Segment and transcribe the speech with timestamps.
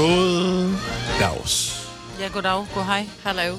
[0.00, 0.76] God
[1.20, 1.86] dags.
[2.20, 3.06] Ja, goddag, god hej.
[3.24, 3.56] Hallo.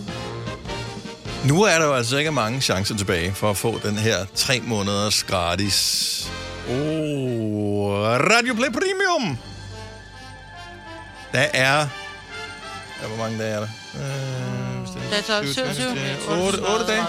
[1.46, 4.60] Nu er der jo altså ikke mange chancer tilbage for at få den her tre
[4.60, 6.28] måneders gratis
[6.70, 7.92] oh,
[8.34, 9.38] Radio Play Premium.
[11.32, 11.88] Der er...
[13.02, 13.68] Ja, hvor mange dage er der?
[13.96, 14.61] Øh,
[15.12, 17.06] Det er så 7, 7, 8, 8 dage?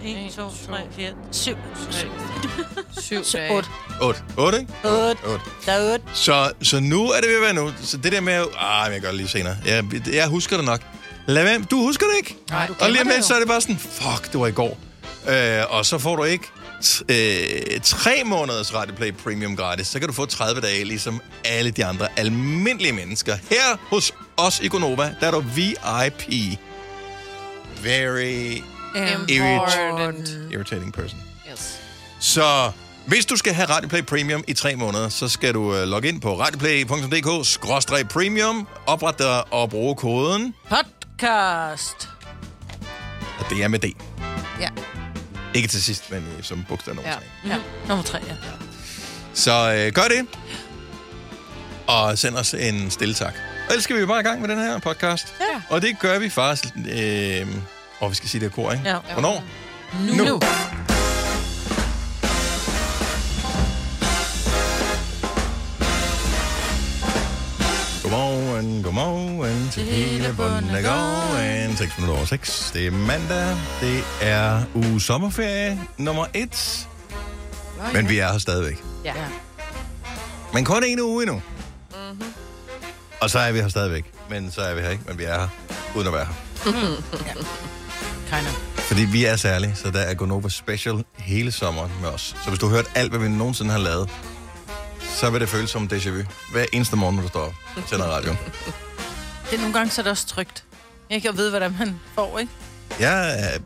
[0.00, 1.56] 31, 1, 2, 3, 4, 7.
[3.00, 3.52] Syv 7, dage.
[3.56, 3.68] 8.
[4.02, 4.20] 8.
[4.36, 4.72] 8, ikke?
[4.84, 5.16] 8.
[5.26, 5.44] 8.
[5.66, 6.04] Der er 8.
[6.14, 7.72] Så, så nu er det ved at være nu.
[7.82, 8.44] Så det der med...
[8.58, 9.56] Ah, men jeg gør det lige senere.
[9.66, 10.80] Jeg, jeg husker det nok.
[11.26, 11.62] Lad være.
[11.70, 12.36] Du husker det ikke?
[12.50, 14.52] Nej, du Og lige om lidt, så er det bare sådan, fuck, det var i
[14.52, 14.78] går.
[15.28, 16.44] Øh, og så får du ikke
[16.84, 19.86] t- øh, tre måneders Radio Play Premium gratis.
[19.86, 23.36] Så kan du få 30 dage, ligesom alle de andre almindelige mennesker.
[23.50, 26.58] Her hos os i Gonova, der er du VIP.
[27.82, 28.62] Very
[28.96, 30.28] Important.
[30.52, 31.20] irritating person.
[31.52, 31.80] Yes.
[32.20, 32.72] Så
[33.06, 36.08] hvis du skal have Radio Play Premium i tre måneder, så skal du uh, logge
[36.08, 42.08] ind på radioplay.dk-premium, oprette dig og bruge koden, Podcast.
[43.38, 43.84] og det er med D.
[44.60, 44.68] Ja.
[45.54, 47.16] Ikke til sidst, men øh, som bogstav nummer Ja.
[47.16, 47.22] 3.
[47.48, 47.56] Ja,
[47.88, 48.34] nummer 3, ja.
[49.34, 50.26] Så øh, gør det,
[51.86, 53.34] og send os en stille tak.
[53.70, 55.34] Ellers skal vi jo bare i gang med den her podcast.
[55.40, 55.62] Ja.
[55.68, 56.74] Og det gør vi faktisk...
[56.92, 57.46] Øh,
[58.00, 58.88] og vi skal sige det er kor, ikke?
[58.88, 58.96] Ja.
[59.12, 59.44] Hvornår?
[60.06, 60.14] Nu.
[60.14, 60.24] Nu.
[60.24, 60.40] nu.
[68.02, 71.76] Godmorgen, godmorgen til hele bunden af gården.
[71.76, 72.70] 6 minutter over 6.
[72.74, 73.56] Det er mandag.
[73.80, 76.88] Det er uge sommerferie nummer 1.
[77.92, 78.84] Men vi er her stadigvæk.
[79.04, 79.14] Ja.
[80.54, 81.42] Men kun en uge endnu.
[81.90, 82.49] Mm-hmm.
[83.20, 84.04] Og så er vi her stadigvæk.
[84.30, 85.48] Men så er vi her ikke, men vi er her
[85.94, 86.34] uden at være her.
[88.30, 88.54] Kind of.
[88.76, 92.36] Fordi vi er særlige, så der er Gonova Special hele sommeren med os.
[92.44, 94.10] Så hvis du har hørt alt, hvad vi nogensinde har lavet,
[95.14, 96.22] så vil det føles som déjà vu.
[96.52, 98.38] Hver eneste morgen, når du står op og tænder radioen.
[99.50, 100.64] Det er nogle gange, så er det også trygt.
[101.10, 102.52] Jeg kan vide, hvordan man får, ikke?
[103.00, 103.60] Jeg øh,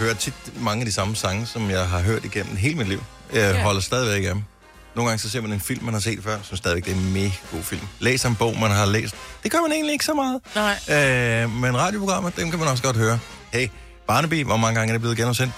[0.00, 3.02] hører tit mange af de samme sange, som jeg har hørt igennem hele mit liv.
[3.32, 3.62] Jeg Ja.
[3.62, 4.42] holder stadigvæk af dem.
[4.96, 6.96] Nogle gange så ser man en film, man har set før, som stadigvæk det er
[6.96, 7.86] en mega god film.
[7.98, 9.14] Læser en bog, man har læst.
[9.42, 10.40] Det gør man egentlig ikke så meget.
[10.54, 11.42] Nej.
[11.44, 13.18] Øh, men radioprogrammer, dem kan man også godt høre.
[13.52, 13.68] Hey,
[14.08, 15.52] Barnaby, hvor mange gange er det blevet genudsendt?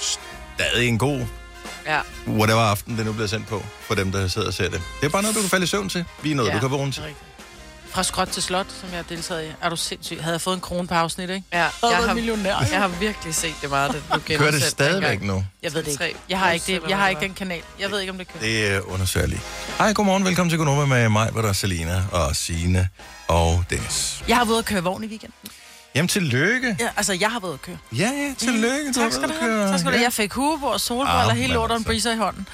[0.00, 1.20] Stadig en god
[1.86, 2.00] Ja.
[2.28, 4.82] whatever aften, det nu bliver sendt på, for dem, der sidder og ser det.
[5.00, 6.04] Det er bare noget, du kan falde i søvn til.
[6.22, 6.54] Vi er noget, Ja.
[6.54, 7.02] du kan vågne til.
[7.02, 7.24] rigtigt.
[7.94, 9.52] Fra skråt til slot, som jeg har deltaget i.
[9.62, 10.18] Er du sindssyg?
[10.22, 11.44] Havde jeg fået en krone på afsnit, ikke?
[11.52, 11.58] ja.
[11.58, 12.56] Jeg Jeg har millionær.
[12.72, 15.44] jeg har virkelig set det meget, det blev Kører det stadigvæk nu?
[15.62, 16.16] Jeg ved det ikke.
[16.28, 16.82] Jeg har ikke, det.
[16.88, 17.62] Jeg har ikke den kanal.
[17.80, 18.42] Jeg ved ikke, om det kører.
[18.42, 19.40] Det er undersøgeligt.
[19.78, 20.24] Hej, godmorgen.
[20.24, 22.88] Velkommen til Gunova med mig, hvor der er Selina og Sine
[23.28, 24.22] og Dennis.
[24.28, 25.50] Jeg har været at køre vogn i weekenden.
[25.94, 26.76] Jamen, tillykke.
[26.80, 27.78] Ja, altså, jeg har været at køre.
[27.96, 28.92] Ja, ja, tillykke.
[28.92, 29.68] Tak skal du have.
[29.70, 30.04] Tak skal du have.
[30.04, 31.86] Jeg fik hugebord, solbriller, Ah, hele lortet og en altså.
[31.88, 32.48] breezer i hånden.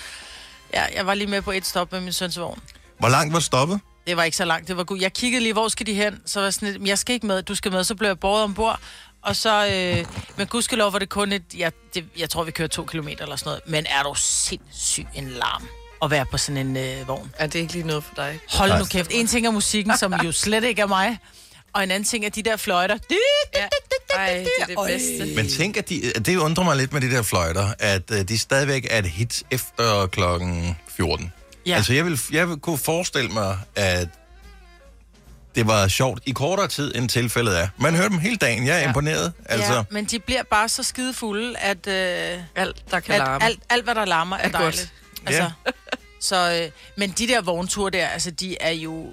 [0.74, 2.60] Ja, jeg var lige med på et stop med min søns vogn.
[2.98, 3.80] Hvor langt var stoppet?
[4.08, 5.00] Det var ikke så langt, det var godt.
[5.00, 6.20] Jeg kiggede lige, hvor skal de hen?
[6.26, 7.84] Så var sådan lidt, "Men jeg skal ikke med, du skal med.
[7.84, 8.80] Så blev jeg båret ombord,
[9.22, 12.68] og så, øh, men gudskelov var det kun et, jeg, det, jeg tror, vi kører
[12.68, 13.62] to kilometer eller sådan noget.
[13.66, 15.68] Men er du sindssyg en larm
[16.02, 17.30] at være på sådan en øh, vogn?
[17.38, 18.38] Er det ikke lige noget for dig?
[18.50, 18.78] Hold Nej.
[18.78, 19.10] nu kæft.
[19.14, 21.18] En ting er musikken, som jo slet ikke er mig,
[21.72, 22.98] og en anden ting er de der fløjter.
[23.54, 23.68] Ja.
[24.16, 25.36] Ej, det er det bedste.
[25.36, 28.38] Men tænk, at de, det undrer mig lidt med de der fløjter, at uh, de
[28.38, 31.32] stadigvæk er et hit efter klokken 14.
[31.68, 31.76] Ja.
[31.76, 34.08] Altså, jeg vil, jeg vil kunne forestille mig, at
[35.54, 37.68] det var sjovt i kortere tid, end tilfældet er.
[37.78, 38.66] Man hører dem hele dagen.
[38.66, 38.86] Jeg er ja.
[38.88, 39.32] Imponeret.
[39.44, 43.18] Altså, Ja, men de bliver bare så skide fulde, at, øh, Alt, der kan at
[43.18, 43.44] larme.
[43.44, 44.60] alt, alt, hvad der larmer, er, Er godt.
[44.62, 44.92] dejligt.
[45.26, 45.50] Altså, Ja.
[46.20, 49.06] så, øh, men de der vognture der, altså, de er jo...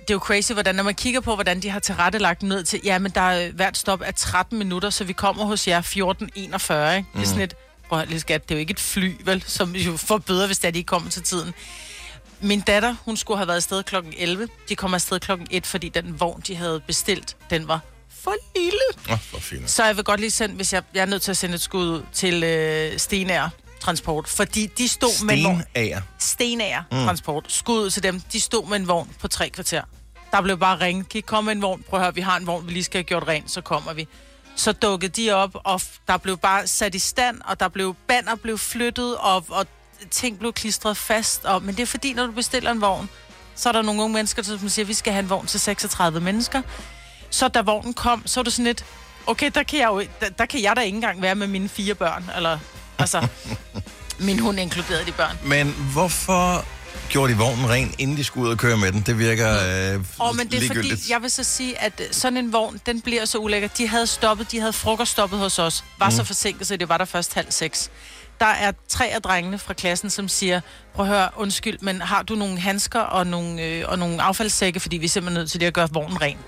[0.00, 2.80] Det er jo crazy, hvordan, når man kigger på, hvordan de har tilrettelagt ned til,
[2.84, 5.92] ja, men der er hvert stop er 13 minutter, så vi kommer hos jer 14.41,
[6.96, 7.08] ikke?
[7.12, 7.20] Mm.
[7.20, 7.54] Det er sådan et,
[7.88, 10.58] prøv at skat, det er jo ikke et fly, vel, som jo får bøder, hvis
[10.58, 11.54] det er, de ikke kommer til tiden.
[12.42, 14.48] Min datter, hun skulle have været afsted klokken 11.
[14.68, 17.80] De kom afsted klokken 1, fordi den vogn, de havde bestilt, den var
[18.22, 19.12] for lille.
[19.12, 19.70] Åh, hvor fint.
[19.70, 21.60] Så jeg vil godt lige sende, hvis jeg, jeg er nødt til at sende et
[21.60, 23.48] skud ud til øh, Stenær
[23.80, 25.62] Transport, fordi de stod med en vogn.
[26.18, 26.82] Stenager.
[26.92, 27.04] Mm.
[27.04, 27.44] Transport.
[27.48, 28.20] Skud ud til dem.
[28.20, 29.82] De stod med en vogn på tre kvarter.
[30.32, 31.08] Der blev bare ringet.
[31.08, 31.82] Kan I komme med en vogn?
[31.88, 33.92] Prøv at høre, vi har en vogn, vi lige skal have gjort rent, så kommer
[33.92, 34.08] vi.
[34.56, 38.34] Så dukkede de op, og der blev bare sat i stand, og der blev banner
[38.34, 39.66] blev flyttet, og, og
[40.10, 41.44] ting blev klistret fast.
[41.44, 43.08] Og, men det er fordi, når du bestiller en vogn,
[43.54, 45.60] så er der nogle unge mennesker, som siger, at vi skal have en vogn til
[45.60, 46.62] 36 mennesker.
[47.30, 48.84] Så da vognen kom, så var det sådan lidt,
[49.26, 51.68] okay, der kan jeg, jo, der, der kan jeg da ikke engang være med mine
[51.68, 52.30] fire børn.
[52.36, 52.58] Eller,
[52.98, 53.26] altså,
[54.18, 55.38] min hund inkluderede de børn.
[55.44, 56.64] Men hvorfor
[57.10, 59.00] gjorde de vognen ren, inden de skulle ud og køre med den?
[59.00, 59.50] Det virker
[59.94, 63.00] øh, Og men det er fordi, jeg vil så sige, at sådan en vogn, den
[63.00, 63.68] bliver så ulækker.
[63.68, 65.84] De havde stoppet, de havde frokoststoppet hos os.
[65.98, 66.16] Var mm.
[66.16, 67.90] så forsinket, så det var der først halv seks.
[68.40, 70.60] Der er tre af drengene fra klassen, som siger,
[70.94, 74.80] prøv at høre, undskyld, men har du nogle handsker og nogle, øh, og nogle affaldssække,
[74.80, 76.38] fordi vi er simpelthen nødt til lige at gøre vognen ren.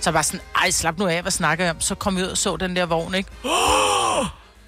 [0.00, 1.80] Så jeg var sådan, ej, slap nu af, hvad snakker jeg om?
[1.80, 3.30] Så kom jeg ud og så den der vogn, ikke?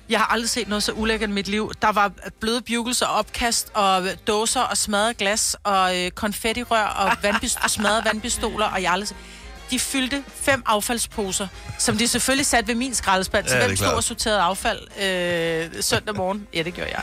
[0.09, 1.73] Jeg har aldrig set noget så ulækkert i mit liv.
[1.83, 7.13] Der var bløde bugles og opkast og dåser og smadret glas og øh, konfettirør og
[7.25, 9.17] vandpist- smadrede vandpistoler, og jeg har aldrig set-
[9.71, 11.49] de fyldte fem affaldsposer,
[11.79, 13.49] som de selvfølgelig satte ved min skraldespand.
[13.49, 16.47] Så Ja, det hvem stod og sorterede affald øh, søndag morgen?
[16.55, 17.03] Ja, det gjorde jeg.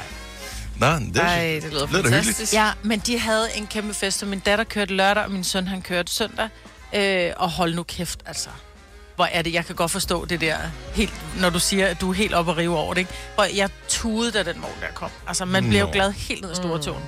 [0.78, 2.54] Nå, det, Ej, det lyder lyder fantastisk.
[2.54, 5.68] Ja, men de havde en kæmpe fest, og min datter kørte lørdag, og min søn
[5.68, 6.50] han kørte søndag.
[6.96, 8.50] Øh, og hold nu kæft, altså.
[9.16, 10.58] Hvor er det, jeg kan godt forstå det der,
[10.96, 13.12] helt, når du siger, at du er helt oppe og rive over det, ikke?
[13.36, 15.10] Hvor jeg tudede, da den vogn der kom.
[15.28, 15.92] Altså, man bliver jo Nå.
[15.92, 17.04] glad helt ned i store tåen.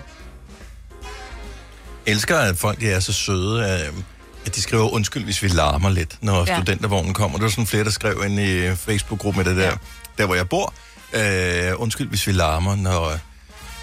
[2.06, 3.94] elsker, at folk de er så søde, øh,
[4.45, 6.51] at de skriver undskyld, hvis vi larmer lidt, når ja.
[6.53, 6.56] Ja.
[6.62, 7.38] studentervognen kommer.
[7.38, 9.75] Det var sådan flere, der skrev ind i Facebook-gruppen med det der, ja.
[10.18, 10.74] der hvor jeg bor.
[11.13, 13.18] Øh, undskyld, hvis vi larmer, når...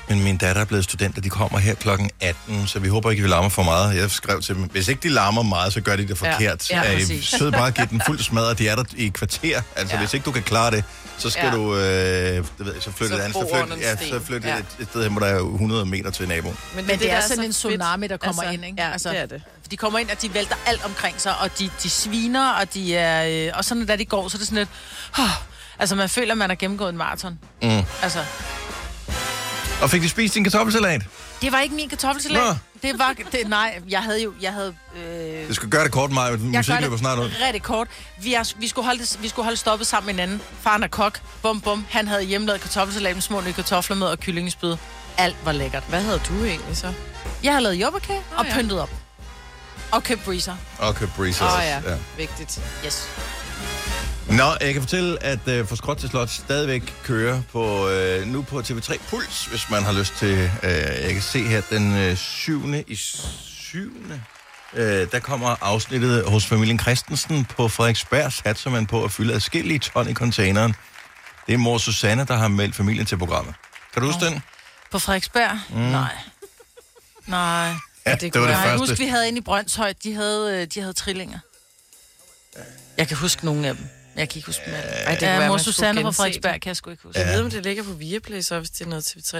[0.09, 3.11] Men min datter er blevet student, og de kommer her klokken 18, så vi håber
[3.11, 3.97] ikke, at vi larmer for meget.
[3.97, 6.71] Jeg skrev til dem, hvis ikke de larmer meget, så gør de det forkert.
[6.71, 7.25] Ja, Øh, præcis.
[7.39, 9.63] Sød bare at give den fuld smad, og de er der i et kvarter.
[9.77, 9.95] Altså, ja.
[9.95, 9.99] Ja.
[9.99, 10.85] hvis ikke du kan klare det,
[11.19, 11.51] så skal ja.
[11.51, 11.57] Ja.
[11.57, 14.57] du, øh, det ved så flytte Så et andet, under en ja, så flytte Ja.
[14.59, 16.57] et, et sted hen, hvor der er 100 meter til naboen.
[16.75, 18.83] Men det, det der er sådan så en tsunami, der kommer Altså, ind, ikke?
[18.83, 19.43] Ja, det er det.
[19.73, 22.97] De kommer ind, og de vælter alt omkring sig, og de, de sviner, og de
[22.97, 23.47] er...
[23.49, 24.69] Øh, og sådan, da de går, så er det sådan lidt...
[25.19, 25.25] Oh,
[25.79, 27.39] altså, man føler, man har gennemgået en maraton.
[27.63, 27.83] Mm.
[28.03, 28.25] Altså,
[29.83, 31.03] Og fik de spist din kartoffelsalat?
[31.43, 32.43] det var ikke min kartoffelsalat.
[32.43, 32.55] Nå.
[32.89, 33.15] Det var...
[33.33, 34.33] Det, nej, jeg havde jo...
[34.41, 34.75] Jeg havde...
[34.97, 36.31] Øh, Det skal gøre det kort, Maja.
[36.31, 37.31] Jeg Musik løber snart ud.
[37.47, 37.89] rigtig kort.
[38.23, 40.43] Vi, er, vi, skulle holde, det- vi skulle holde stoppet sammen med hinanden.
[40.63, 41.21] Faren er kok.
[41.43, 41.87] Bum, bum.
[41.91, 44.77] Han havde hjemmelavet kartoffelsalat med små nye kartofler med og kyllingespyd.
[45.19, 45.83] Alt var lækkert.
[45.89, 46.93] Hvad havde du egentlig så?
[47.43, 48.55] Jeg har lavet jordbærkage oh, og ja.
[48.55, 48.91] pyntet op.
[49.93, 50.57] Og købt breezer.
[50.79, 51.41] Og køb breezers.
[51.41, 51.91] Åh oh, ja.
[51.91, 51.97] ja.
[52.17, 52.61] vigtigt.
[52.87, 53.09] Yes.
[54.29, 58.43] Nå, jeg kan fortælle, at uh, For Skråt til Slot stadigvæk kører på, uh, nu
[58.43, 60.51] på TV3 Puls, hvis man har lyst til.
[60.63, 62.75] Uh, jeg kan se her den uh, 7.
[62.87, 63.79] i 7.
[64.73, 69.79] Uh, der kommer afsnittet hos familien Christensen på Frederiksberg, satser man på at fylde adskillige
[69.79, 70.75] ton i containeren.
[71.47, 73.55] Det er mor Susanne, der har meldt familien til programmet.
[73.93, 74.43] Kan du huske den?
[74.91, 75.59] På Frederiksberg?
[75.71, 75.77] Mm.
[75.77, 76.15] Nej.
[77.27, 77.75] Nej.
[78.07, 78.79] Ja, det det, var det jeg første.
[78.79, 81.39] husker, vi havde inde i Brøndshøj, de havde, øh, de havde trillinger.
[82.99, 83.89] Jeg kan huske nogle af dem.
[84.17, 84.89] Jeg kan ikke huske dem alle.
[84.91, 87.21] Ej, det Ja, være, mor Susanne fra Frederiksberg kan jeg sgu ikke huske.
[87.21, 89.37] Jeg ved, om det ligger på Viaplay, så hvis det er noget TV3.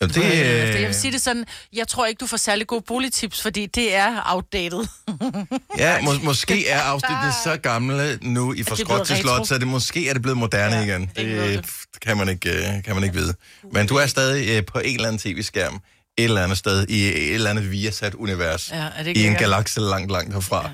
[0.00, 2.66] Ja, det, Øh, øh, Jeg vil sige det sådan, jeg tror ikke, du får særlig
[2.66, 4.86] gode boligtips, fordi det er outdated.
[5.78, 10.08] Ja, må, måske er afsnittene så gamle nu i forskråt til slot, så det måske
[10.08, 11.00] er det blevet moderne ja, igen.
[11.16, 11.16] det
[11.94, 13.34] Det kan man, ikke, øh, kan man ikke vide.
[13.72, 15.80] Men du er stadig øh, på en eller anden tv-skærm,
[16.18, 19.34] et eller andet sted, i et eller andet viasat-univers, Ja, er det ikke i en
[19.34, 20.62] galakse langt, langt herfra.
[20.62, 20.70] Ja.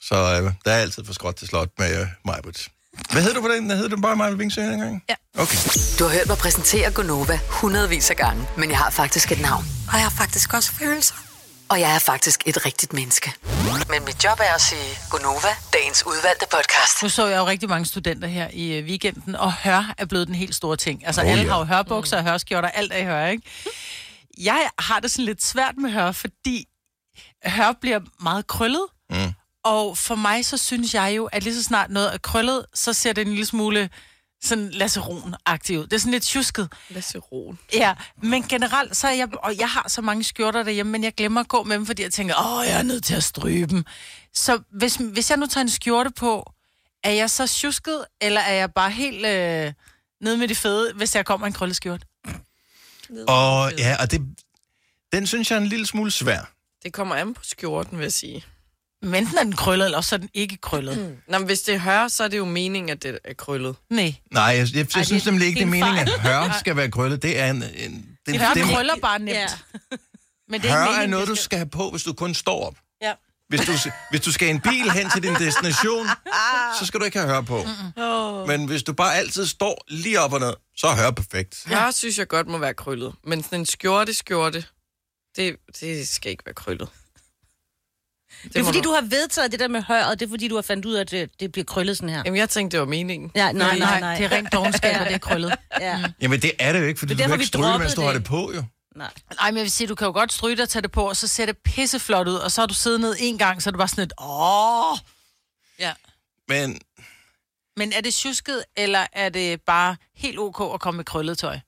[0.00, 2.68] Så øh, der er altid forskråt til slot med øh, Majbrit.
[3.10, 3.70] Hvad hedder du på den?
[3.70, 5.02] Hedder du bare Majbrit Vingsø engang?
[5.08, 5.14] Ja.
[5.38, 5.56] Okay.
[5.98, 9.64] Du har hørt mig præsentere Gonova hundredvis af gange, men jeg har faktisk et navn.
[9.88, 11.14] Og jeg har faktisk også følelser.
[11.68, 13.32] Og jeg er faktisk et rigtigt menneske.
[13.90, 17.02] Men mit job er at sige Gonova, dagens udvalgte podcast.
[17.02, 20.26] Nu så jeg jo rigtig mange studenter her i øh, weekenden, og hør er blevet
[20.26, 21.06] den helt store ting.
[21.06, 21.50] Altså oh, alle ja.
[21.50, 23.42] har jo hørbukser og hørskjorter, alt er i hør, ikke?
[24.38, 26.68] Jeg har det sådan lidt svært med hør, fordi
[27.46, 28.86] hør bliver meget krøllet.
[29.10, 29.32] Mm.
[29.64, 32.92] Og for mig, så synes jeg jo, at lige så snart noget er krøllet, så
[32.92, 33.90] ser det en lille smule
[34.42, 35.82] sådan Lasse Ron-agtigt ud.
[35.86, 36.72] Det er sådan lidt tjusket.
[36.88, 37.58] Lasse Ron.
[37.72, 41.14] Ja, men generelt, så er jeg, og jeg har så mange skjorter derhjemme, men jeg
[41.14, 43.66] glemmer at gå med dem, fordi jeg tænker, åh, jeg er nødt til at stryge
[43.66, 43.84] dem.
[44.34, 46.52] Så hvis, hvis jeg nu tager en skjorte på,
[47.04, 49.72] er jeg så tjusket, eller er jeg bare helt øh,
[50.20, 52.06] nede med de fede, hvis jeg kommer en krølleskjorte?
[53.28, 54.20] Og ja, og det,
[55.12, 56.52] den synes jeg er en lille smule svær.
[56.84, 58.44] Det kommer an på skjorten, vil jeg sige.
[59.02, 60.98] Men enten er den krøllet, eller også er den ikke krøllet.
[60.98, 61.16] Mm.
[61.28, 63.76] Nå, men hvis det hører, så er det jo meningen, at det er krøllet.
[63.90, 64.14] Nej.
[64.30, 66.20] Nej, jeg, jeg, jeg Ej, synes det- nemlig ikke, det er det en meningen, at
[66.20, 67.22] hør skal være krøllet.
[67.22, 67.62] Det er en...
[67.76, 69.30] en det, Hør det, krøller bare nemt.
[69.30, 69.46] Ja.
[70.48, 72.12] Men det er Hør ikke er meningen, noget, det du skal have på, hvis du
[72.12, 72.74] kun står op.
[73.52, 76.06] Hvis du, hvis du skal i en bil hen til din destination,
[76.80, 77.66] så skal du ikke have hør på.
[77.96, 78.48] Oh.
[78.48, 81.62] Men hvis du bare altid står lige op og ned, så er hør perfekt.
[81.66, 83.14] Hør synes jeg godt må være krøllet.
[83.24, 84.64] Men sådan en skjorte, skjorte,
[85.36, 86.88] det, det skal ikke være krøllet.
[88.42, 90.54] Det er må fordi, du har vedtaget det der med høret, det er fordi, du
[90.54, 92.22] har fandt ud af, at det, det bliver krøllet sådan her.
[92.24, 93.30] Jamen, jeg tænkte, det var meningen.
[93.34, 94.16] Ja, nej, nej, nej.
[94.16, 95.54] det er rent dogenskab, og det er krøllet.
[95.80, 96.04] Ja.
[96.20, 98.00] Jamen, det er det jo ikke, fordi Det du er kan ikke stryge, mens du
[98.00, 98.20] har det.
[98.20, 98.64] det på, jo.
[98.96, 99.10] Nej.
[99.40, 101.08] Nej, men jeg vil sige, du kan jo godt stryge dig og tage det på,
[101.08, 103.70] og så ser det pisseflot ud, og så har du siddet ned en gang, så
[103.70, 104.98] er det bare sådan et, åh.
[105.78, 105.92] Ja.
[106.48, 106.80] Men
[107.76, 111.58] Men er det tjusket, eller er det bare helt ok at komme med krøllet tøj?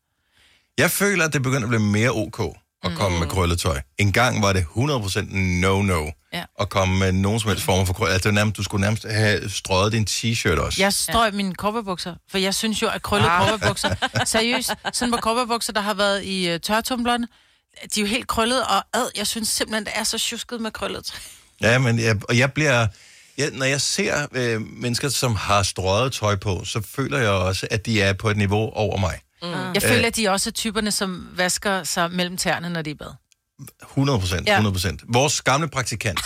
[0.78, 2.56] jeg føler, at det begynder at blive mere ok.
[2.84, 3.80] At komme med krøllet tøj.
[3.98, 6.44] En gang var det 100% no-no Ja.
[6.60, 8.14] at komme med nogen som helst form for krøllet.
[8.14, 10.82] Altså, nærmest, du skulle nærmest have strøget din t-shirt også.
[10.82, 13.48] Jeg strøg mine kopperbukser, for jeg synes jo, at krøllede ah.
[13.48, 17.26] kopperbukser, seriøst, sådan på kopperbukser, der har været i uh, tørtumblerne,
[17.94, 20.70] de er jo helt krøllede, og ad, jeg synes simpelthen, det er så tjusket med
[20.70, 21.18] krøllet tøj.
[21.70, 22.86] Ja, men jeg, og jeg bliver...
[23.38, 27.66] Jeg, når jeg ser øh, mennesker, som har strøget tøj på, så føler jeg også,
[27.70, 29.18] at de er på et niveau over mig.
[29.42, 32.94] Jeg føler, at de også er typerne, som vasker sig mellem tæerne, når de er
[32.94, 33.12] i bad.
[33.82, 34.52] 100 procent, Ja.
[34.52, 35.02] 100 procent.
[35.08, 36.20] Vores gamle praktikant,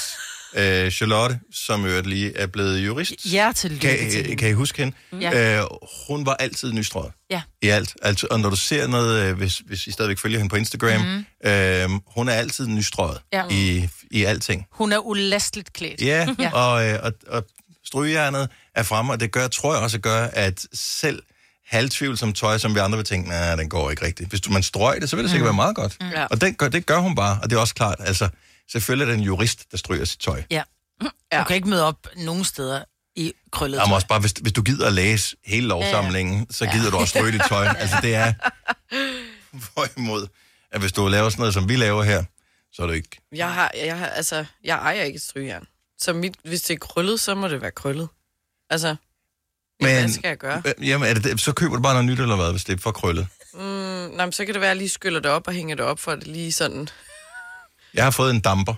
[0.55, 4.53] øh, Charlotte, som jo lige er blevet jurist, Ja, til lykke kan, til kan I
[4.53, 4.97] huske hende?
[5.21, 5.59] Ja.
[5.61, 5.65] Øh,
[6.09, 7.13] hun var altid nystrøget.
[7.31, 7.43] Ja.
[7.63, 7.97] I alt.
[8.03, 11.01] Altså, og når du ser noget, øh, hvis, hvis I stadigvæk følger hende på Instagram,
[11.01, 11.51] mm.
[11.51, 13.43] øh, hun er altid nystrøget Ja.
[13.51, 14.67] i, i alting.
[14.73, 16.01] Hun er ulasteligt klædt.
[16.03, 16.35] Ja, Ja.
[16.45, 16.53] ja.
[16.53, 17.45] Og, øh, og, og
[17.85, 21.23] strygejernet er fremme, og det gør, tror jeg også gør, at selv
[21.69, 24.29] halvtvivlsom tøj, som vi andre vil tænke, nej, den går ikke rigtigt.
[24.29, 25.97] Hvis du, man strøg det, så vil det sikkert være meget godt.
[26.01, 26.25] Ja.
[26.25, 28.29] Og den gør, det gør hun bare, og det er også klart, altså,
[28.73, 30.43] selvfølgelig er det en jurist, der stryger sit tøj.
[30.51, 30.63] Ja.
[31.33, 31.39] Ja.
[31.39, 32.85] Du kan ikke møde op nogen steder
[33.17, 33.95] i krøllet Jamen tøj.
[33.95, 37.33] også bare, hvis, hvis du gider at læse hele lovsamlingen, så gider du også stryge
[37.33, 37.69] dit tøj.
[37.79, 38.33] Altså, det er
[39.73, 40.27] hvorimod,
[40.71, 42.25] at hvis du laver sådan noget, som vi laver her,
[42.73, 43.21] så er du ikke...
[43.33, 45.67] Jeg har, jeg har, altså, jeg ejer ikke et strygejern.
[45.99, 48.09] Så mit, hvis det er krøllet, så må det være krøllet.
[48.71, 48.97] Altså,
[49.81, 50.63] men, hvad skal jeg gøre?
[50.79, 52.77] Øh, Jamen, er det, det- så køber du bare noget nyt, eller hvad, hvis det
[52.79, 53.27] er for krøllet?
[53.55, 55.77] Mm, nej, men så kan det være, at jeg lige skyller det op og hænger
[55.77, 56.89] det op, for at det lige sådan...
[57.95, 58.75] Jeg har fået en damper.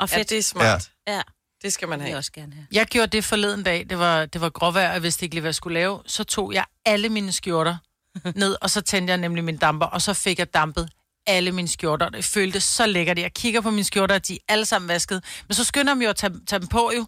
[0.00, 0.30] Og Ja, fedt.
[0.30, 0.90] det er smart.
[1.06, 1.12] Ja.
[1.14, 1.22] Ja,
[1.62, 2.18] Det skal man det vil jeg have.
[2.18, 2.66] også gerne have.
[2.72, 3.86] Jeg gjorde det forleden dag.
[3.90, 6.00] Det var, det var gråvejr, og jeg vidste ikke lige, hvad jeg skulle lave.
[6.06, 7.76] Så tog jeg alle mine skjorter
[8.34, 10.88] ned, og så tændte jeg nemlig min damper, og så fik jeg dampet
[11.26, 12.08] alle mine skjorter.
[12.08, 13.18] Det føltes så lækkert.
[13.18, 15.24] Jeg kigger på mine skjorter, og de er alle sammen vasket.
[15.48, 17.06] Men så skynder jeg mig jo at tage, tage dem på jo.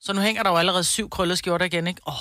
[0.00, 2.00] Så nu hænger der jo allerede syv krøllede skjorter igen, ikke?
[2.06, 2.14] Oh,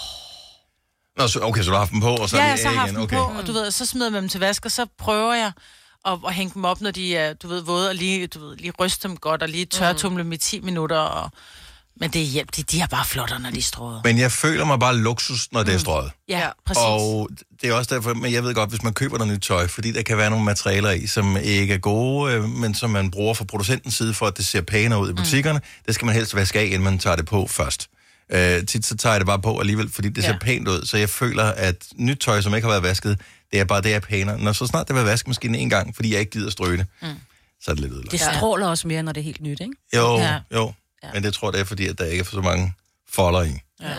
[1.17, 2.61] Nå, så, okay, så du har haft dem på, og så ja, er jeg de
[2.61, 2.95] så af har haft igen.
[2.95, 3.17] dem Okay.
[3.17, 5.51] på, og du ved, så smider jeg dem til vask, og så prøver jeg
[6.05, 8.57] at, at hænge dem op, når de er, du ved, våde, og lige, du ved,
[8.57, 10.97] lige ryste dem godt, og lige tørtumle dem i 10 minutter.
[10.97, 11.31] Og...
[12.01, 14.01] Men det er hjælp, de, de er bare flottere, når de er strået.
[14.03, 16.11] Men jeg føler mig bare luksus, når det er strøget.
[16.29, 16.83] Ja, præcis.
[16.85, 17.29] Og
[17.61, 19.91] det er også derfor, men jeg ved godt, hvis man køber noget nyt tøj, fordi
[19.91, 23.33] der kan være nogle materialer i, som ikke er gode, øh, men som man bruger
[23.33, 25.83] fra producentens side, for at det ser pænere ud i butikkerne, mm.
[25.85, 27.89] det skal man helst vaske af, inden man tager det på først.
[28.31, 30.27] Øh, tit så tager jeg det bare på alligevel, fordi det Ja.
[30.27, 33.21] ser pænt ud, så jeg føler, at nyt tøj, som ikke har været vasket,
[33.51, 34.39] det er bare det er pænere.
[34.39, 37.07] Når så snart det var vaskemaskinen en gang, fordi jeg ikke gider stryge det, mm.
[37.61, 38.11] så er det lidt ødelagt.
[38.11, 39.73] Det stråler også mere, når det er helt nyt, ikke?
[39.95, 40.23] Jo, Ja.
[40.23, 40.39] ja.
[40.53, 40.73] jo.
[41.03, 41.09] Ja.
[41.13, 42.73] Men det tror jeg, det er, fordi at der ikke er så mange
[43.09, 43.51] folder i.
[43.81, 43.93] Ja.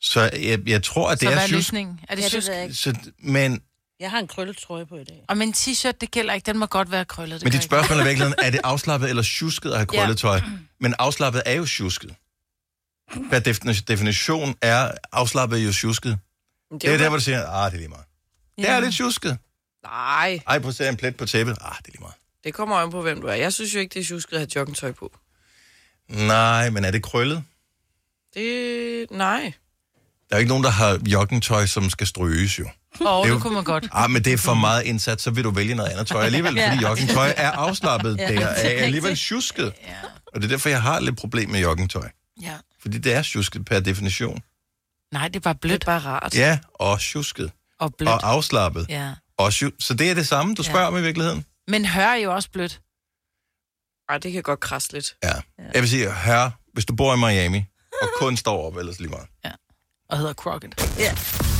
[0.00, 1.56] Så jeg, jeg tror, at det Så hvad er er sjusk.
[1.56, 2.00] løsningen?
[2.08, 2.74] Er det Ja, det jeg ikke.
[2.74, 3.60] Så, men,
[4.00, 5.24] Jeg har en krøllet trøje på i dag.
[5.28, 6.46] Og min t-shirt, det gælder ikke.
[6.46, 7.40] Den må godt være krøllet.
[7.40, 10.18] Det men dit spørgsmål er i virkeligheden, er det afslappet eller tjusket at have krøllet
[10.18, 10.40] tøj?
[10.80, 12.14] Men afslappet er jo tjusket.
[13.30, 16.18] Per defini- definition er afslappet jo tjusket.
[16.70, 18.04] Men Det er jo der, hvor du siger, ah, det er lige meget.
[18.58, 19.38] Det er lidt tjusket.
[19.84, 21.56] Nej, Ej, prøv at se en plet på tæppet.
[21.60, 22.14] Ah, det er lige meget.
[22.44, 23.34] det kommer an på, hvem du er.
[23.34, 25.12] Jeg synes jo ikke, det er tjusket at have joggingtøj på.
[26.08, 27.42] Nej, men er det krøllet?
[28.34, 29.06] Det...
[29.10, 29.52] Nej.
[30.30, 32.64] Der er jo ikke nogen, der har joggingtøj, som skal stryges jo.
[32.64, 33.88] Åh, Det er det, jo- det kunne man godt.
[33.92, 36.60] Ah, men det er for meget indsat, så vil du vælge noget andet tøj alligevel,
[36.68, 38.18] fordi joggingtøj er afslappet.
[38.18, 38.48] Det er
[38.84, 39.72] alligevel tjusket.
[39.86, 39.94] Ja.
[40.26, 42.08] Og det er derfor, jeg har lidt problem med joggingtøj.
[42.42, 42.56] ja.
[42.82, 44.42] Fordi det er tjusket per definition.
[45.12, 46.34] Nej, det er bare Det blødt er bare rart.
[46.34, 47.50] Ja, og tjusket.
[47.80, 48.10] og blødt.
[48.12, 48.86] Og afslappet.
[48.88, 49.14] Ja.
[49.38, 50.70] Og så det er det samme, du Ja.
[50.70, 51.44] spørger om i virkeligheden?
[51.68, 52.80] Men hør er jo også blødt.
[54.08, 55.16] Ej, det kan godt krasse lidt.
[55.24, 55.32] Ja.
[55.74, 57.64] Jeg vil sige, hør, hvis du bor i Miami,
[58.02, 59.26] og kun står op, ellers lige meget.
[60.10, 60.80] Og hedder Crockett.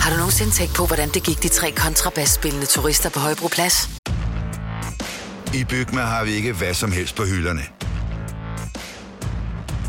[0.00, 3.88] Har du nogensinde tænkt på, hvordan det gik de tre kontrabasspillende turister på Højbroplads?
[5.54, 7.62] I Bygma har vi ikke hvad som helst på hylderne.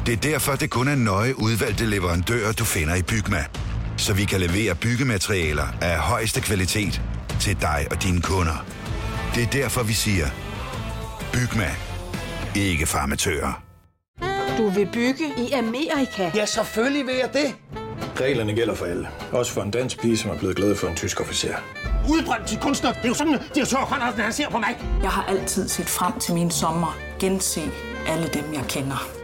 [0.06, 3.46] Det er derfor, det kun er nøje udvalgte leverandører, du finder i Bygma.
[3.98, 7.02] Så vi kan levere byggematerialer af højeste kvalitet
[7.40, 8.66] til dig og dine kunder.
[9.36, 10.28] Det er derfor, vi siger,
[11.34, 11.70] Bygma.
[12.56, 13.64] Ikke for amatører.
[14.58, 16.32] Du vil bygge i Amerika?
[16.36, 17.56] Ja, selvfølgelig vil jeg det.
[18.22, 19.08] Reglerne gælder for alle.
[19.32, 21.56] Også for en dansk pige, som er blevet glad for en tysk officer.
[22.10, 22.92] Udbrændt til kunstner.
[22.92, 24.78] Det er jo sådan, at de har tørt, han ser på mig.
[25.04, 26.98] Jeg har altid set frem til min sommer.
[27.20, 27.62] Gense
[28.08, 29.23] alle dem, jeg kender.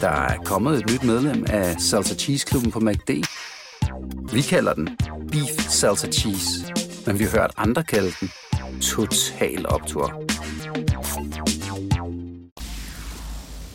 [0.00, 3.10] Der er kommet et nyt medlem af Salsa Cheese Klubben på MACD.
[4.32, 4.98] Vi kalder den
[5.32, 6.72] Beef Salsa Cheese,
[7.06, 8.30] men vi har hørt andre kalde den
[8.80, 10.22] Total Optor.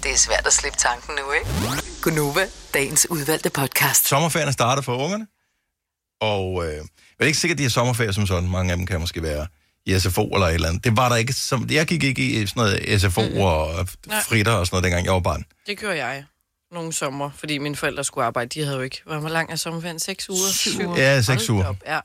[0.03, 1.49] det er svært at slippe tanken nu, ikke?
[2.03, 4.07] Gunova, dagens udvalgte podcast.
[4.07, 5.27] Sommerferien er startet for ungerne,
[6.21, 8.49] og øh, det er ikke sikkert, at de har sommerferie som sådan.
[8.49, 9.47] Mange af dem kan måske være
[9.85, 10.83] i SFO eller et eller andet.
[10.83, 11.33] Det var der ikke.
[11.33, 13.39] Som, jeg gik ikke i sådan noget SFO mm-hmm.
[13.39, 13.87] og
[14.23, 15.45] fritter og sådan noget, dengang jeg var barn.
[15.67, 16.23] Det gjorde jeg
[16.71, 18.49] nogle sommer, fordi mine forældre skulle arbejde.
[18.49, 19.01] De havde jo ikke...
[19.05, 19.99] Hvor lang er sommerferien?
[19.99, 20.51] Seks uger?
[20.51, 20.97] Syv uger?
[20.97, 21.65] Ja, seks Hold da uger.
[21.65, 21.99] op, Ja.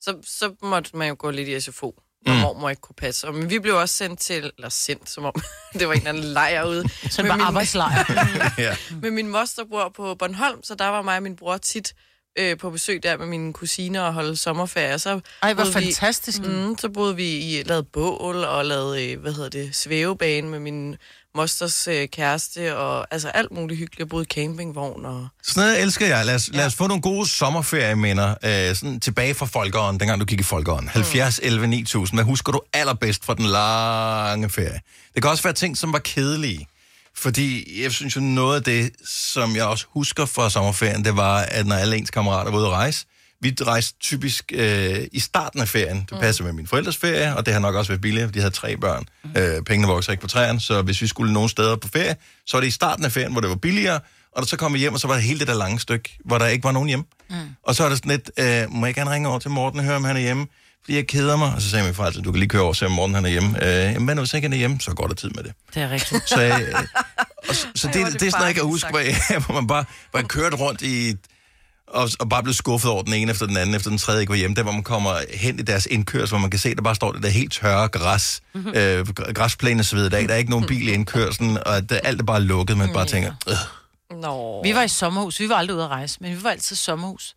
[0.00, 2.40] Så, så måtte man jo gå lidt i SFO, hvor mm.
[2.40, 3.26] mormor ikke kunne passe.
[3.28, 4.50] Og, men vi blev også sendt til...
[4.56, 5.34] Eller sendt, som om
[5.78, 6.88] det var en eller anden lejr ude.
[7.10, 8.04] Så det var arbejdslejr.
[8.58, 8.76] ja.
[9.02, 11.94] Men min moster bor på Bornholm, så der var mig og min bror tit
[12.38, 14.98] øh, på besøg der med mine kusiner og holde sommerferie.
[14.98, 16.40] Så Ej, hvor boede vi- fantastisk.
[16.40, 20.58] Mm, så boede vi i, lavede bål og lavede, øh, hvad hedder det, svævebane med
[20.58, 20.96] min
[21.34, 23.98] mosters øh, kæreste, og altså alt muligt hyggeligt.
[23.98, 26.26] Jeg boede i campingvogn, og Sådan noget elsker jeg.
[26.26, 26.56] Lad os, ja.
[26.56, 30.42] lad os få nogle gode sommerferieminder øh, sådan tilbage fra folkeånden, dengang du gik i
[30.42, 30.88] folkeånden.
[30.88, 32.16] 70, 11, 9000.
[32.16, 34.80] Hvad husker du allerbedst fra den lange ferie?
[35.14, 36.66] Det kan også være ting, som var kedelige.
[37.16, 41.38] Fordi jeg synes jo, noget af det, som jeg også husker fra sommerferien, det var,
[41.38, 43.06] at når alle ens kammerater var ude at rejse,
[43.40, 46.06] vi rejste typisk øh, i starten af ferien.
[46.10, 48.38] Det passer med min forældres ferie, og det har nok også været billigere, for de
[48.38, 49.04] havde tre børn.
[49.24, 49.30] Mm.
[49.36, 52.16] Øh, pengene vokser ikke på træerne, så hvis vi skulle nogen steder på ferie,
[52.46, 54.00] så var det i starten af ferien, hvor det var billigere,
[54.36, 56.38] og så kom vi hjem, og så var det hele det der lange stykke, hvor
[56.38, 57.04] der ikke var nogen hjem.
[57.30, 57.36] Mm.
[57.62, 59.84] Og så er det sådan lidt, øh, må jeg gerne ringe over til Morten og
[59.84, 60.46] høre, om han er hjemme?
[60.84, 61.54] Fordi jeg keder mig.
[61.54, 63.14] Og så sagde min far, altid, du kan lige køre over og se, om Morten
[63.14, 63.64] han er hjemme.
[63.88, 65.52] Øh, nu, hvis ikke han er hjemme, så går der tid med det.
[65.74, 66.28] Det er rigtigt.
[66.28, 66.82] Så, øh,
[67.48, 69.00] og, så, så det, det, det er sådan jeg kan huske, hvor,
[69.46, 71.14] hvor man bare, hvor jeg kørte rundt i
[71.86, 74.30] og, og bare blev skuffet over den ene efter den anden, efter den tredje ikke
[74.30, 74.56] var hjemme.
[74.56, 77.12] Der, hvor man kommer hen i deres indkørsel, hvor man kan se, der bare står
[77.12, 78.68] det der helt tørre græs, Mhm.
[78.74, 80.10] øh, græsplæne så videre.
[80.10, 82.92] Der, der er ikke nogen bil i indkørselen, og det, alt er bare lukket, man
[82.92, 83.54] bare tænker, øh,
[84.20, 84.62] Nå.
[84.62, 85.40] Vi var i sommerhus.
[85.40, 87.34] Vi var aldrig ude at rejse, men vi var altid i sommerhus.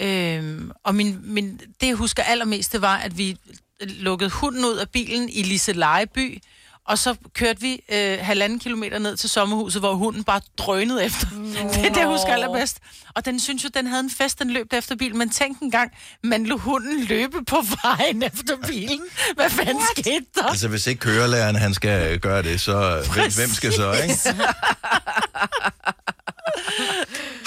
[0.00, 3.36] Øhm, og min, min, det, jeg husker allermest, det var, at vi
[3.80, 6.42] lukkede hunden ud af bilen i Lise Lejeby,
[6.88, 11.26] og så kørte vi øh, halvanden kilometer ned til sommerhuset, hvor hunden bare drønede efter.
[11.74, 12.78] Det er det, jeg husker allerbedst.
[13.14, 15.18] Og den synes jo, den havde en fest, den løb efter bilen.
[15.18, 19.00] Men tænk engang, man lå hunden løbe på vejen efter bilen.
[19.34, 19.88] Hvad fanden What?
[19.96, 20.42] skete der?
[20.42, 24.14] altså hvis ikke kørelæreren han skal gøre det, så hvem, hvem skal så, ikke?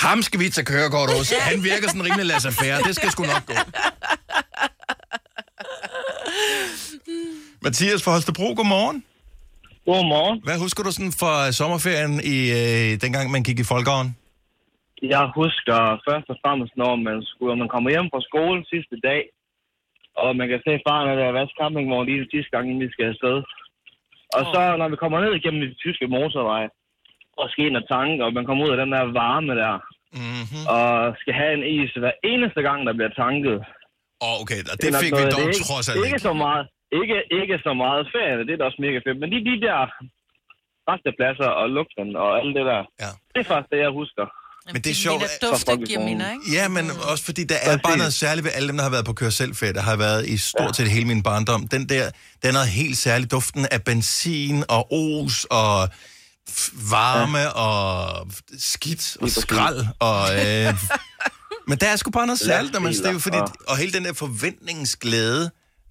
[0.06, 1.28] Ham skal vi tage kørekort hos.
[1.52, 2.78] Han virker sådan rimelig laissez-faire.
[2.88, 3.56] Det skal sgu nok gå.
[7.66, 8.98] Mathias fra Holstebro, godmorgen.
[9.90, 10.38] Godmorgen.
[10.48, 14.12] Hvad husker du sådan fra sommerferien, i øh, dengang man gik i folkeånden?
[15.16, 18.96] Jeg husker først og fremmest, når man, skulle, når man kommer hjem fra skole sidste
[19.10, 19.22] dag,
[20.24, 22.94] og man kan se faren af der vaske campingvogn lige til sidste gang, inden vi
[22.96, 23.38] skal afsted.
[24.38, 26.70] Og så, når vi kommer ned igennem de tyske motorveje,
[27.42, 29.74] og skal ind og tanke, og man kommer ud af den der varme der,
[30.20, 30.64] mm-hmm.
[30.78, 30.88] og
[31.22, 33.58] skal have en is hver eneste gang, der bliver tanket.
[34.24, 36.08] Åh, oh, okay, og Det det fik vi dog det er ikke- trods alt Ikke
[36.08, 36.28] ikke.
[36.30, 36.64] så meget,
[37.02, 39.80] ikke, ikke så meget ferie, det er da også mega fedt, men de, de der
[40.92, 43.12] restepladser og lugten og alt det der, ja.
[43.34, 44.26] det er faktisk det, jeg husker.
[44.74, 45.22] Men det er sjovt.
[45.24, 46.22] Fra folkeskolen.
[46.58, 49.06] Ja, men også fordi der er bare noget særligt ved alle dem, der har været
[49.06, 51.62] på kør selv der har været i stort set hele min barndom.
[51.76, 52.06] Den der,
[52.42, 53.32] den er noget helt særligt.
[53.32, 55.76] Duften af benzin og os og
[56.92, 57.48] varme ja.
[57.48, 59.80] og skidt og skrald.
[60.00, 60.74] Og, øh,
[61.70, 64.14] men der er sgu bare noget særligt, når man stiger, fordi, og- hele den der
[64.14, 65.44] forventningsglæde,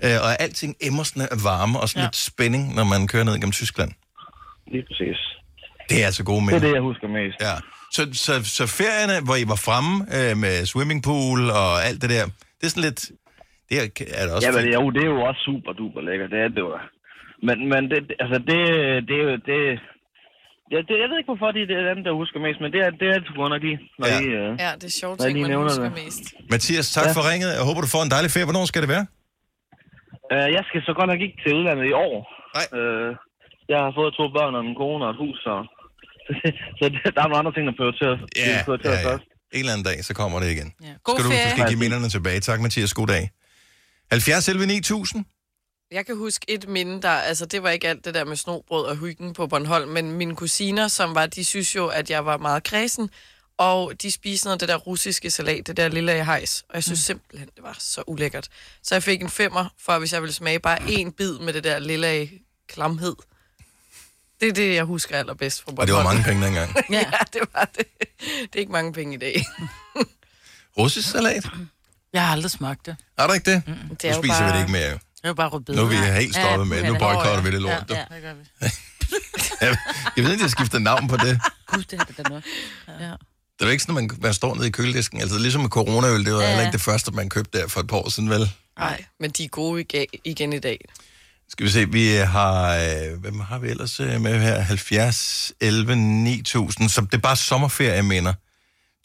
[0.05, 2.07] øh, og alting emmer sådan af varme og sådan ja.
[2.07, 3.91] lidt spænding, når man kører ned gennem Tyskland.
[4.73, 5.19] Lige præcis.
[5.89, 6.67] Det er altså gode Det er minder.
[6.69, 7.37] det, jeg husker mest.
[7.41, 7.55] Ja.
[7.97, 12.25] Så, så, så ferierne, hvor I var fremme øh, med swimmingpool og alt det der,
[12.59, 13.01] det er sådan lidt...
[13.69, 13.83] Det er,
[14.21, 16.49] er det også Ja, men jo, det er jo også super duper lækkert, det er
[16.57, 16.71] det jo.
[17.47, 18.61] Men, men det, altså det,
[19.09, 19.59] det er jo, det,
[20.73, 22.91] ja, det, jeg ved ikke, hvorfor det er andet, der husker mest, men det er,
[23.01, 24.19] det er grund af de, når Ja.
[24.23, 25.95] de, øh, Ja, det er sjovt når ting, man husker det.
[26.05, 26.25] mest.
[26.55, 27.13] Mathias, tak Ja.
[27.19, 27.49] for ringet.
[27.59, 28.47] Jeg håber, du får en dejlig ferie.
[28.51, 29.05] Hvornår skal det være?
[30.35, 32.15] Øh, jeg skal så godt nok ikke til udlandet i år.
[32.59, 32.67] Nej.
[32.79, 33.11] Øh,
[33.73, 35.55] jeg har fået to børn og en kone og et hus, så,
[36.79, 39.09] så der er nogle andre ting, der prioriterer, Ja, prioriterer ja, ja.
[39.11, 39.25] først.
[39.57, 40.69] En eller anden dag, så kommer det igen.
[40.87, 40.93] Ja.
[41.07, 41.51] God skal du, du ferie.
[41.55, 42.41] skal give minderne tilbage.
[42.49, 42.93] Tak, Mathias.
[43.01, 43.25] God dag.
[44.11, 45.25] 70 11 9000.
[45.91, 48.85] Jeg kan huske et minde, der, altså det var ikke alt det der med snobrød
[48.85, 52.37] og hyggen på Bornholm, men mine kusiner, som var, de synes jo, at jeg var
[52.37, 53.11] meget kredsen,
[53.59, 56.83] og de spiste noget af det der russiske salat, det der lille hejs, og jeg
[56.85, 57.03] synes mm.
[57.05, 58.49] simpelthen, det var så ulækkert.
[58.83, 61.65] Så jeg fik en femmer, for hvis jeg ville smage bare en bid med det
[61.65, 62.31] der lille
[62.69, 63.17] klamhed.
[64.41, 65.81] Det er det, jeg husker allerbedst fra Bornholm.
[65.81, 66.75] Og det var mange penge dengang.
[66.91, 66.99] ja.
[67.13, 67.87] ja, det var det.
[68.21, 69.45] Det er ikke mange penge i dag.
[70.79, 71.45] Russisk salat?
[72.13, 72.97] Jeg har aldrig smagt det.
[73.19, 73.63] Er der ikke det?
[73.67, 74.91] Mm, det er jo spiser vi bare- det ikke mere.
[74.91, 74.99] jo.
[75.23, 75.77] Det jo bare rødbede.
[75.77, 76.87] Nu er vi helt stoppet med det.
[76.93, 77.85] Nu boykotter vi det lort.
[77.89, 77.95] du.
[77.95, 78.69] Ja, det gør vi.
[80.17, 81.41] Jeg ved ikke, jeg skifter navn på det.
[81.67, 82.43] Gud, det har det da nok.
[82.89, 83.05] Ja.
[83.05, 85.21] Det er jo ikke sådan, at man, man står nede i køledisken.
[85.21, 86.45] Altså ligesom med coronaøl, det var Ja.
[86.45, 86.49] ja.
[86.49, 88.51] heller ikke det første, man købte der for et par år siden, vel?
[88.79, 90.79] Nej, men de er gode ig- igen i dag.
[91.51, 92.75] Skal vi se, vi har...
[92.77, 94.61] Øh, hvem har vi ellers øh, med her?
[94.61, 96.89] 70, 11, 9000.
[96.89, 98.35] Så det er bare sommerferie, jeg mener.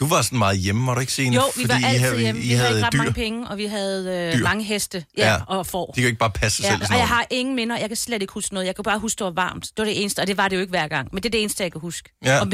[0.04, 1.36] Du var sådan meget hjemme, var du ikke, Signe?
[1.36, 2.42] Jo, vi var Fordi I altid havde- hjemme.
[2.42, 2.98] I Vi havde havde ikke ret dyr.
[2.98, 4.44] mange penge, og vi havde øh, Dyr.
[4.44, 5.42] mange heste ja, Ja.
[5.48, 5.86] og får.
[5.86, 6.88] De kan jo ikke bare passe sig Ja, selv.
[6.92, 7.78] og jeg har ingen minder.
[7.78, 8.68] Jeg kan slet ikke huske noget.
[8.68, 9.64] Jeg kan bare huske, det var varmt.
[9.64, 11.10] Det var det eneste, og det var det jo ikke hver gang.
[11.12, 12.10] Men det er det eneste, jeg kan huske.
[12.26, 12.40] Ja.
[12.40, 12.48] Og,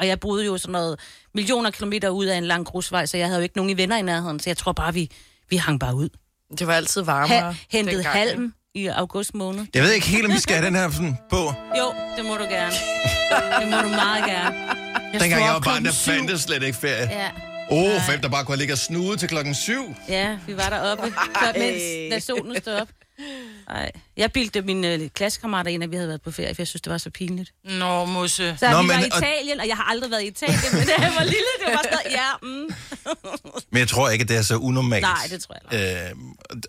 [0.00, 1.00] og jeg boede jo sådan noget
[1.34, 3.96] millioner kilometer ud af en lang grusvej, så jeg havde jo ikke nogen i venner
[3.96, 4.40] i nærheden.
[4.40, 5.10] Så jeg tror bare, vi,
[5.50, 6.08] vi hang bare ud.
[6.58, 7.40] Det var altid varmere.
[7.42, 9.66] Ha, hentede dengang, halm i august måned.
[9.74, 11.54] Jeg ved ikke helt, om vi skal have den her sådan på.
[11.78, 12.72] Jo, det må du gerne.
[13.60, 14.56] det må du meget gerne.
[15.12, 17.08] Jeg Dengang jeg var barn, der fandtes slet ikke ferie.
[17.10, 17.28] Ja.
[17.70, 19.94] Åh, oh, fem, der bare kunne ligge og snude til klokken syv.
[20.08, 22.88] Ja, vi var deroppe, før, mens, da solen stod op.
[23.70, 23.90] Ej.
[24.16, 26.82] Jeg bildte mine øh, klassekammerater ind, at vi havde været på ferie, for jeg synes,
[26.82, 27.50] det var så pinligt.
[27.64, 28.56] Nå, Musse.
[28.58, 30.58] Så Nå, vi men- var i og- Italien, og jeg har aldrig været i Italien,
[30.72, 32.74] men da jeg var lille, det var sådan noget, ja, mm.
[33.72, 35.02] Men jeg tror ikke, at det er så unormalt.
[35.02, 36.16] Nej, det tror jeg Øh,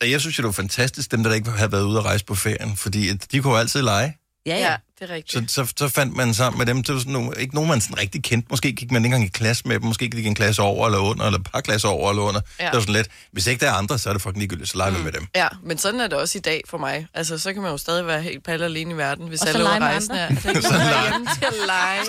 [0.02, 2.26] og jeg synes jo, det var fantastisk, dem der ikke havde været ude at rejse
[2.26, 4.18] på ferien, fordi de kunne jo altid lege.
[4.46, 4.76] Ja, ja.
[5.00, 5.52] det er rigtigt.
[5.52, 7.82] Så, så, så fandt man sammen med dem, det var sådan nogle, ikke nogen, man
[7.82, 8.48] sådan rigtig kendte.
[8.50, 11.00] Måske gik man ikke engang i klasse med dem, måske gik en klasse over eller
[11.00, 12.42] under, eller et par klasser over eller under.
[12.60, 12.66] Ja.
[12.66, 14.78] Det var sådan lidt, hvis ikke der er andre, så er det fucking ligegyldigt, så
[14.78, 15.04] leger mm.
[15.04, 15.28] med dem.
[15.36, 17.08] Ja, men sådan er det også i dag for mig.
[17.14, 19.66] Altså, så kan man jo stadig være helt palle alene i verden, hvis Og alle
[19.66, 20.28] er med rejsende er.
[20.28, 20.42] andre.
[20.62, 20.74] Så Så
[21.12, 22.06] man til at lege.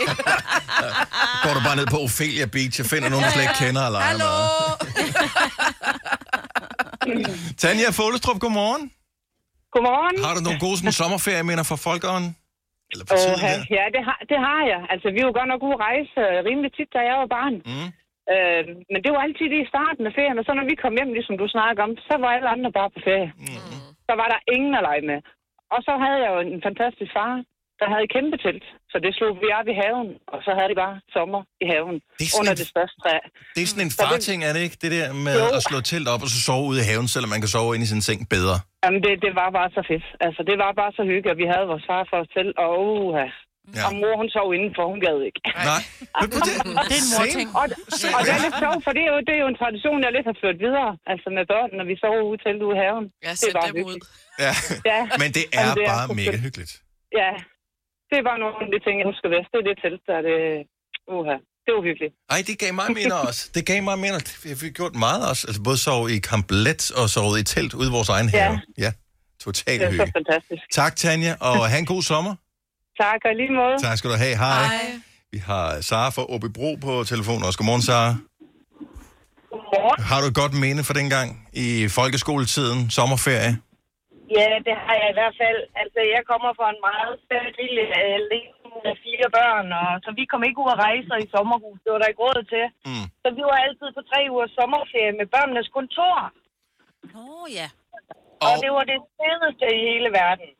[1.44, 3.92] Går du bare ned på Ophelia Beach og finder nogen, der slet ikke kender og
[3.92, 4.24] leger Hallo!
[4.96, 5.14] med.
[7.58, 8.90] Tanja Folestrup, godmorgen.
[9.74, 10.16] Godmorgen.
[10.26, 12.30] Har du nogle gode sådan, sommerferieminder fra folkeånden?
[12.92, 13.56] Eller for Åh, tiden her?
[13.78, 14.80] ja, det har, det har jeg.
[14.92, 17.54] Altså, vi var godt nok ude at rejse øh, rimelig tit, da jeg var barn.
[17.70, 17.88] Mm.
[18.32, 20.94] Øh, men det var altid det i starten af ferien, og så når vi kom
[20.98, 23.30] hjem, ligesom du snakker om, så var alle andre bare på ferie.
[23.42, 23.80] Mm.
[24.08, 25.18] Så var der ingen at lege med.
[25.74, 27.32] Og så havde jeg jo en fantastisk far,
[27.82, 28.64] der havde et kæmpe telt.
[28.92, 31.96] Så det slog vi op i haven, og så havde de bare sommer i haven
[32.20, 33.14] Det er under et- det største træ.
[33.56, 34.78] Det er sådan en det- farting, er det ikke?
[34.84, 35.46] Det der med Jo.
[35.58, 37.84] at slå telt op og så sove ude i haven, selvom man kan sove inde
[37.88, 38.56] i sin seng bedre.
[38.84, 40.06] Jamen, det, det var bare så fedt.
[40.26, 42.72] Altså, det var bare så hyggeligt, og vi havde vores far for os selv, og
[42.94, 43.08] uh,
[43.76, 43.82] ja.
[43.86, 45.40] Og mor, hun sov indenfor, hun gad ikke.
[45.70, 45.82] Nej.
[46.20, 47.48] Det er en morting.
[47.60, 47.64] Og,
[48.16, 50.10] og det er lidt sjovt, for det er, jo, det er jo en tradition, jeg
[50.16, 50.90] lidt har ført videre.
[51.12, 53.04] Altså med børn, når vi sover ude til ude i haven.
[53.26, 53.80] Ja, det er bare dem ud.
[53.80, 54.06] hyggeligt.
[54.44, 54.52] Ja.
[54.92, 55.00] Ja.
[55.22, 56.72] Men det er Jamen, det er bare mega hyggeligt.
[57.20, 57.30] Ja,
[58.12, 59.48] det er bare nogle af de ting, jeg husker bedst.
[59.52, 60.38] Det er det telt, der er det...
[61.16, 62.14] Uha, det var hyggeligt.
[62.34, 63.40] Ej, det gav mig minder også.
[63.56, 64.20] Det gav mig minder.
[64.44, 65.42] Vi har gjort meget også.
[65.48, 68.38] Altså både sove i kamplet og sovet i telt ude i vores egen Ja.
[68.38, 68.60] have.
[68.84, 68.90] Ja,
[69.44, 70.12] total Det er så hygge.
[70.18, 70.62] fantastisk.
[70.80, 72.34] Tak, Tanja, og have en god sommer.
[73.02, 73.74] Tak, og i lige måde.
[73.86, 74.36] Tak skal du have.
[74.36, 74.62] Hej.
[74.64, 75.00] Hej.
[75.32, 77.58] Vi har Sara fra Åbybro på telefonen også.
[77.58, 78.14] Godmorgen, Sara.
[80.10, 83.52] Har du et godt minde for dengang i folkeskoletiden, sommerferie?
[84.36, 85.60] Ja, det har jeg i hvert fald.
[85.82, 88.52] Altså, jeg kommer fra en meget stærk lille øh, lille
[88.86, 91.78] med fire børn, og så vi kom ikke ud at rejse i sommerhus.
[91.82, 92.66] Det var der ikke råd til.
[92.88, 93.06] Mm.
[93.22, 96.16] Så vi var altid på tre ugers sommerferie med børnenes kontor.
[97.18, 97.68] Åh, oh, ja.
[98.46, 100.50] Og det var det fedeste i hele verden.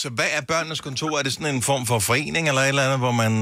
[0.00, 1.10] Så hvad er børnenes kontor?
[1.18, 3.32] Er det sådan en form for forening eller et eller andet, hvor man...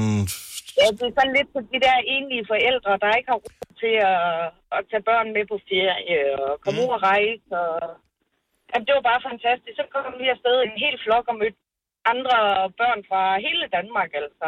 [0.79, 3.95] Ja, det er sådan lidt for de der enlige forældre, der ikke har råd til
[4.11, 4.23] at,
[4.75, 6.83] at tage børn med på ferie og komme mm.
[6.85, 7.51] ud og rejse.
[7.65, 7.77] Og...
[8.71, 9.75] Jamen, det var bare fantastisk.
[9.79, 11.59] Så kom vi afsted en hel flok og mødte
[12.13, 12.37] andre
[12.79, 14.47] børn fra hele Danmark, altså.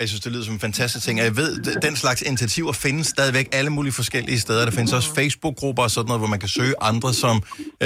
[0.00, 1.18] Jeg synes, det lyder som en fantastisk ting.
[1.18, 4.64] Jeg ved, den slags initiativer findes stadigvæk alle mulige forskellige steder.
[4.64, 7.36] Der findes også Facebook-grupper og sådan noget, hvor man kan søge andre, som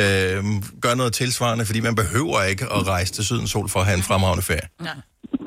[0.01, 0.41] øh,
[0.85, 3.97] gør noget tilsvarende, fordi man behøver ikke at rejse til Sydens Sol for at have
[3.97, 4.69] en fremragende ferie.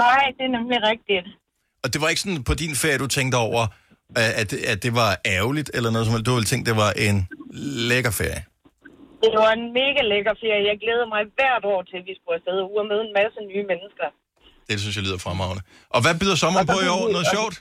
[0.03, 1.25] Nej, det er nemlig rigtigt.
[1.83, 3.67] Og det var ikke sådan på din ferie, du tænkte over,
[4.15, 6.25] at, at det var ærgerligt eller noget som helst.
[6.25, 7.27] Du ville tænke, det var en
[7.91, 8.43] lækker ferie.
[9.23, 10.69] Det var en mega lækker ferie.
[10.71, 13.65] Jeg glæder mig hvert år til, at vi skulle afsted og møde en masse nye
[13.71, 14.07] mennesker.
[14.69, 15.63] Det synes jeg lyder fremragende.
[15.95, 17.03] Og hvad byder sommeren på i år?
[17.15, 17.55] Noget sjovt?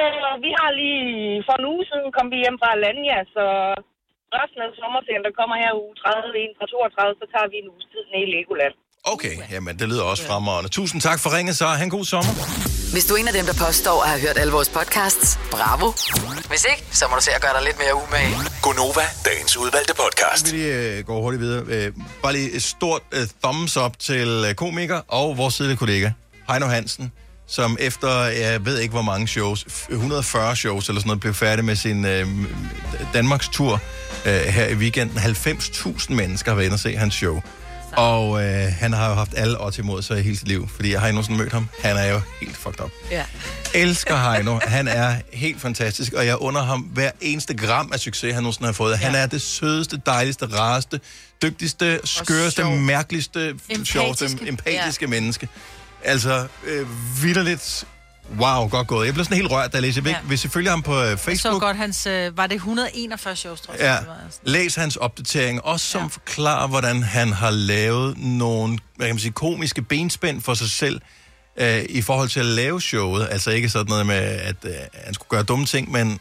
[0.00, 1.06] Øh, vi har lige
[1.46, 3.44] for en uge siden kom vi hjem fra Alanya, så
[4.38, 7.70] resten af sommerferien, der kommer her uge 30, en fra 32, så tager vi en
[7.72, 8.74] uges tid ned i Legoland.
[9.12, 10.70] Okay, jamen det lyder også fremragende.
[10.70, 11.66] Tusind tak for ringet, så.
[11.66, 12.32] Ha' en god sommer.
[12.92, 15.92] Hvis du er en af dem, der påstår at have hørt alle vores podcasts, bravo.
[16.48, 18.34] Hvis ikke, så må du se at gøre dig lidt mere umage.
[18.62, 20.52] Gonova, dagens udvalgte podcast.
[20.52, 21.64] Vi lige øh, går hurtigt videre.
[21.66, 21.92] Øh,
[22.22, 26.10] bare lige et stort øh, thumbs up til øh, komiker og vores tidligere kollega,
[26.50, 27.12] Heino Hansen,
[27.46, 31.34] som efter, jeg ved ikke hvor mange shows, f- 140 shows eller sådan noget, blev
[31.34, 32.26] færdig med sin øh,
[33.14, 33.80] Danmarks tur
[34.26, 35.18] øh, her i weekenden.
[35.18, 37.40] 90.000 mennesker har været inde og se hans show.
[37.98, 40.92] Og øh, han har jo haft alle odds imod sig i hele sit liv, fordi
[40.92, 41.68] jeg har endnu sådan mødt ham.
[41.82, 42.90] Han er jo helt fucked up.
[43.10, 43.24] Ja.
[43.74, 44.58] elsker Heino.
[44.62, 48.66] Han er helt fantastisk, og jeg under ham hver eneste gram af succes, han nogensinde
[48.66, 48.98] har fået.
[48.98, 51.00] Han er det sødeste, dejligste, rareste,
[51.42, 52.76] dygtigste, skøreste, sjov.
[52.76, 54.48] mærkeligste, sjoveste, Empatiske.
[54.48, 55.10] empatiske ja.
[55.10, 55.48] menneske.
[56.04, 56.86] Altså, øh,
[57.22, 57.86] vidderligt
[58.38, 59.06] Wow, godt gået.
[59.06, 60.02] Jeg blev sådan helt rørt, da jeg læste.
[60.06, 60.16] Ja.
[60.20, 62.06] Hvis I følger ham på øh, Jeg så Facebook, godt hans...
[62.06, 63.80] Øh, var det 141 shows, tror jeg?
[63.80, 64.16] ja, var.
[64.42, 66.06] læs hans opdatering, også som ja.
[66.06, 71.00] forklarer, hvordan han har lavet nogle hvad kan man sige, komiske benspænd for sig selv,
[71.56, 73.28] øh, i forhold til at lave showet.
[73.30, 74.72] Altså ikke sådan noget med, at øh,
[75.04, 76.20] han skulle gøre dumme ting, men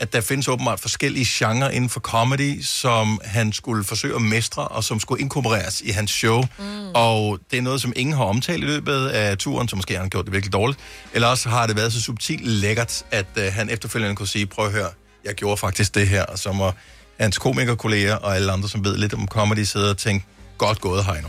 [0.00, 4.68] at der findes åbenbart forskellige genrer inden for comedy, som han skulle forsøge at mestre,
[4.68, 6.42] og som skulle inkorporeres i hans show.
[6.58, 6.64] Mm.
[6.94, 10.00] Og det er noget, som ingen har omtalt i løbet af turen, så måske har
[10.00, 10.80] han gjort det virkelig dårligt.
[11.12, 14.66] Eller også har det været så subtilt lækkert, at øh, han efterfølgende kunne sige, prøv
[14.66, 14.88] at høre,
[15.24, 16.72] jeg gjorde faktisk det her, og så må
[17.20, 20.26] hans komikerkolleger og alle andre, som ved lidt om comedy, sidde og tænke,
[20.58, 21.28] godt gået, Heino.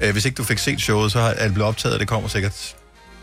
[0.00, 2.28] Øh, hvis ikke du fik set showet, så er det blevet optaget, og det kommer
[2.28, 2.76] sikkert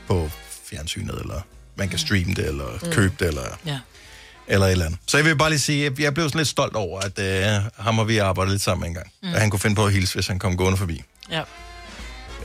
[0.07, 0.29] på
[0.69, 1.41] fjernsynet, eller
[1.75, 2.91] man kan streame det, eller Mm.
[2.91, 3.79] købe det, eller Ja.
[4.53, 4.99] Eller et eller andet.
[5.07, 7.63] Så jeg vil bare lige sige, at jeg blev sådan lidt stolt over, at øh,
[7.77, 9.11] ham og vi arbejdede lidt sammen en gang.
[9.23, 9.33] Mm.
[9.33, 11.03] At han kunne finde på at hilse, hvis han kom gående forbi.
[11.31, 11.43] Ja.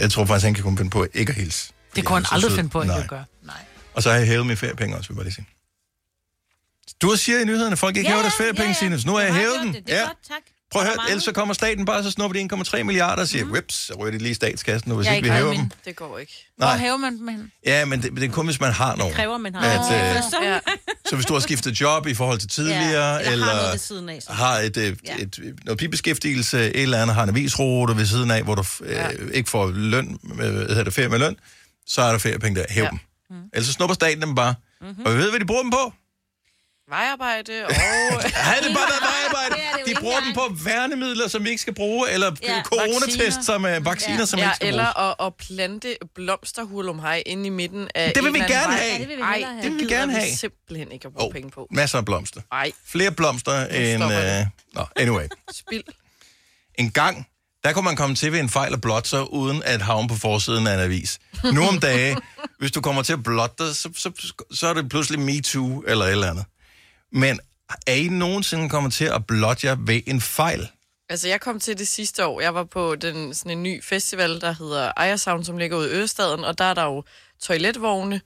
[0.00, 1.72] Jeg tror faktisk, han kan kunne finde på ikke at hilse.
[1.96, 2.96] Det kunne han så aldrig finde på, at Nej.
[2.96, 3.24] jeg gøre.
[3.94, 5.46] Og så har jeg hævet mine feriepenge også, vil jeg bare lige sige.
[7.02, 8.78] Du siger i nyhederne, at folk ikke Ja, hæver deres feriepenge, ja, ja.
[8.78, 9.72] Signe, så nu har jeg hævet dem.
[9.72, 9.86] det.
[9.86, 10.42] Det er godt, tak.
[10.76, 13.44] Prøv at høre, ellers så kommer staten bare, så snupper de 1,3 milliarder og siger,
[13.44, 13.52] mm.
[13.52, 15.70] whips, så ryger de lige i statskassen, nu, hvis Jeg ikke vi hæver dem.
[15.84, 16.46] Det går ikke.
[16.56, 16.76] Hvor Nej.
[16.78, 17.52] hæver man dem hen?
[17.66, 19.14] Ja, men det, det er kun, hvis man har nogen.
[19.14, 19.62] kræver, man har.
[19.62, 20.58] At, øh, Ja.
[21.08, 23.80] Så hvis du har skiftet job i forhold til tidligere, Ja, eller eller, har noget
[23.80, 24.32] siden af, så.
[24.32, 25.14] har et, et, Ja.
[25.18, 28.64] et, et, noget bibeskæftigelse, et eller andet, har en avisrute ved siden af, hvor du
[28.82, 29.08] øh, Ja.
[29.32, 31.36] ikke får løn, øh, hvad hedder det, ferie med løn,
[31.86, 32.66] så er der feriepenge der.
[32.70, 32.88] Hæv ja.
[32.90, 32.98] dem.
[33.30, 33.36] Mm.
[33.54, 34.54] Ellers så snupper staten dem bare.
[34.80, 35.06] Mm-hmm.
[35.06, 35.92] Og vi ved, hvad de bruger dem på.
[36.88, 37.74] Vejarbejde og...
[38.48, 39.54] Havde det bare været vejarbejde?
[39.78, 43.18] Det det De bruger dem på værnemidler, som vi ikke skal bruge, eller ja, coronatest,
[43.18, 43.42] vacciner.
[43.42, 45.14] som er vacciner, som ja, ikke skal eller bruges.
[45.20, 48.76] at, at plante blomsterhulumhej inde i midten af Det vil vi gerne vej.
[48.76, 48.92] have.
[48.92, 49.62] Ja, det vil vi Ej, have.
[49.62, 50.36] det vil vi gerne vi have.
[50.36, 51.32] simpelthen ikke at bruge oh.
[51.32, 51.66] penge på.
[51.70, 52.40] Masser af blomster.
[52.52, 52.72] Nej.
[52.86, 54.04] Flere blomster end...
[54.04, 54.46] Øh...
[54.74, 55.26] Nå, anyway.
[55.52, 55.84] Spild.
[56.74, 57.26] En gang,
[57.64, 60.14] der kunne man komme til ved en fejl og blotte sig, uden at havne på
[60.16, 61.18] forsiden af en avis.
[61.52, 62.16] Nu om dage,
[62.60, 66.04] hvis du kommer til at blotte dig, så, så, så er det pludselig MeToo eller
[66.04, 66.44] et eller andet.
[67.12, 67.40] Men
[67.86, 70.68] er I nogensinde kommet til at blotte jer ved en fejl?
[71.08, 72.40] Altså, jeg kom til det sidste år.
[72.40, 75.92] Jeg var på den, sådan en ny festival, der hedder Ejersound, som ligger ude i
[75.92, 77.04] Østaden, og der er der jo
[77.40, 78.20] toiletvogne,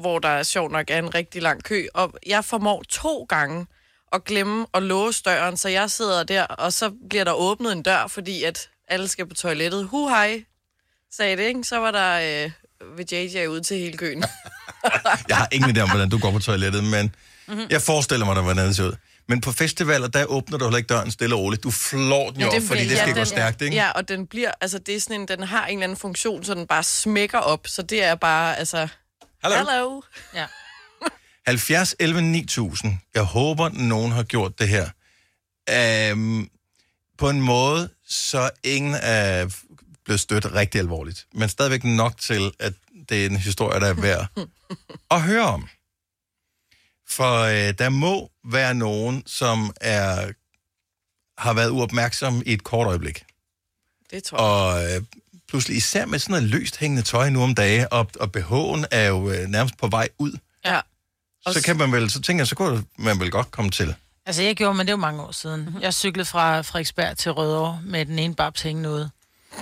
[0.00, 3.66] hvor der er sjovt nok er en rigtig lang kø, og jeg formår to gange
[4.12, 7.82] at glemme at låse døren, så jeg sidder der, og så bliver der åbnet en
[7.82, 9.88] dør, fordi at alle skal på toilettet.
[9.88, 10.44] Hu hej,
[11.12, 11.64] sagde det, ikke?
[11.64, 12.50] Så var der øh,
[12.98, 14.24] ved JJ ud til hele køen.
[15.28, 17.14] Jeg har ingen idé om, hvordan du går på toilettet, men
[17.48, 17.66] Mhm.
[17.70, 18.96] jeg forestiller mig, hvordan det ser ud.
[19.28, 21.62] Men på festivaler, der åbner du heller ikke døren stille og roligt.
[21.62, 23.76] Du flår den jo op, fordi det skal den, gå stærkt, ikke?
[23.76, 26.44] Ja, og den bliver, altså det er sådan en, den har en eller anden funktion,
[26.44, 28.88] så den bare smækker op, så det er bare, altså...
[29.42, 29.56] Hallo.
[29.58, 30.00] Hello.
[30.34, 30.46] Ja.
[31.46, 32.98] 70 11 9000.
[33.14, 34.88] Jeg håber, nogen har gjort det her.
[36.12, 36.50] Um,
[37.18, 39.46] på en måde, så ingen er
[40.04, 41.26] blevet stødt rigtig alvorligt.
[41.34, 42.72] Men stadigvæk nok til, at
[43.08, 44.26] det er en historie, der er værd
[45.10, 45.68] at høre om.
[47.16, 50.32] For øh, der må være nogen, som er
[51.38, 53.24] har været uopmærksom i et kort øjeblik.
[54.10, 54.88] Det tror jeg.
[54.90, 55.02] Og øh,
[55.48, 59.08] pludselig især med sådan noget løst hængende tøj nu om dagen, og, og BH'en er
[59.08, 60.32] jo øh, nærmest på vej ud.
[60.64, 60.80] Ja.
[61.46, 63.94] Så kan man vel, så tænker jeg, så kunne man vel godt komme til.
[64.26, 65.64] Altså, jeg gjorde, men det er jo mange år siden.
[65.64, 65.80] Mhm.
[65.80, 69.10] Jeg cyklede fra Frederiksberg til Rødovre med den ene babs hængende ude.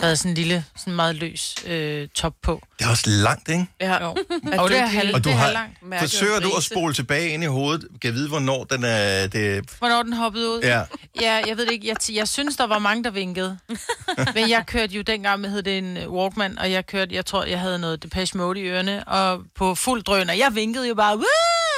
[0.01, 2.63] Der havde sådan en lille, sådan meget løs øh, top på.
[2.79, 3.67] Det er også langt, ikke?
[3.81, 4.05] Ja.
[4.05, 4.17] Jo.
[4.53, 5.69] Er Og det er ikke halv, Og du det er har.
[5.83, 7.81] Mærke forsøger du at spole tilbage ind i hovedet?
[7.81, 9.27] Kan jeg vide, hvornår den er...
[9.27, 10.61] Det, Hvornår den hoppede ud?
[10.63, 10.83] Ja.
[11.21, 11.89] Ja, jeg ved det ikke.
[11.89, 13.59] Jeg, jeg synes, der var mange, der vinkede.
[14.35, 17.27] Men jeg kørte jo dengang med hed det en øh, Walkman, og jeg kørte, jeg
[17.27, 20.89] tror, jeg havde noget Depeche Mode i ørerne, og på fuld drøn, og jeg vinkede
[20.89, 21.25] jo bare, Woo!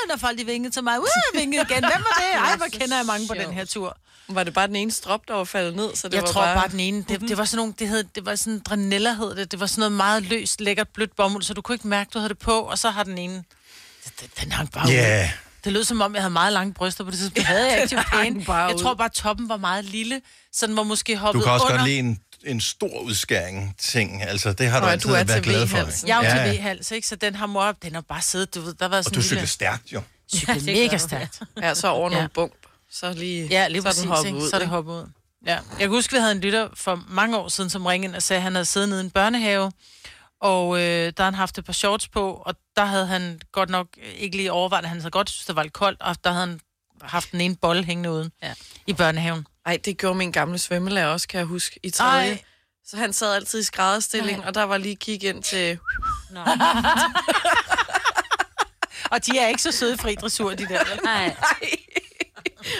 [0.08, 1.78] Når folk de vinkede til mig, jeg vinkede igen.
[1.84, 2.48] Hvem var det?
[2.50, 3.96] Ej, hvor kender jeg mange på den her tur.
[4.28, 5.96] Var det bare den ene strop, der var faldet ned?
[5.96, 6.54] Så det jeg var tror bare...
[6.56, 9.34] bare, den ene, det, det var sådan nogle, det, hed, det var sådan dranella hed
[9.36, 12.10] det, det var sådan noget meget løst, lækkert, blødt bomuld, så du kunne ikke mærke,
[12.14, 13.44] du havde det på, og så har den ene,
[14.40, 15.24] den, hang bare Ja.
[15.24, 15.28] ud.
[15.64, 17.36] Det lød som om, jeg havde meget lange bryster på det tidspunkt.
[17.36, 17.82] Det havde jeg
[18.26, 20.20] ikke, bare Jeg tror bare, toppen var meget lille,
[20.52, 21.76] så den var måske du hoppet kan også under.
[21.78, 24.22] godt lide en, en stor udskæring ting.
[24.22, 25.76] Altså, det har du Nå, altid du er været glad for.
[25.76, 26.08] V-halsen.
[26.08, 26.58] Jeg er jo Ja, til.
[26.58, 27.08] V-hals, ikke?
[27.08, 29.16] Så den har mor op, den har bare siddet, du ved, der var sådan Og
[29.16, 29.48] du cykler lille...
[29.48, 30.02] stærkt, jo.
[30.34, 31.40] Cykler mega stærkt.
[31.62, 32.26] Ja, så over nogle Ja.
[32.34, 32.52] bump.
[32.90, 34.38] Så lige, Ja, lige så er præcis, den hoppet ikke?
[34.38, 34.48] ud.
[34.50, 34.70] så er det ikke?
[34.74, 35.06] hoppet ud.
[35.46, 35.54] Ja.
[35.54, 38.22] Jeg kan huske, vi havde en lytter for mange år siden, som ringede ind og
[38.22, 39.72] sagde, at han havde siddet nede i en børnehave,
[40.40, 43.70] og øh, der havde han haft et par shorts på, og der havde han godt
[43.70, 46.30] nok ikke lige overvejet, at han havde godt synes, det var lidt koldt, og der
[46.32, 46.60] havde han
[47.02, 48.52] haft den ene bolle hængende uden ja.
[48.86, 49.46] i børnehaven.
[49.66, 52.30] Ej, det gjorde min gamle svømmelærer også, kan jeg huske, i tredje.
[52.30, 52.42] Ej.
[52.86, 55.78] Så han sad altid i skrædderstilling, og der var lige kig ind til...
[56.30, 56.40] Nå.
[59.10, 60.84] Og de er ikke så søde fri dressur, de der.
[60.88, 61.00] vel?
[61.04, 61.36] Nej.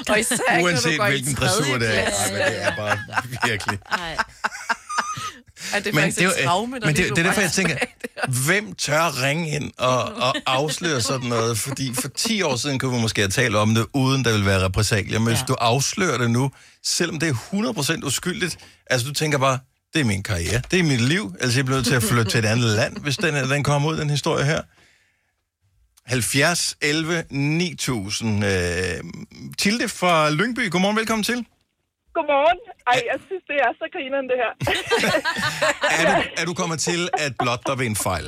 [0.08, 2.10] Og især ikke, når du Uanset går hvilken dressur det er.
[2.10, 2.98] Ej, men det er bare
[3.44, 3.78] virkelig.
[3.90, 4.16] Nej.
[5.72, 7.40] Ej, det er Men det er et jo- traume, der men det- det er derfor,
[7.40, 7.76] jeg tænker-.
[8.46, 11.58] Hvem tør ringe ind og, og afsløre sådan noget?
[11.58, 14.46] Fordi for 10 år siden kunne vi måske have talt om det, uden der ville
[14.46, 15.18] være repressalier.
[15.18, 15.34] Men ja.
[15.34, 16.50] hvis du afslører det nu,
[16.84, 18.58] selvom det er 100% uskyldigt,
[18.90, 19.58] altså du tænker bare,
[19.94, 22.30] det er min karriere, det er mit liv, altså jeg bliver nødt til at flytte
[22.30, 24.60] til et andet land, hvis den, den kommer ud, den historie her.
[26.06, 28.44] 70, 11, 9000.
[28.44, 28.50] Øh,
[29.58, 31.44] Tilde fra Lyngby, godmorgen, velkommen til.
[32.16, 32.60] Godmorgen.
[32.90, 34.52] Ej, jeg synes, det er så grineren, det her.
[36.00, 38.26] Er du, er du kommet til at blotte dig ved en fejl?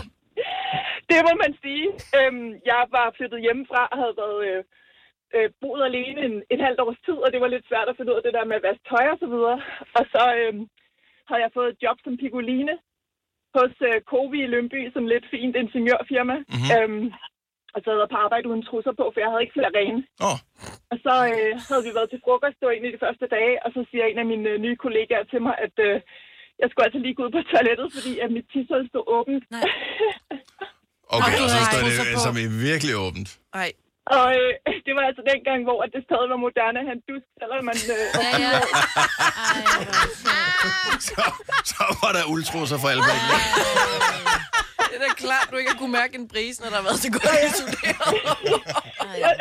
[1.11, 1.87] Det må man sige.
[2.19, 4.61] Øhm, jeg var flyttet hjemmefra og havde været øh,
[5.37, 8.11] øh, boet alene en, en halvt års tid, og det var lidt svært at finde
[8.13, 9.59] ud af det der med at vaske tøj og så videre.
[9.99, 10.63] Og så øhm,
[11.29, 12.75] havde jeg fået et job som pigoline
[13.57, 16.37] hos øh, Covi i Lønby, som lidt fint ingeniørfirma.
[16.39, 16.71] Mm-hmm.
[16.77, 17.05] Øhm,
[17.77, 20.01] og så havde jeg på arbejde uden trusser på, for jeg havde ikke flere rene.
[20.29, 20.39] Oh.
[20.93, 23.55] Og så øh, havde vi været til frokost, det var en af de første dage,
[23.65, 25.95] og så siger en af mine øh, nye kollegaer til mig, at øh,
[26.61, 29.45] jeg skulle altså lige gå ud på toilettet, fordi at mit tissel stod åbent.
[29.57, 29.69] Nej.
[31.17, 33.31] Okay, og så står det i virkelig åbent.
[33.59, 33.71] Nej.
[34.15, 34.51] Og øh,
[34.87, 37.79] det var altså dengang, hvor at det stadig var moderne en dusk, selvom man...
[37.97, 38.53] Øh, ja, ja.
[41.09, 41.23] så,
[41.73, 43.05] så var der ultrusser for alle.
[44.91, 47.01] Det er da klart, du ikke har kunne mærke en brise, når der har været
[47.05, 48.17] så godt isoleret.
[49.25, 49.33] jeg,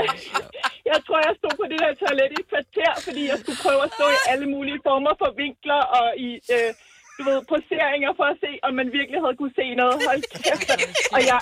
[0.91, 3.81] jeg tror, jeg stod på det der toilet i et kvarter, fordi jeg skulle prøve
[3.87, 6.29] at stå i alle mulige former for vinkler og i...
[6.55, 6.71] Øh,
[7.17, 9.95] du ved, poseringer for at se, om man virkelig havde kunne se noget.
[10.07, 10.69] Hold kæft.
[11.15, 11.39] Og jeg,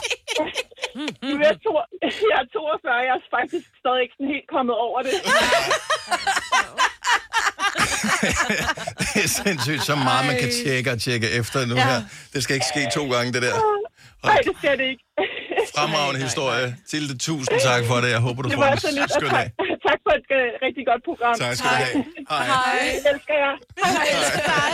[1.25, 1.71] du, jeg, er to,
[2.31, 5.13] jeg er 42, jeg er faktisk stadig ikke sådan helt kommet over det.
[9.13, 11.85] det er sindssygt så meget, man kan tjekke og tjekke efter nu Ja.
[11.89, 11.99] her.
[12.33, 13.55] Det skal ikke ske to gange, det der.
[14.27, 15.03] Nej, det skal det ikke.
[15.77, 16.67] Fremragende historie.
[16.91, 18.09] Tilde, tusind tak for det.
[18.17, 19.47] Jeg håber, du Det får en skøn dag.
[19.59, 21.33] tak, tak for et øh, rigtig godt program.
[21.43, 22.03] Tak skal du have.
[22.31, 22.45] Hej.
[22.51, 22.77] Hej.
[22.79, 23.53] Jeg elsker jer.
[23.83, 23.91] Hej.
[24.51, 24.73] Hej.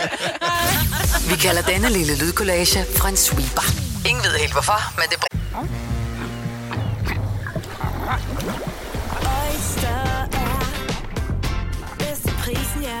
[1.30, 2.78] Vi kalder denne lille lydkollage
[3.10, 3.66] en sweeper.
[4.08, 5.16] Ingen ved helt hvorfor, men det...
[9.40, 10.02] Oyster
[10.44, 10.60] er
[11.98, 13.00] bedst til prisen, ja.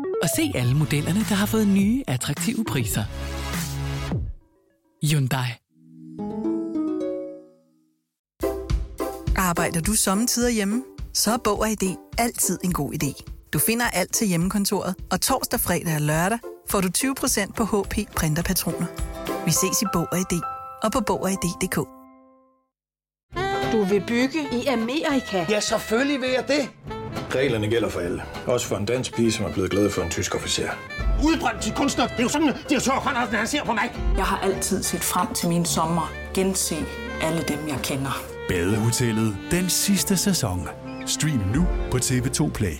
[0.21, 3.03] og se alle modellerne, der har fået nye, attraktive priser.
[5.03, 5.47] Hyundai.
[9.37, 10.83] Arbejder du sommetider hjemme?
[11.13, 13.23] Så er Bog og ID altid en god idé.
[13.53, 18.11] Du finder alt til hjemmekontoret, og torsdag, fredag og lørdag får du 20% på HP
[18.15, 18.87] printerpatroner.
[19.45, 20.41] Vi ses i Bog og ID
[20.83, 21.75] og på Bog og ID.dk.
[23.71, 25.45] Du vil bygge i Amerika?
[25.49, 26.69] Ja, selvfølgelig vil jeg det.
[27.35, 28.23] Reglerne gælder for alle.
[28.45, 30.69] Også for en dansk pige, som er blevet glad for en tysk officer.
[31.23, 32.07] Udbrændt til kunstner.
[32.07, 33.91] Det er jo sådan, at de har tørt, han ser på mig.
[34.17, 36.11] Jeg har altid set frem til min sommer.
[36.33, 36.75] Gense
[37.21, 38.23] alle dem, jeg kender.
[38.49, 40.69] Badehotellet den sidste sæson.
[41.05, 42.75] Stream nu på TV2 Play.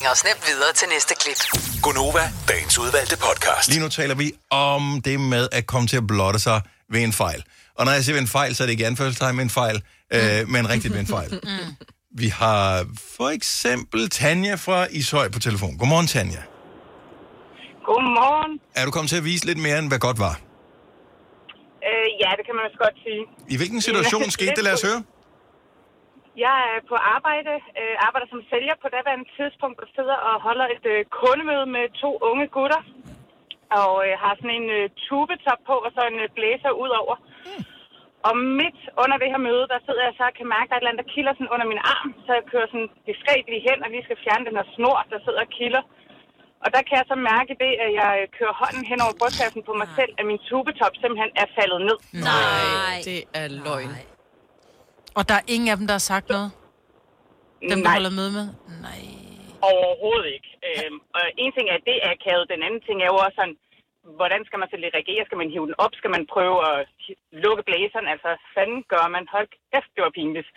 [0.00, 1.62] Og nemt videre til næste klip.
[1.82, 3.68] Gonova, dagens udvalgte podcast.
[3.68, 6.60] Lige nu taler vi om det med at komme til at blotte sig
[6.92, 7.44] ved en fejl.
[7.74, 9.82] Og når jeg siger ved en fejl, så er det ikke anførselstegn med en fejl,
[10.12, 11.40] øh, men rigtigt med en fejl.
[12.10, 12.64] Vi har
[13.16, 15.72] for eksempel Tanja fra Ishøj på telefon.
[15.80, 16.42] Godmorgen, Tanja.
[17.88, 18.52] Godmorgen.
[18.78, 20.34] Er du kommet til at vise lidt mere, end hvad godt var?
[21.88, 23.22] Øh, ja, det kan man også godt sige.
[23.54, 24.64] I hvilken situation skete det?
[24.68, 25.00] Lad os høre.
[26.46, 30.66] Jeg er på arbejde, øh, arbejder som sælger på daværende tidspunkt, og sidder og holder
[30.76, 32.82] et øh, kundemøde med to unge gutter.
[33.82, 37.16] Og øh, har sådan en øh, tubetop på, og så en øh, blæser ud over.
[38.28, 40.74] Og midt under det her møde, der sidder jeg så og kan mærke, at der
[40.76, 42.10] er et eller andet, der kilder sådan under min arm.
[42.24, 45.18] Så jeg kører sådan diskret lige hen, og lige skal fjerne den her snor, der
[45.24, 45.82] sidder og kilder.
[46.64, 49.72] Og der kan jeg så mærke det, at jeg kører hånden hen over brystkassen på
[49.80, 51.98] mig selv, at min tubetop simpelthen er faldet ned.
[52.30, 53.92] Nej, det er løgn.
[55.18, 56.48] Og der er ingen af dem, der har sagt noget?
[57.70, 57.94] Dem, du Nej.
[57.96, 58.46] holder med med?
[59.72, 60.50] Overhovedet ikke.
[60.68, 62.44] Øhm, og en ting er, at det er akavet.
[62.54, 63.56] Den anden ting er jo også sådan,
[64.18, 65.24] hvordan skal man så lidt reagere?
[65.26, 65.92] Skal man hive den op?
[66.00, 66.78] Skal man prøve at
[67.44, 68.08] lukke blæseren?
[68.12, 69.24] Altså, hvad fanden gør man?
[69.34, 70.48] Hold kæft, det var pinligt.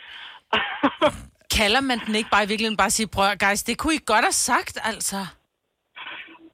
[1.59, 4.25] Kalder man den ikke bare i virkeligheden bare sige, prøv guys, det kunne I godt
[4.29, 5.19] have sagt, altså.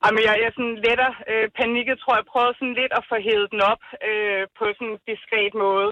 [0.03, 2.25] Jamen, jeg, jeg er sådan lettere øh, panikket, tror jeg.
[2.33, 5.89] prøvede sådan lidt at få hævet den op øh, på sådan en diskret måde.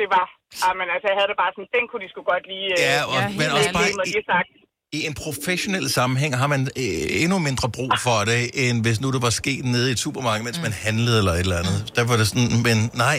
[0.00, 0.24] Det var...
[0.64, 2.68] Jamen, altså, jeg havde det bare sådan, den kunne de sgu godt lige...
[2.78, 4.50] Øh, Ja, og- men også lige- bare lige- lige sagt.
[4.92, 9.12] I en professionel sammenhæng har man øh, endnu mindre brug for det, end hvis nu
[9.12, 11.78] det var sket nede i et supermarked, mens man handlede eller et eller andet.
[11.96, 12.76] Der var det sådan, men
[13.06, 13.18] nej.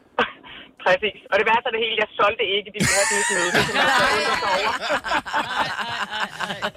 [0.84, 1.18] Præcis.
[1.30, 2.78] Og det værste af det hele, jeg solgte ikke de.
[2.80, 3.76] Det undre sig
[4.56, 4.72] over.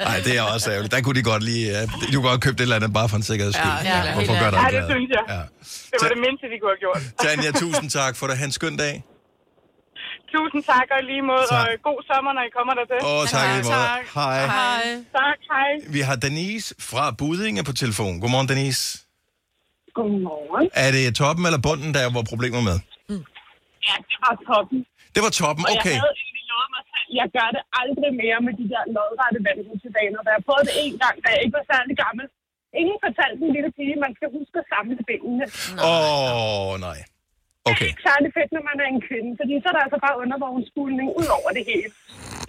[0.10, 0.92] Nej, det er også ærgerligt.
[0.96, 1.66] Der kunne de godt lige...
[1.72, 3.72] Uh, de kunne godt købe et eller andet bare for en sikkerheds skyld.
[3.72, 5.24] Ja, ja, Hvorfor gør ja, dig det synes jeg.
[5.36, 5.42] Ja.
[5.92, 7.02] Det var det mindste, de kunne have gjort.
[7.24, 8.38] Tanja, tusind tak for det.
[8.38, 8.96] Ha' en skøn dag.
[10.36, 11.68] Tusind tak, og lige måde, Tak.
[11.68, 12.98] og god sommer, når I kommer der til.
[13.12, 13.88] Åh, tak lige måde.
[14.20, 14.40] Hej.
[14.58, 14.84] Hej.
[15.20, 15.70] Tak, hej.
[15.96, 18.14] Vi har Denise fra Budinge på telefon.
[18.22, 18.84] Godmorgen, Denise.
[19.98, 20.66] Godmorgen.
[20.86, 22.78] Er det toppen eller bunden, der var problemer med?
[23.88, 24.80] Ja, det var toppen.
[25.16, 25.96] Det var toppen, Og okay.
[25.96, 29.40] jeg havde egentlig lovet mig selv, jeg gør det aldrig mere med de der lodrette
[29.48, 30.20] vandrutsjebaner.
[30.26, 32.26] Da jeg prøvede det en gang, da jeg ikke var særlig gammel.
[32.82, 35.46] Ingen fortalte en lille pige, man skal huske at samle benene.
[35.92, 37.00] Åh, oh, nej.
[37.70, 37.88] Okay.
[37.92, 41.08] ikke særlig fedt, når man er en kvinde, fordi så er der altså bare undervognsspulning
[41.22, 41.92] ud over det hele.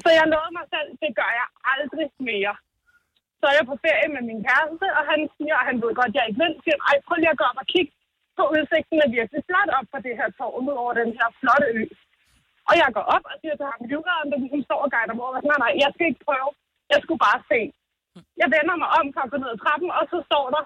[0.03, 2.55] Så jeg lovede mig selv, det gør jeg aldrig mere.
[3.41, 6.13] Så er jeg på ferie med min kæreste, og han siger, at han ved godt,
[6.13, 7.93] at jeg ikke vil, siger, ej, prøv lige at gå op og kigge
[8.41, 11.69] på udsigten er virkelig flot op på det her tårn ud over den her flotte
[11.81, 11.83] ø.
[12.69, 15.25] Og jeg går op og siger til ham, livredderen, der ligesom står og guider mig
[15.27, 16.51] over, nej, nej, jeg skal ikke prøve.
[16.93, 17.61] Jeg skulle bare se.
[18.43, 20.63] Jeg vender mig om for at gå ned ad trappen, og så står der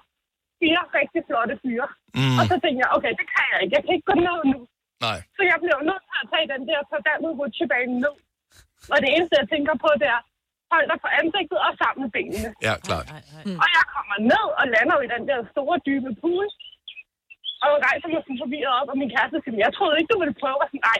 [0.60, 1.88] fire rigtig flotte fyre.
[2.18, 2.36] Mm.
[2.40, 3.74] Og så tænker jeg, okay, det kan jeg ikke.
[3.76, 4.60] Jeg kan ikke gå ned nu.
[5.06, 5.18] Nej.
[5.36, 8.16] Så jeg bliver jo nødt til at tage den der forbandede rutsjebane ned.
[8.92, 10.20] Og det eneste, jeg tænker på, det er,
[10.72, 12.50] hold dig på ansigtet og samle benene.
[12.66, 13.08] Ja, klart.
[13.46, 13.58] Mm.
[13.62, 16.46] Og jeg kommer ned og lander i den der store, dybe pool.
[17.62, 20.18] Og jeg rejser mig sådan forvirret op, og min kæreste siger, jeg troede ikke, du
[20.22, 20.60] ville prøve.
[20.62, 20.98] Og sådan, nej.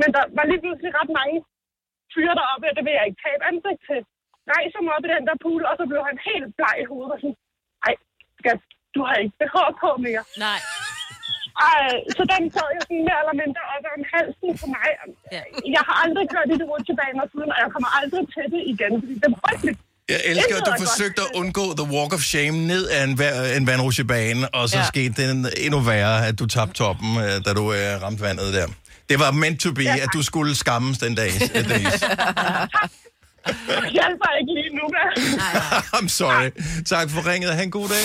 [0.00, 1.36] Men der var lige pludselig ret mange
[2.14, 4.00] fyre deroppe, og det vil jeg ikke tabe ansigt til.
[4.54, 7.12] Rejser mig op i den der pool, og så blev han helt bleg i hovedet
[7.14, 7.38] og sådan,
[7.86, 7.94] ej,
[8.40, 8.60] skat,
[8.94, 10.22] du har ikke behov på mere.
[10.46, 10.60] Nej.
[11.72, 11.84] Ej,
[12.16, 14.88] så den sad jeg sådan mere eller mindre op om halsen på mig.
[15.34, 15.42] Ja.
[15.76, 18.92] Jeg har aldrig kørt i det rutsjebaner siden, og jeg kommer aldrig til det igen,
[19.02, 19.78] fordi det er frygteligt.
[20.14, 20.80] Jeg elsker, at du godt.
[20.86, 23.12] forsøgte at undgå the walk of shame ned af en,
[23.58, 24.84] en vandrutsjebane, og så Ja.
[24.92, 25.28] skete det
[25.66, 28.66] endnu værre, at du tabte toppen, øh, da du øh, ramte vandet der.
[29.10, 29.96] Det var meant to be, Ja.
[30.04, 31.30] at du skulle skammes den dag,
[31.70, 32.06] Denise.
[33.04, 33.07] Det
[33.96, 35.02] hjælper ikke lige nu, da.
[35.98, 36.50] I'm sorry.
[36.86, 37.54] Tak for ringet.
[37.54, 38.04] Ha' en god dag.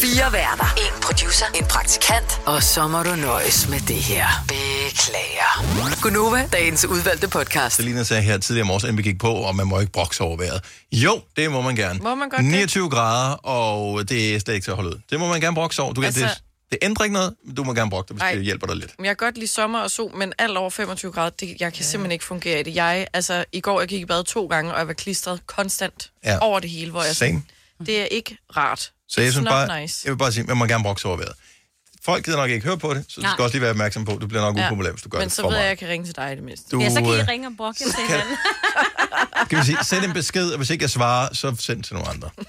[0.00, 0.74] Fire værter.
[0.76, 1.46] En producer.
[1.54, 2.40] En praktikant.
[2.46, 4.26] Og så må du nøjes med det her.
[4.48, 6.00] Beklager.
[6.02, 7.76] Gunova, dagens udvalgte podcast.
[7.76, 10.20] Selina sagde her tidligere i morges, inden vi gik på, og man må ikke brokse
[10.22, 10.60] over vejret.
[10.92, 11.98] Jo, det må man gerne.
[12.02, 12.50] Må man godt det?
[12.50, 15.00] 29 grader, og det er slet ikke til at holde ud.
[15.10, 15.92] Det må man gerne brokse over.
[15.92, 18.22] Du kan, Altså- det, det ændrer ikke noget, men du må gerne brokke dig, hvis
[18.22, 18.34] Ej.
[18.34, 18.90] det hjælper dig lidt.
[18.98, 21.84] Jeg kan godt lide sommer og sol, men alt over 25 grader, det, jeg kan
[21.84, 22.74] simpelthen ikke fungere i det.
[22.74, 26.10] Jeg, altså, i går jeg gik i bad to gange, og jeg var klistret konstant
[26.24, 26.32] Ja.
[26.32, 26.38] ja.
[26.38, 27.42] over det hele, hvor jeg Same.
[27.78, 28.92] sådan, det er ikke rart.
[29.08, 30.00] Så jeg synes bare, nice.
[30.04, 31.32] jeg vil bare sige, man må gerne brokse over vejret.
[32.04, 33.32] Folk gider nok ikke høre på det, så du Nej.
[33.34, 35.28] skal også lige være opmærksom på, at du bliver nok upopulær, hvis du gør Men
[35.28, 36.66] det så for ved jeg, at jeg kan ringe til dig i det mindste.
[36.76, 38.36] Du, Ja, så kan I øh, ringe og brokke jer til kan- hinanden.
[39.46, 42.08] Skal vi sige, send en besked, og hvis ikke jeg svarer, så send til nogle
[42.08, 42.30] andre.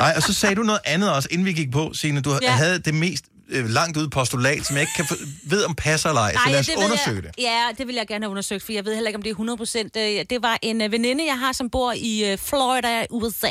[0.00, 2.20] Nej, og så sagde du noget andet også, inden vi gik på, Signe.
[2.20, 2.50] Du Ja.
[2.50, 6.08] havde det mest øh, langt ude postulat, som jeg ikke kan få, ved om passer
[6.08, 7.30] eller ej, så lad os det undersøge jeg, det.
[7.38, 9.34] Ja, det vil jeg gerne have undersøgt, for jeg ved heller ikke, om det er
[9.34, 9.94] 100 procent.
[9.94, 13.50] Det var en øh, veninde, jeg har, som bor i øh, Florida, USA.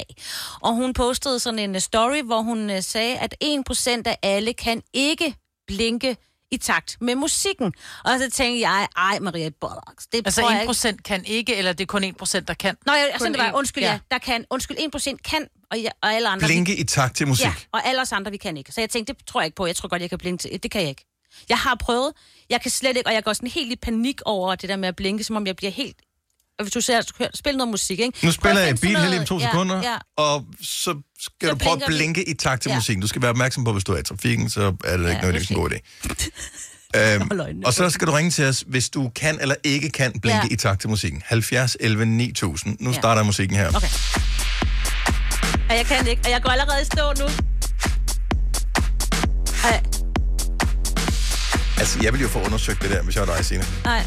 [0.62, 4.18] Og hun postede sådan en øh, story, hvor hun øh, sagde, at 1 procent af
[4.24, 5.34] alle kan ikke
[5.68, 6.18] blinke
[6.52, 7.74] i takt med musikken.
[8.06, 10.68] Og så tænkte jeg, ej Maria Bollocks, det Altså tror jeg 1 ikke.
[10.68, 12.78] procent kan ikke, eller det er kun 1 procent, der kan?
[12.86, 13.52] Nå, jeg, Kun sådan det var.
[13.54, 14.00] Undskyld, ja.
[14.12, 16.48] Der kan, undskyld, 1 procent kan, og, jeg, og alle andre...
[16.48, 17.46] Blinke i takt til musik.
[17.46, 18.72] Ja, og alle os andre, vi kan ikke.
[18.72, 19.66] Så jeg tænkte, det tror jeg ikke på.
[19.66, 20.64] Jeg tror godt, jeg kan blinke til.
[20.64, 21.06] Det kan jeg ikke.
[21.50, 22.14] Jeg har prøvet.
[22.50, 24.88] Jeg kan slet ikke, og jeg går sådan helt i panik over det der med
[24.88, 25.98] at blinke, som om jeg bliver helt...
[26.60, 27.02] Og Hvis du ser,
[27.36, 28.26] spil noget musik, ikke?
[28.26, 31.54] Nu spiller jeg sådan her lige om to ja, sekunder, Ja, og så skal Så
[31.54, 31.94] du prøve at blinker vi.
[31.98, 32.76] blinke i takt til Ja.
[32.76, 33.02] musikken.
[33.02, 35.14] Du skal være opmærksom på, hvis du er i trafikken, så er det ikke Ja,
[35.16, 35.80] nødvendigvis en god idé.
[37.00, 40.42] øhm, og så skal du ringe til os, hvis du kan eller ikke kan blinke
[40.50, 40.54] Ja.
[40.54, 41.22] i takt til musikken.
[41.26, 42.78] 70 11 9000.
[42.80, 42.96] Nu Ja.
[42.96, 43.68] starter musikken her.
[43.68, 43.88] Okay.
[45.70, 47.26] Og jeg kan ikke, og jeg går allerede i stå nu.
[49.64, 49.82] Ej,
[51.78, 53.64] Altså, jeg vil jo få undersøgt det der, hvis jeg var dig, Signe.
[53.86, 54.04] nej.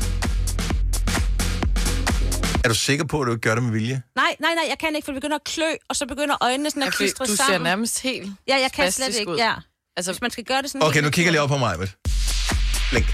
[2.65, 4.03] Er du sikker på, at du ikke gør det med vilje?
[4.17, 6.71] Nej, nej, nej, jeg kan ikke, for det begynder at klø, og så begynder øjnene
[6.71, 7.63] sådan at Ja, fordi klistre du ser sammen.
[7.63, 9.37] nærmest helt Ja, jeg kan slet ikke, ud.
[9.37, 9.55] ja.
[9.97, 11.79] Altså, Hvis man skal gøre det sådan Okay, nu kigger jeg lige op på mig,
[11.79, 11.89] med.
[12.91, 13.07] Blink.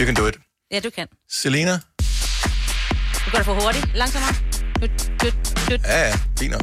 [0.00, 0.36] You can do it.
[0.72, 1.06] Ja, du kan.
[1.30, 1.72] Selena?
[3.24, 3.86] Du gør det for hurtigt.
[3.94, 4.34] Langsommere.
[4.80, 4.90] Dut,
[5.22, 5.34] dut,
[5.70, 5.80] dut.
[5.84, 6.62] Ja, ja, fint nok.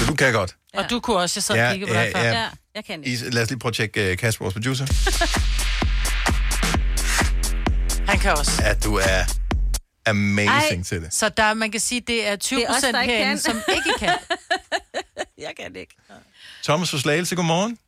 [0.00, 0.56] Du, du kan godt.
[0.74, 2.22] Og du kunne også, jeg sad og kiggede på dig før.
[2.22, 4.86] Ja, jeg kan I, lad os lige prøve at tjekke uh, Kasper, vores producer.
[8.10, 8.62] Han kan også.
[8.64, 9.24] At du er
[10.08, 11.14] amazing Ej, til det.
[11.14, 13.38] Så der, man kan sige, det er 20 Det er os, procent herinde, kan.
[13.38, 14.14] som ikke kan.
[15.46, 15.94] jeg kan ikke.
[16.64, 17.78] Thomas for Slagelse, godmorgen.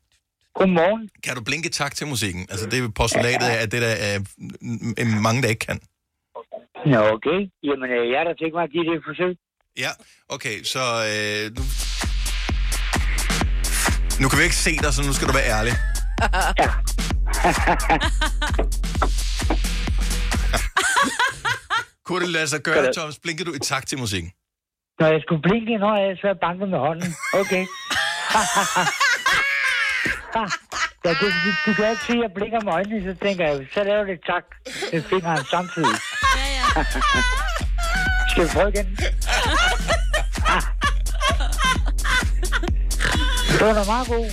[0.54, 1.10] Godmorgen.
[1.24, 2.46] Kan du blinke tak til musikken?
[2.50, 5.80] Altså, det er postulatet af, at det der er mm, mm, mange, der ikke kan.
[6.86, 7.38] Nå, okay.
[7.62, 9.36] Jamen, øh, jeg har da tænkt mig at give det et forsøg.
[9.78, 9.90] Ja,
[10.28, 11.62] okay, så øh, nu...
[14.22, 15.72] Nu kan vi ikke se dig, så nu skal du være ærlig.
[16.58, 16.68] Ja.
[22.06, 23.18] Kunne det lade sig gøre, Thomas?
[23.18, 24.32] Blinker du i takt til musikken?
[25.00, 27.14] Når jeg skulle blinke, når jeg så banket med hånden.
[27.32, 27.64] Okay.
[31.04, 33.66] ja, du, du, du kan ikke se, at jeg blinker med øjnene, så tænker jeg,
[33.74, 34.44] så laver det tak
[34.92, 35.96] med fingeren samtidig.
[36.36, 36.44] Ja,
[36.76, 36.84] ja.
[38.30, 38.86] Skal vi prøve igen?
[43.58, 44.30] Det var da meget god.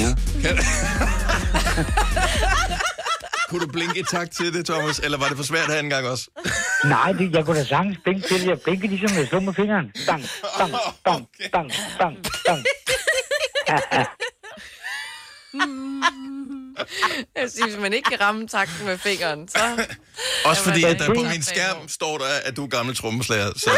[0.00, 0.08] Ja.
[3.52, 4.98] Kunne du blinke i takt til det, Thomas?
[4.98, 6.30] Eller var det for svært her en gang også?
[6.84, 8.46] Nej, det, jeg kunne da sagtens blinke til det.
[8.48, 9.92] Jeg blinker ligesom jeg slog med fingeren.
[10.06, 10.24] Bang,
[10.58, 10.72] bang,
[11.06, 12.66] bang, bang, bang, bang.
[17.36, 19.58] Jeg synes, hvis man ikke kan ramme takten med fingeren, så...
[20.48, 23.52] Også fordi, at der helt på min skærm står der, at du er gammel trommeslager.
[23.56, 23.70] Så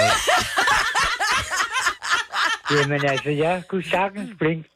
[2.70, 4.73] Jamen altså, jeg kunne sagtens blinke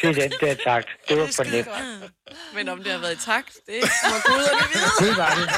[0.00, 0.88] til den der takt.
[1.08, 1.68] Det var for nemt.
[2.54, 3.74] Men om det har været i takt, det
[4.10, 5.08] må guderne vide.
[5.10, 5.48] Det var det.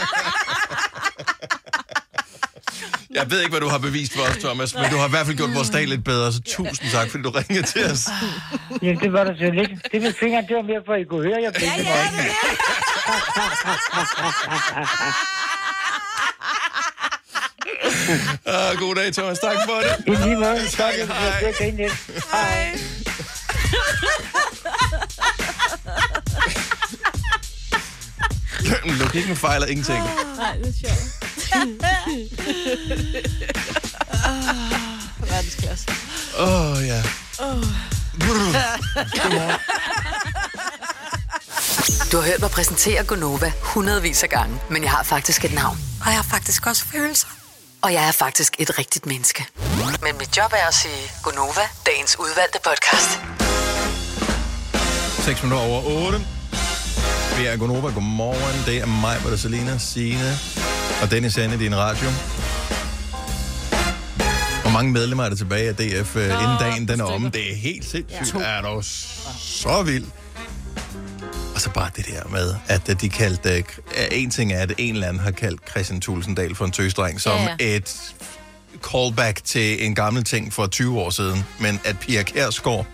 [3.11, 5.27] jeg ved ikke, hvad du har bevist for os, Thomas, men du har i hvert
[5.27, 8.09] fald gjort vores dag lidt bedre, så tusind tak, fordi du ringede til os.
[8.83, 9.71] Jamen, det var da så lidt.
[9.93, 12.31] Det med fingeren, det var mere for, at I kunne høre, jeg blinkede med øjnene.
[18.47, 19.39] Ah, god dag, Thomas.
[19.39, 20.05] Tak for det.
[20.07, 20.69] I lige måde.
[20.69, 21.53] Tak, Hej.
[22.33, 22.79] Hej.
[28.85, 30.05] Logikken fejler ingenting.
[30.37, 31.01] Nej, det er sjovt.
[35.31, 35.87] Verdensklasse.
[36.39, 37.03] Åh, oh, ja.
[42.13, 45.79] Du har hørt mig præsentere Gonova hundredvis af gange, men jeg har faktisk et navn.
[46.01, 47.29] Og jeg har faktisk også følelser.
[47.83, 49.47] Og jeg er faktisk et rigtigt menneske.
[50.03, 53.38] Men mit job er at sige Gonova, dagens udvalgte podcast.
[55.23, 56.19] 6 minutter over 8.
[57.39, 57.89] Vi er Gunova.
[57.91, 58.67] Godmorgen.
[58.67, 60.39] Det er mig, hvor der Selina, Signe
[61.03, 62.09] og Dennis Sande i din radio.
[64.63, 67.31] Hvor mange medlemmer er der tilbage af DF uh, inden dagen den er omme?
[67.31, 68.41] Det er helt sindssygt.
[68.41, 68.47] Ja.
[68.47, 68.83] Er du
[69.39, 70.05] så vild?
[71.55, 73.65] Og så bare det der med, at øh, de kaldte...
[73.87, 77.21] Uh, en ting er, at en eller anden har kaldt Christian Tulsendal for en tøsdreng,
[77.21, 77.77] som Ja, ja.
[77.77, 78.15] et
[78.91, 81.45] callback til en gammel ting for 20 år siden.
[81.61, 82.87] Men at Pia Kærsgaard,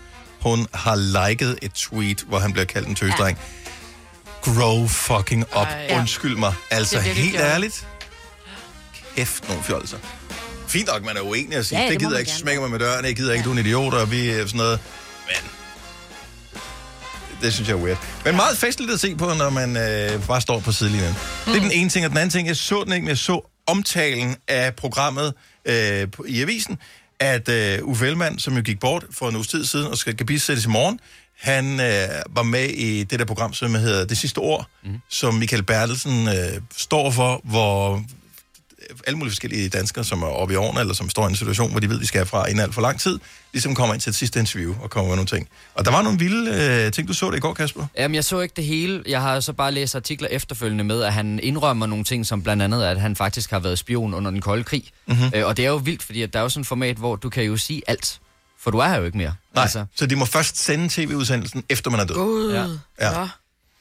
[0.45, 0.95] hun har
[1.27, 3.37] liket et tweet, hvor han bliver kaldt en tøsdreng.
[3.37, 4.51] Ja.
[4.51, 5.67] Grow fucking up.
[5.67, 5.97] Ej.
[5.99, 6.53] Undskyld mig.
[6.71, 7.45] Altså, Det helt fjollet.
[7.51, 7.87] ærligt.
[9.15, 9.97] Kæft, nogle fjolser.
[10.67, 12.31] Fint nok, man er uenig og sige, Ja, ja, ja, det det gider jeg ikke
[12.31, 14.45] gerne smække mig med døren, jeg gider ikke, du er en idiot, og vi er
[14.45, 14.79] sådan noget.
[15.27, 15.35] Men
[17.41, 17.97] det synes jeg er weird.
[18.25, 21.09] Men meget festligt at se på, når man øh, bare står på sidelinjen.
[21.45, 21.51] Mm.
[21.53, 23.17] Det er den ene ting, og den anden ting, jeg så den ikke, men jeg
[23.17, 25.33] så omtalen af programmet
[25.65, 26.77] øh, på, i avisen,
[27.19, 30.17] at øh, Uffe Ellemann, som jo gik bort for en uges tid siden, og skal
[30.17, 30.99] gebissættes i morgen,
[31.39, 35.01] han øh, var med i det der program, som hedder Det Sidste Ord, mm.
[35.09, 38.03] som Michael Bertelsen øh, står for, hvor
[39.07, 41.71] alle mulige forskellige danskere, som er oppe i årene, eller som står i en situation,
[41.71, 43.19] hvor de ved, de skal herfra inden alt for lang tid,
[43.53, 45.47] ligesom kommer ind til et sidste interview og kommer med nogle ting.
[45.73, 46.51] Og der var nogle vilde
[46.85, 47.85] øh, ting, du så det i går, Kasper.
[47.97, 49.03] Jamen, jeg så ikke det hele.
[49.07, 52.63] Jeg har så bare læst artikler efterfølgende med, at han indrømmer nogle ting, som blandt
[52.63, 54.83] andet, at han faktisk har været spion under den kolde krig.
[55.07, 55.17] Mhm.
[55.17, 55.31] Mm-hmm.
[55.39, 57.15] Øh, og det er jo vildt, fordi at der er jo sådan et format, hvor
[57.15, 58.19] du kan jo sige alt.
[58.59, 59.33] For du er her jo ikke mere.
[59.55, 59.85] Nej, altså.
[59.95, 62.15] så de må først sende tv-udsendelsen, efter man er død.
[62.15, 62.53] Gud.
[62.53, 62.65] Ja.
[63.11, 63.27] Ja.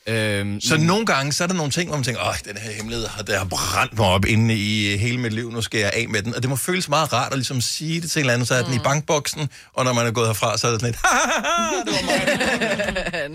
[0.09, 2.71] Øhm, Så nogle gange, så er der nogle ting, hvor man tænker, åh, den her
[2.73, 5.91] hemmelighed, har- der har brændt mig op inde i hele mit liv, nu skal jeg
[5.95, 6.35] af med den.
[6.35, 8.55] Og det må føles meget rart at ligesom sige det til en eller anden, så
[8.55, 11.03] er den i bankboksen, og når man er gået herfra, så er det sådan lidt,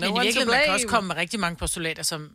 [0.00, 2.28] Men i one to virkeligheden, man kan også komme med rigtig mange postulater, som,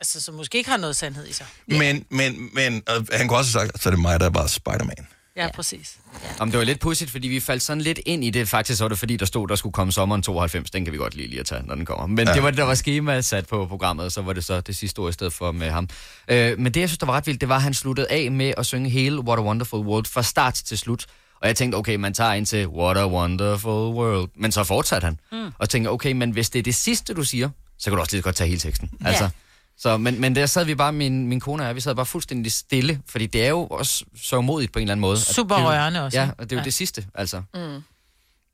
[0.00, 1.46] altså, som måske ikke har noget sandhed i sig.
[1.66, 4.30] men, men, men og han kunne også have sagt, så er det mig, der er
[4.30, 5.06] bare Spider-Man.
[5.36, 5.50] Ja, ja.
[5.54, 5.96] præcis.
[6.40, 8.48] Om det var lidt pudsigt, fordi vi faldt sådan lidt ind i det.
[8.48, 10.70] Faktisk var det, fordi der stod, der skulle komme sommeren 92.
[10.70, 12.06] Den kan vi godt lige lige at tage, når den kommer.
[12.06, 12.28] Men Ja.
[12.30, 12.34] ja.
[12.34, 14.76] det var det, der var schema sat på programmet, og så var det så det
[14.76, 15.88] sidste ord i stedet for med ham.
[16.28, 18.30] Øh, men det, jeg synes, der var ret vildt, det var, at han sluttede af
[18.32, 21.06] med at synge hele What a Wonderful World fra start til slut.
[21.40, 24.28] Og jeg tænkte, okay, man tager ind til What a Wonderful World.
[24.36, 25.18] Men så fortsatte han.
[25.32, 25.50] Mm.
[25.58, 28.16] Og tænkte, okay, men hvis det er det sidste, du siger, så kan du også
[28.16, 28.90] lige godt tage hele teksten.
[29.04, 29.30] Ja.
[29.78, 32.06] Så, men, men der sad vi bare, min, min kone og jeg, vi sad bare
[32.06, 35.20] fuldstændig stille, fordi det er jo også så modigt på en eller anden måde.
[35.20, 36.64] Super det er rørende også, Ja, og det er jo Ja.
[36.64, 37.42] det sidste, altså.
[37.54, 37.80] Mm.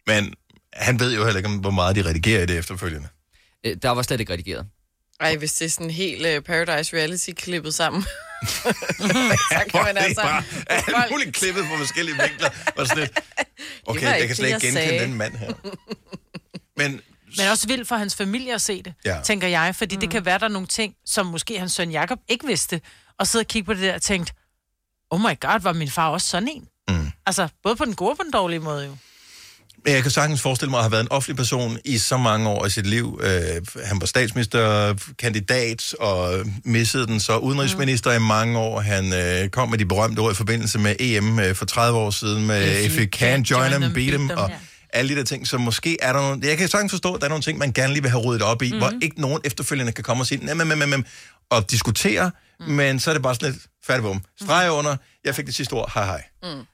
[0.07, 0.35] Men
[0.73, 3.09] han ved jo heller ikke, hvor meget de redigerer i det efterfølgende.
[3.67, 4.67] Øh, Der var slet ikke redigeret.
[5.21, 8.03] Ej, hvis det er sådan helt uh, Paradise Reality-klippet sammen.
[8.49, 10.23] så kan man det er altså...
[10.23, 12.51] bare alt muligt klippet på forskellige vinkler.
[12.77, 13.19] Og sådan lidt,
[13.87, 15.53] okay, jeg kan slet det, ikke genkende den mand her.
[16.77, 17.01] Men
[17.39, 19.17] Men også vildt for hans familie at se det, Ja.
[19.25, 19.75] tænker jeg.
[19.77, 20.01] Fordi mm.
[20.01, 22.81] det kan være, der er nogle ting, som måske hans søn Jakob ikke vidste.
[23.19, 24.33] Og sidde og kigge på det der og tænkt,
[25.11, 26.65] oh my god, var min far også sådan en?
[26.89, 27.11] Mm.
[27.27, 28.97] Altså, både på den gode og på den dårlige måde jo.
[29.85, 32.49] Men jeg kan sagtens forestille mig at have været en offentlig person i så mange
[32.49, 33.21] år i sit liv.
[33.23, 33.31] Øh,
[33.85, 38.25] han var statsministerkandidat og missede den så udenrigsminister mm.
[38.25, 38.81] i mange år.
[38.81, 42.11] Han øh, kom med de berømte ord i forbindelse med EM øh, for 30 år
[42.11, 44.51] siden med If you can, join them, beat them, og
[44.93, 45.49] alle de der ting.
[45.49, 46.49] Så måske er der nogle...
[46.49, 48.43] Jeg kan sagtens forstå, at der er nogle ting, man gerne lige vil have ryddet
[48.43, 48.79] op i, mm.
[48.79, 51.05] hvor ikke nogen efterfølgende kan komme og sige, nem, nem, nem, nem,
[51.51, 52.31] og diskutere,
[52.61, 52.67] mm.
[52.67, 54.23] men så er det bare sådan lidt færdigbom.
[54.43, 56.23] Streg under, jeg fik det sidste ord, hej hej.
[56.43, 56.67] Mm.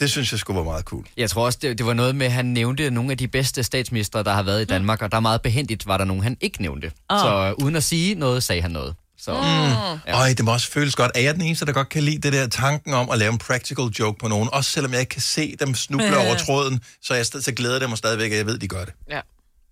[0.00, 1.06] Det synes jeg skulle være meget cool.
[1.16, 3.64] Jeg tror også, det, det var noget med, at han nævnte nogle af de bedste
[3.64, 6.36] statsministre, der har været i Danmark, og der er meget behendigt, var der nogen, han
[6.40, 6.90] ikke nævnte.
[7.10, 7.18] Åh.
[7.18, 8.94] Så øh, uden at sige noget, sagde han noget.
[9.24, 10.00] Så, Mm.
[10.06, 10.20] Ja.
[10.20, 11.10] Øj, det må også føles godt.
[11.14, 13.38] Er jeg den eneste, der godt kan lide det der tanken om at lave en
[13.38, 14.48] practical joke på nogen?
[14.52, 17.88] Også selvom jeg ikke kan se dem snuble over tråden, så, jeg, så glæder det
[17.88, 18.94] mig stadigvæk, at jeg ved, at de gør det.
[19.10, 19.20] Ja.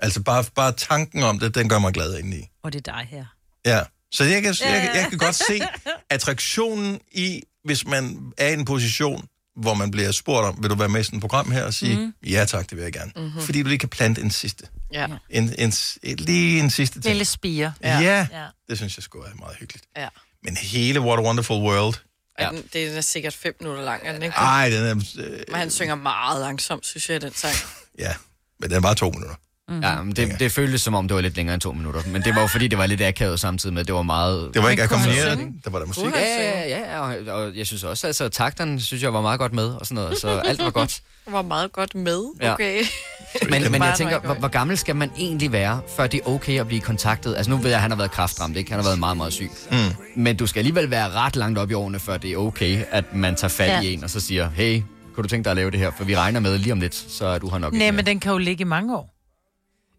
[0.00, 2.48] Altså bare, bare tanken om det, den gør mig glad indeni.
[2.64, 3.24] Og det er dig her.
[3.66, 3.80] Ja.
[4.12, 5.60] Så jeg kan, jeg, jeg kan godt se
[6.10, 9.26] attraktionen i, hvis man er i en position,
[9.56, 11.74] hvor man bliver spurgt om, vil du være med i sådan et program her, og
[11.74, 12.14] sige, mm.
[12.26, 13.12] ja tak, det vil jeg gerne.
[13.16, 13.24] Mhm.
[13.24, 13.42] Mm-hmm.
[13.42, 14.64] Fordi du lige kan plante en sidste.
[14.92, 15.06] Ja.
[15.30, 15.72] En, en,
[16.02, 17.06] en, lige en sidste ting.
[17.12, 17.72] Lille spire.
[17.82, 17.98] Ja.
[18.00, 18.46] ja, ja.
[18.68, 19.84] det synes jeg skulle være meget hyggeligt.
[19.96, 20.08] Ja.
[20.44, 21.94] Men hele What a Wonderful World,
[22.40, 22.48] Ja.
[22.48, 24.34] Den, det er sikkert fem minutter lang, er den ikke?
[24.36, 27.54] ej, den er, øh, Men han synger meget langsomt, synes jeg, den sang.
[27.98, 28.14] ja,
[28.60, 29.34] men den var to minutter.
[29.68, 29.82] Mm-hmm.
[29.84, 32.00] Ja, men det, det føltes som om, det var lidt længere end to minutter.
[32.06, 34.50] Men det var jo fordi, det var lidt akavet samtidig med, at det var meget...
[34.54, 36.04] Det var ikke Men akkompagneret, der var der musik.
[36.04, 39.38] Ja, ja, ja, ja og, og, jeg synes også, altså takterne synes jeg var meget
[39.40, 41.00] godt med, og sådan noget, så alt var godt.
[41.26, 42.52] Var meget godt med, Ja.
[42.52, 42.82] okay.
[43.50, 46.28] Men, men Bare jeg tænker, hvor, hvor gammel skal man egentlig være, før det er
[46.28, 47.36] okay at blive kontaktet?
[47.36, 48.70] Altså nu ved jeg, at han har været kraftramt, ikke?
[48.70, 49.50] Han har været meget, meget syg.
[49.70, 49.76] Mm.
[50.16, 53.14] Men du skal alligevel være ret langt op i årene, før det er okay, at
[53.14, 53.80] man tager fat Ja.
[53.80, 54.82] i en og så siger, hey,
[55.14, 55.90] kunne du tænke dig at lave det her?
[55.96, 58.20] For vi regner med lige om lidt, så er du her nok Nej, men den
[58.20, 59.11] kan jo ligge i mange år.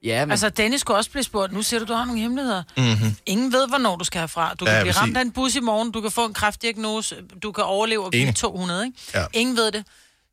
[0.03, 0.31] Ja, men...
[0.31, 2.63] Altså, Dennis skulle også blive spurgt, nu siger du, du har nogle hemmeligheder.
[2.77, 3.15] Mm-hmm.
[3.25, 4.53] Ingen ved, hvornår du skal herfra.
[4.53, 7.15] Du kan Ja, blive ramt af en bus i morgen, du kan få en kraftdiagnose,
[7.43, 8.35] du kan overleve og blive Enig.
[8.35, 8.97] 200, ikke?
[9.13, 9.25] Ja.
[9.33, 9.83] Ingen ved det.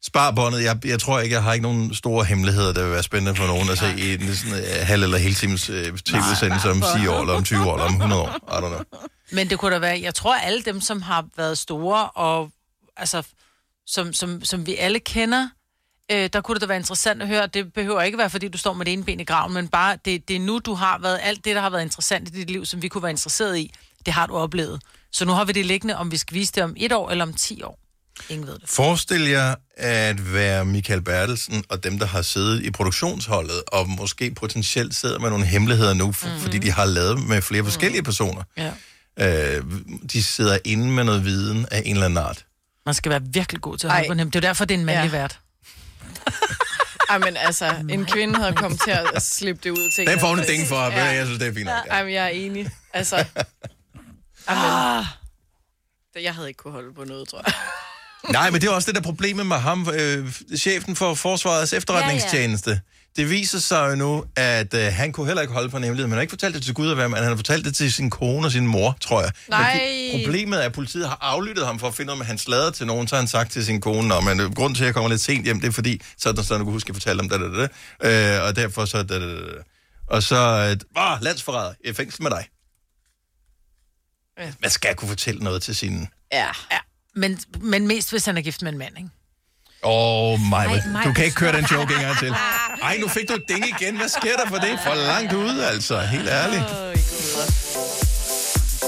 [0.02, 0.62] Spar båndet.
[0.64, 3.46] Jeg, jeg tror ikke, jeg har ikke nogen store hemmeligheder, der vil være spændende for
[3.46, 7.06] nogen at se i en sådan, uh, halv eller hele times uh, tv-udsendelse om 10
[7.06, 8.28] år, eller om 20 år, eller om 100 år.
[8.28, 8.80] I don't know.
[9.32, 12.50] Men det kunne da være, jeg tror, alle dem, som har været store, og
[12.96, 13.22] altså,
[13.86, 15.48] som, som, som vi alle kender,
[16.10, 17.46] øh, der kunne det da være interessant at høre.
[17.46, 19.98] Det behøver ikke være, fordi du står med det ene ben i graven, men bare,
[20.04, 22.50] det, det er nu, du har været, alt det, der har været interessant i dit
[22.50, 23.72] liv, som vi kunne være interesseret i,
[24.06, 24.82] det har du oplevet.
[25.12, 27.24] Så nu har vi det liggende, om vi skal vise det om et år eller
[27.24, 27.78] om 10 år.
[28.28, 28.68] Ingen ved det.
[28.68, 34.30] Forestil jer at være Michael Bertelsen og dem, der har siddet i produktionsholdet, og måske
[34.34, 36.42] potentielt sidder med nogle hemmeligheder nu, for, mm-hmm.
[36.42, 38.42] fordi de har lavet med flere forskellige personer.
[38.56, 38.72] Ja.
[39.56, 39.64] Øh,
[40.12, 42.44] de sidder inde med noget viden af en eller anden art.
[42.86, 44.30] Man skal være virkelig god til at holde på nem.
[44.30, 45.18] Det er jo derfor, det er en mandlig ja.
[45.18, 45.38] vært.
[47.10, 50.20] Ej, men altså, en kvinde havde kommet til at slippe det ud til Den en
[50.20, 51.04] får hun en ding for, ja.
[51.04, 51.86] jeg synes, det er fint nok.
[51.90, 52.70] Ej, men jeg er enig.
[52.92, 53.16] Altså,
[54.46, 55.06] amen,
[56.14, 57.54] det- jeg havde ikke kunne holde på noget, tror jeg.
[58.32, 62.70] Nej, men det er også det der problemet med ham, øh, chefen for Forsvarets efterretningstjeneste.
[62.70, 62.80] Ja, ja.
[63.16, 66.08] Det viser sig jo nu, at øh, han kunne heller ikke holde på en hemmelighed.
[66.08, 67.92] Man har ikke fortalt det til Gud og hvem, men han har fortalt det til
[67.92, 69.32] sin kone og sin mor, tror jeg.
[69.48, 69.80] Nej.
[70.12, 72.38] Men problemet er, at politiet har aflyttet ham for at finde ud af, om han
[72.38, 73.08] slader til nogen.
[73.08, 75.20] Så har han sagt til sin kone, og men grund til, at jeg kommer lidt
[75.20, 77.28] sent hjem, det er fordi, så er der sådan, du kan huske at fortælle om
[77.28, 77.70] det, det, det.
[78.36, 78.98] Øh, og derfor så...
[78.98, 79.54] Det, det, det.
[80.06, 80.76] Og så...
[80.96, 82.48] Øh, landsforræder, jeg fængsel med dig.
[84.60, 86.08] Man skal kunne fortælle noget til sin...
[86.32, 86.46] Ja.
[86.72, 86.78] ja.
[87.20, 89.10] Men, men mest, hvis han er gift med en mand, ikke?
[89.82, 90.40] Åh, oh.
[90.40, 90.66] Maj.
[91.04, 92.34] Du kan ikke køre den joke en gang til.
[92.88, 93.96] Ej, nu fik du et ding igen.
[93.96, 94.78] Hvad sker der for det?
[94.86, 96.00] For langt ude, altså.
[96.00, 96.64] Helt ærligt.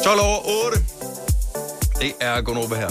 [0.05, 0.78] 12 over 8.
[2.01, 2.91] Det er Gunova her.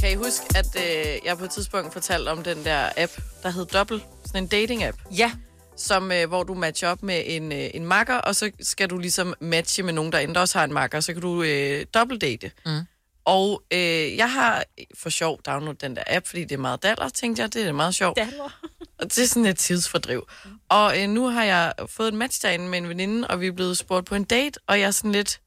[0.00, 3.12] Kan I huske, at øh, jeg på et tidspunkt fortalte om den der app,
[3.42, 4.00] der hed Double?
[4.26, 5.16] Sådan en dating-app.
[5.16, 5.32] Ja.
[5.76, 8.98] Som, øh, hvor du matcher op med en, øh, en makker, og så skal du
[8.98, 12.50] ligesom matche med nogen, der endda også har en makker, så kan du øh, dobbeltdate.
[12.66, 12.80] Mm.
[13.26, 14.64] Og øh, jeg har
[14.94, 17.54] for sjov downloadet den der app, fordi det er meget daller, tænkte jeg.
[17.54, 18.18] Det er meget sjovt.
[18.98, 20.28] Og det er sådan et tidsfordriv.
[20.68, 23.52] Og øh, nu har jeg fået en match derinde med en veninde, og vi er
[23.52, 25.40] blevet spurgt på en date, og jeg er sådan lidt,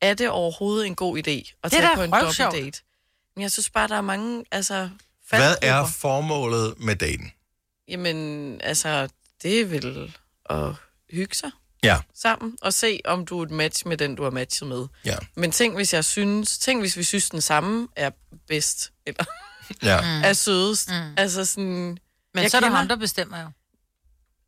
[0.00, 1.30] er det overhovedet en god idé
[1.62, 2.52] at Det tage på en røvsjovt.
[2.54, 2.80] date?
[3.36, 4.88] Men jeg synes bare, der er mange, altså...
[5.28, 7.32] Hvad er formålet med daten?
[7.88, 9.08] Jamen, altså,
[9.42, 10.14] det er vel
[10.50, 10.72] at
[11.10, 11.50] hygge sig
[11.84, 11.98] Ja.
[12.14, 14.86] sammen, og se, om du er et match med den, du har matchet med.
[15.04, 15.16] Ja.
[15.36, 18.10] Men tænk, hvis jeg synes, tænk, hvis vi synes, den samme er
[18.48, 19.24] bedst, eller
[19.82, 20.00] Ja.
[20.00, 20.24] mm.
[20.28, 20.88] er sødest.
[20.90, 20.94] Mm.
[21.16, 21.64] Altså sådan...
[22.34, 23.46] Men jeg så er der kender- ham, der bestemmer jo.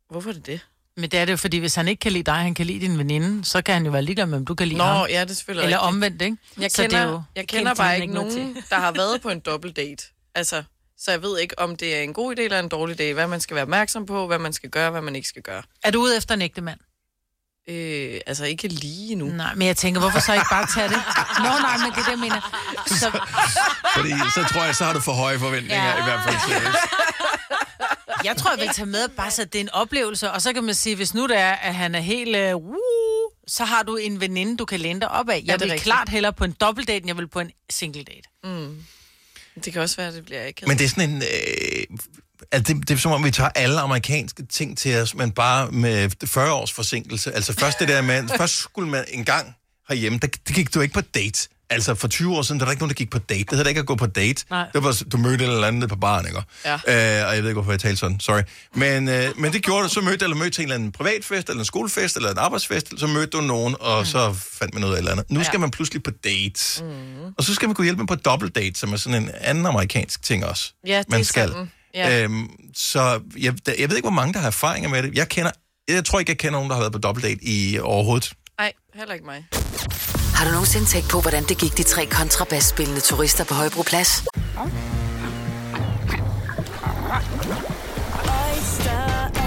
[0.09, 0.59] Hvorfor er det det?
[0.97, 2.79] Men det er det jo, fordi hvis han ikke kan lide dig, han kan lide
[2.79, 5.07] din veninde, så kan han jo være ligeglad med, om du kan lide Nå, ham.
[5.09, 5.87] ja, det er selvfølgelig Eller rigtigt.
[5.95, 6.37] omvendt, ikke?
[6.59, 8.63] Jeg Så kender, det er jo- jeg kender bare ikke noget nogen, til.
[8.69, 10.03] der har været på en dobbeltdate.
[10.35, 10.63] Altså,
[10.99, 13.13] så jeg ved ikke, om det er en god idé eller en dårlig idé.
[13.13, 15.63] Hvad man skal være opmærksom på, hvad man skal gøre, hvad man ikke skal gøre.
[15.83, 16.79] Er du ude efter en ægte mand?
[17.69, 19.25] Øh, altså ikke lige nu.
[19.25, 21.01] Nej, men jeg tænker, hvorfor så ikke bare tage det?
[21.39, 22.41] Nå, nej, men det er det, jeg mener.
[22.87, 23.19] Så,
[23.95, 25.95] Fordi så tror jeg, så har du for høje forventninger ja.
[25.95, 26.01] Ja.
[26.01, 26.35] i hvert fald
[28.23, 30.31] jeg tror, jeg vil tage med, bare så det er en oplevelse.
[30.31, 32.35] Og så kan man sige, hvis nu det er, at han er helt...
[32.55, 32.77] Uh, woo,
[33.47, 35.33] så har du en veninde, du kan læne dig op af.
[35.33, 35.83] Ja, Jeg det er vil rigtigt.
[35.83, 38.29] klart hellere på en dobbeltdate, end jeg vil på en single date.
[38.43, 38.83] Mm.
[39.65, 40.63] Det kan også være, at det bliver ikke.
[40.67, 41.21] Men det er sådan en...
[41.21, 41.97] Øh,
[42.51, 45.71] altså det, det er som om, vi tager alle amerikanske ting til os, men bare
[45.71, 47.31] med 40 års forsinkelse.
[47.31, 48.27] Altså først det der med...
[48.37, 49.55] først skulle man en gang
[49.89, 51.49] herhjemme, der, der gik du ikke på date.
[51.69, 53.43] Altså for 20 år siden, der var ikke nogen, der gik på date.
[53.43, 54.45] Det hedder ikke at gå på date.
[54.49, 54.65] Nej.
[54.73, 56.41] Det var, du mødte et eller andet på baren, ikke?
[56.65, 56.73] Ja.
[56.73, 58.41] Øh, og jeg ved ikke, hvorfor jeg talte sådan, sorry.
[58.73, 61.49] Men, øh, men det gjorde du, så mødte eller mødte til en eller anden privatfest,
[61.49, 64.05] eller en skolefest, eller en arbejdsfest, så mødte du nogen, og mm.
[64.05, 65.31] så fandt man noget eller andet.
[65.31, 66.83] Nu skal man pludselig på date.
[66.83, 67.33] Mm.
[67.37, 70.23] Og så skal man kunne hjælpe med på dobbeltdate, som er sådan en anden amerikansk
[70.23, 70.73] ting også.
[70.87, 71.49] Ja, det man skal.
[71.49, 71.71] sådan.
[71.97, 72.23] Ja.
[72.23, 72.99] Øhm, så
[73.39, 75.15] jeg, jeg ved ikke, hvor mange, der har erfaringer med det.
[75.15, 75.51] Jeg kender,
[75.87, 78.33] jeg tror ikke, jeg kender nogen, der har været på dobbeltdate i overhovedet.
[78.59, 79.45] Nej, heller ikke mig.
[80.35, 84.23] Har du nogensinde tænkt på, hvordan det gik de tre kontrabasspillende turister på Højbroplads?
[88.23, 89.46] Oyster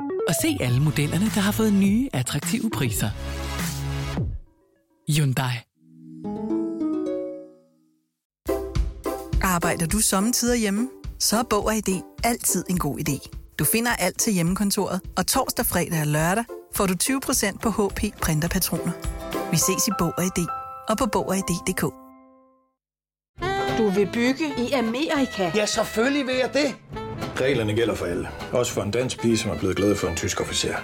[0.27, 3.09] og se alle modellerne, der har fået nye, attraktive priser.
[5.15, 5.55] Hyundai.
[9.43, 10.89] Arbejder du sommetider hjemme?
[11.19, 13.29] Så er Bog og ID altid en god idé.
[13.59, 16.43] Du finder alt til hjemmekontoret, og torsdag, fredag og lørdag
[16.75, 18.91] får du 20% på HP printerpatroner.
[19.51, 20.47] Vi ses i Bog og ID
[20.89, 21.81] og på Bog og ID.dk.
[23.77, 25.51] Du vil bygge i Amerika?
[25.55, 27.00] Ja, selvfølgelig vil jeg det.
[27.41, 28.27] Reglerne gælder for alle.
[28.51, 30.75] Også for en dansk pige, som er blevet glad for en tysk officer.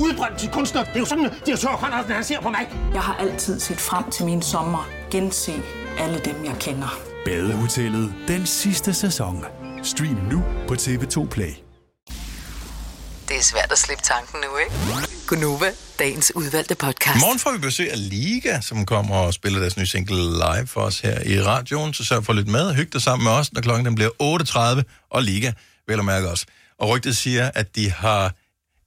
[0.00, 0.84] Udbrændt til kunstner.
[0.84, 2.68] Det er jo sådan, at de har tørt, han ser på mig.
[2.94, 4.88] Jeg har altid set frem til min sommer.
[5.10, 5.52] Gense
[5.98, 6.98] alle dem, jeg kender.
[7.24, 9.44] Badehotellet den sidste sæson.
[9.82, 11.52] Stream nu på TV2 Play.
[13.28, 14.72] Det er svært at slippe tanken nu, ikke?
[15.26, 17.20] Gunova, dagens udvalgte I podcast.
[17.20, 20.80] morgen får vi besøg af Liga, som kommer og spiller deres nye single live for
[20.80, 21.94] os her i radioen.
[21.94, 24.10] Så sørg for lidt med og hygge dig sammen med os, når klokken den bliver
[24.78, 25.52] 8.30, og Liga
[25.88, 26.46] vel at mærke os.
[26.78, 28.34] Og rygtet siger, at de har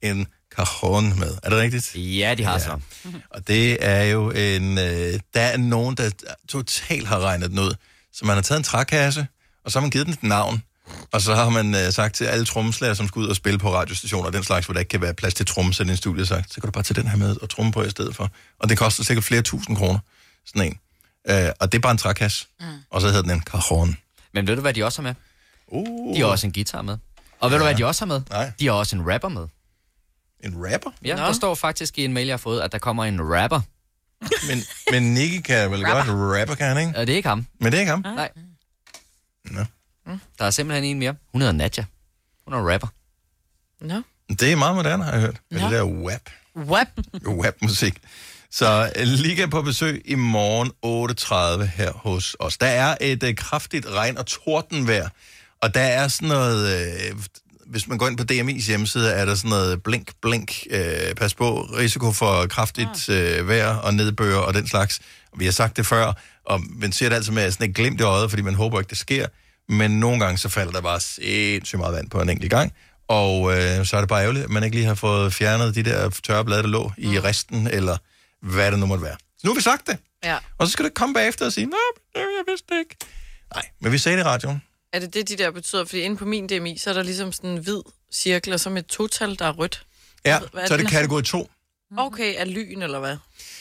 [0.02, 0.26] en
[0.56, 1.38] cajon med.
[1.42, 1.94] Er det rigtigt?
[1.94, 2.58] Ja, de har ja.
[2.58, 2.78] så.
[3.30, 4.78] Og det er jo en...
[4.78, 6.10] Øh, der er nogen, der
[6.48, 7.74] totalt har regnet den ud.
[8.12, 9.26] Så man har taget en trækasse,
[9.64, 10.62] og så har man givet den et navn.
[11.12, 13.74] Og så har man øh, sagt til alle trommeslager, som skal ud og spille på
[13.74, 16.26] radiostationer, og den slags, hvor der ikke kan være plads til tromme, så den studie
[16.26, 18.30] sagt, så kan du bare tage den her med og tromme på i stedet for.
[18.58, 19.98] Og det koster sikkert flere tusind kroner,
[20.46, 20.78] sådan en.
[21.28, 22.46] Øh, og det er bare en trækasse.
[22.60, 22.66] Mm.
[22.90, 23.96] Og så hedder den en cajon.
[24.34, 25.14] Men ved du, hvad de også har med?
[25.68, 26.14] Uh.
[26.16, 26.98] De har også en guitar med.
[27.40, 28.22] Og ved du, hvad de også har med?
[28.30, 28.52] Nej.
[28.60, 29.46] De har også en rapper med.
[30.44, 30.90] En rapper?
[31.04, 33.60] Ja, der står faktisk i en mail, jeg har fået, at der kommer en rapper.
[34.48, 34.58] Men,
[34.90, 36.12] men Nicky kan vel Rapper.
[36.14, 36.92] godt rapper, kan han ikke?
[36.98, 37.46] Ja, det er ikke ham.
[37.60, 38.00] Men det er ikke ham?
[38.00, 38.30] Nej.
[39.44, 39.60] Nå.
[40.38, 41.14] Der er simpelthen en mere.
[41.32, 41.84] Hun hedder Nadja.
[42.44, 42.88] Hun er rapper.
[43.80, 44.02] Nå.
[44.34, 45.36] Det er meget moderne, har jeg hørt.
[45.50, 45.66] Med Nå.
[45.66, 46.20] det der wap.
[46.56, 46.86] Wap.
[47.26, 47.98] Wap-musik.
[48.50, 50.70] Så øh, Liga på besøg i morgen
[51.60, 52.58] 8.30 her hos os.
[52.58, 55.08] Der er et øh, kraftigt regn- og tordenvejr,
[55.62, 56.88] og der er sådan noget...
[56.88, 57.16] Øh,
[57.66, 61.34] hvis man går ind på DMI's hjemmeside, er der sådan noget blink, blink, øh, pas
[61.34, 65.00] på, risiko for kraftigt øh, vejr og nedbør og den slags.
[65.36, 66.12] Vi har sagt det før,
[66.44, 68.90] og man ser det altid med sådan et glimt i øjet, fordi man håber ikke,
[68.90, 69.26] det sker.
[69.68, 72.72] Men nogle gange, så falder der bare sindssygt meget vand på en enkelt gang.
[73.08, 75.82] Og øh, så er det bare ærgerligt, at man ikke lige har fået fjernet de
[75.82, 77.96] der tørre blade, der lå i resten, eller
[78.42, 79.16] hvad det nu måtte være.
[79.38, 79.98] Så nu har vi sagt det.
[80.24, 80.36] Ja.
[80.58, 81.78] Og så skal du komme bagefter og sige, nej,
[82.14, 82.96] jeg vidste det ikke.
[83.54, 84.62] Nej, men vi sagde det i radioen.
[84.92, 85.84] Er det det, de der betyder?
[85.84, 87.80] Fordi inde på min DMI, så er der ligesom sådan en hvid
[88.12, 89.86] cirkel, og så med et total, der er rødt.
[90.24, 91.50] Ja, Hvad er så er det kategori 2.
[91.98, 93.16] Okay, er lyn, eller hvad?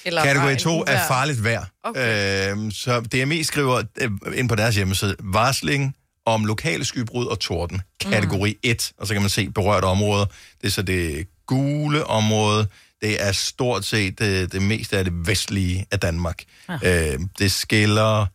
[0.05, 1.65] Eller Kategori bare 2 en er farligt vejr.
[1.83, 2.51] Okay.
[2.51, 5.95] Øhm, så DMI skriver øh, ind på deres hjemmeside, varsling
[6.25, 7.81] om lokale skybrud og torden.
[7.99, 8.59] Kategori Mm.
[8.63, 10.25] 1, og så kan man se berørte områder.
[10.61, 12.67] Det er så det gule område.
[13.01, 16.43] Det er stort set det, det meste af det vestlige af Danmark.
[16.67, 16.79] Ah.
[17.13, 18.25] Øh, det skiller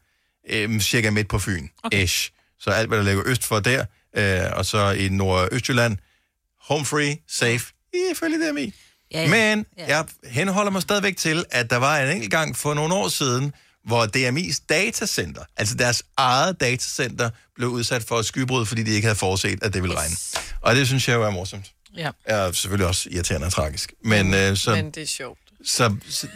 [0.50, 1.68] øh, cirka midt på Fyn.
[1.82, 2.04] Okay.
[2.04, 2.30] Ish.
[2.60, 3.84] Så alt, hvad der ligger øst for der,
[4.16, 5.96] øh, og så i Nordøstjylland,
[6.60, 7.72] home free, safe,
[8.12, 8.74] ifølge DMI.
[9.12, 9.28] Ja, ja.
[9.28, 13.08] Men jeg henholder mig stadigvæk til, at der var en enkelt gang for nogle år
[13.08, 13.52] siden,
[13.84, 19.06] hvor DMI's datacenter, altså deres eget datacenter, blev udsat for et skybrud, fordi de ikke
[19.06, 20.16] havde forudset, at det ville regne.
[20.60, 21.72] Og det synes jeg jo er morsomt.
[21.96, 22.10] Ja.
[22.24, 23.92] Er selvfølgelig også irriterende og tragisk.
[24.04, 25.38] Men, øh, så, Men det er sjovt.
[25.64, 26.26] så, så,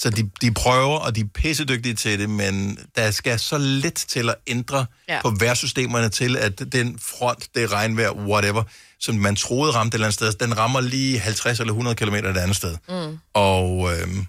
[0.00, 3.94] så de, de prøver, og de er pissedygtige til det, men der skal så lidt
[3.94, 5.22] til at ændre ja.
[5.22, 8.62] På vejrsystemerne til, at den front, det regnvejr, whatever,
[9.00, 12.14] som man troede ramte et eller andet sted, den rammer lige 50 eller 100 km
[12.14, 12.76] et andet sted.
[12.88, 13.18] Mm.
[13.34, 14.26] Og, øhm,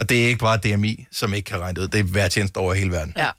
[0.00, 1.88] og det er ikke bare DMI, som ikke kan regne det ud.
[1.88, 3.12] Det er værtjeneste over hele verden.
[3.16, 3.30] Ja.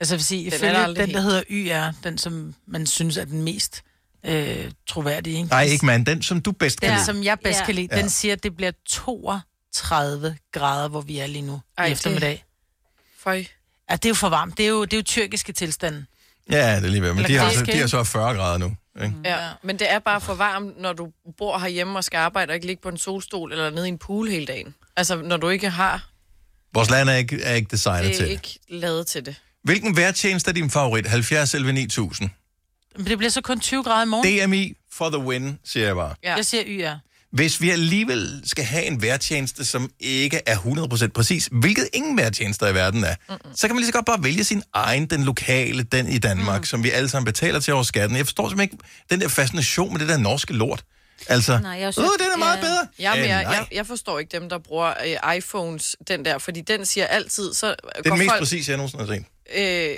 [0.00, 3.16] Altså jeg vil sige, Den ifølge der den, der hedder YR, den som man synes
[3.16, 3.82] er den mest
[4.26, 5.48] øh, troværdige, ikke?
[5.48, 6.06] Nej, ikke mand.
[6.06, 7.06] Den, som du bedst kan Den, lide.
[7.06, 7.64] som jeg bedst Ja.
[7.64, 8.00] kan lide, Ja.
[8.00, 8.72] den siger, at det bliver
[9.74, 12.44] 32 grader, hvor vi er lige nu Ej, i det- eftermiddag.
[13.18, 13.44] Føj.
[13.90, 14.56] Ja, det er jo for varmt.
[14.58, 16.04] Det er jo, det er jo tyrkiske tilstande.
[16.50, 17.08] Ja, det er lige ved.
[17.12, 18.76] Men Eller de har, så, de har så 40 grader nu.
[19.02, 19.14] Ikke?
[19.24, 22.54] Ja, men det er bare for varmt, når du bor herhjemme og skal arbejde og
[22.54, 24.74] ikke ligge på en solstol eller nede i en pool hele dagen.
[24.96, 26.08] Altså, når du ikke har,
[26.74, 28.32] Vores land er ikke, er ikke designet det til er det.
[28.32, 29.36] ikke lavet til det.
[29.64, 31.06] Hvilken vejrtjeneste er din favorit?
[31.06, 32.30] 70 11 9000.
[32.96, 34.48] Men det bliver så kun 20 grader i morgen.
[34.48, 36.14] DMI for the win, siger jeg bare.
[36.22, 36.34] Ja.
[36.34, 36.94] Jeg siger YR.
[37.32, 42.68] Hvis vi alligevel skal have en vejrtjeneste, som ikke er 100% præcis, hvilket ingen vejrtjenester
[42.68, 43.38] i verden er, Mm-mm.
[43.56, 46.60] så kan man lige så godt bare vælge sin egen, den lokale, den i Danmark,
[46.60, 46.64] mm.
[46.64, 48.16] som vi alle sammen betaler til over skatten.
[48.16, 50.84] Jeg forstår simpelthen ikke den der fascination med det der norske lort.
[51.28, 52.86] Altså, Nej, jeg uh, den er meget bedre.
[52.98, 56.38] Ja, men Øh, jeg, jeg, jeg forstår ikke dem, der bruger øh, iPhones, den der,
[56.38, 58.38] fordi den siger altid, så Det er den mest folk...
[58.40, 59.24] præcise, jeg nogensinde har set.
[59.54, 59.96] Øh,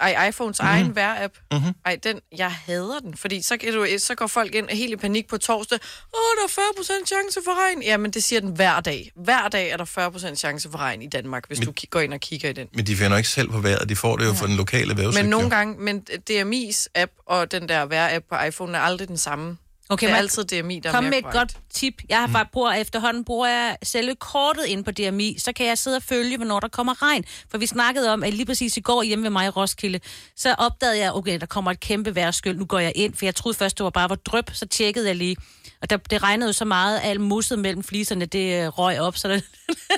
[0.00, 0.74] ej, iPhones mm-hmm.
[0.74, 1.34] egen vejr-app.
[1.52, 1.72] Mm-hmm.
[1.84, 4.96] Ej, den, jeg hader den, fordi så, kan du, så går folk ind helt i
[4.96, 5.78] panik på torsdag.
[6.14, 6.70] Åh, der er
[7.02, 7.82] 40% chance for regn.
[7.82, 9.12] Jamen, det siger den hver dag.
[9.16, 9.84] Hver dag er der
[10.32, 12.68] 40% chance for regn i Danmark, hvis Men- du går ind og kigger i den.
[12.74, 15.24] Men de finder ikke selv på vejret, de får det jo fra den lokale vejrudsigt.
[15.24, 19.18] Men nogle gange, men DMI's app og den der vejr-app på iPhone er aldrig den
[19.18, 19.56] samme.
[19.90, 21.94] Okay, det er altid DMI, der er Kom med et godt tip.
[22.08, 25.78] Jeg har bare bruger, efterhånden bruger jeg selve kortet ind på DMI, så kan jeg
[25.78, 27.24] sidde og følge, hvornår der kommer regn.
[27.50, 30.00] For vi snakkede om, at lige præcis i går hjemme ved mig i Roskilde,
[30.36, 33.34] så opdagede jeg, okay, der kommer et kæmpe værskyld, nu går jeg ind, for jeg
[33.34, 35.36] troede først, det var bare var drøb, så tjekkede jeg lige.
[35.82, 39.00] Og der, det regnede jo så meget, at alt musset mellem fliserne, det øh, røg
[39.00, 39.44] op, så det...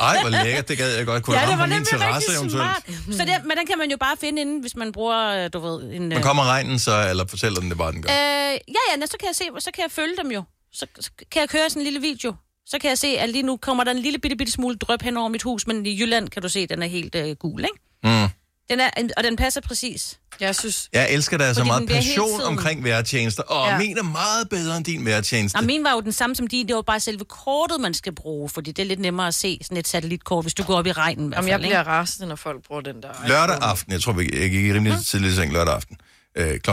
[0.01, 1.23] Ej, hvor lækkert, det gad jeg godt.
[1.23, 2.87] Kunne ja, det ramme var nemlig terrasse rigtig eventuelt.
[2.87, 3.17] smart.
[3.17, 5.59] Så det, men den kan man jo bare finde inden, hvis man bruger, øh, du
[5.59, 6.09] ved, en...
[6.09, 8.11] Men kommer regnen så, eller fortæller den det bare, den gør?
[8.11, 10.43] Øh, ja, ja, så kan jeg se, så kan jeg følge dem jo.
[10.73, 12.35] Så, så kan jeg køre sådan en lille video.
[12.67, 15.03] Så kan jeg se, at lige nu kommer der en lille bitte, bitte smule drøb
[15.03, 17.37] hen over mit hus, men i Jylland kan du se, at den er helt øh,
[17.37, 17.77] gul, ikke?
[18.05, 18.29] Mm.
[18.73, 20.19] Den er, og den passer præcis.
[20.41, 20.89] Jeg synes...
[20.93, 23.43] Jeg elsker, der er så meget passion tiden- omkring vejrtjenester.
[23.43, 23.79] Og Ja.
[23.79, 25.57] min er meget bedre end din vejrtjeneste.
[25.57, 26.69] Og min var jo den samme som din.
[26.69, 29.59] Det var bare selve kortet, man skal bruge, fordi det er lidt nemmere at se
[29.63, 31.33] sådan et satellitkort, hvis du går op i regnen.
[31.33, 33.09] i Jamen, jeg bliver rasende, når folk bruger den der.
[33.29, 35.97] Lørdag aften, jeg tror, vi jeg gik rimelig tidligt i seng lørdag aften,
[36.37, 36.71] øh, kl.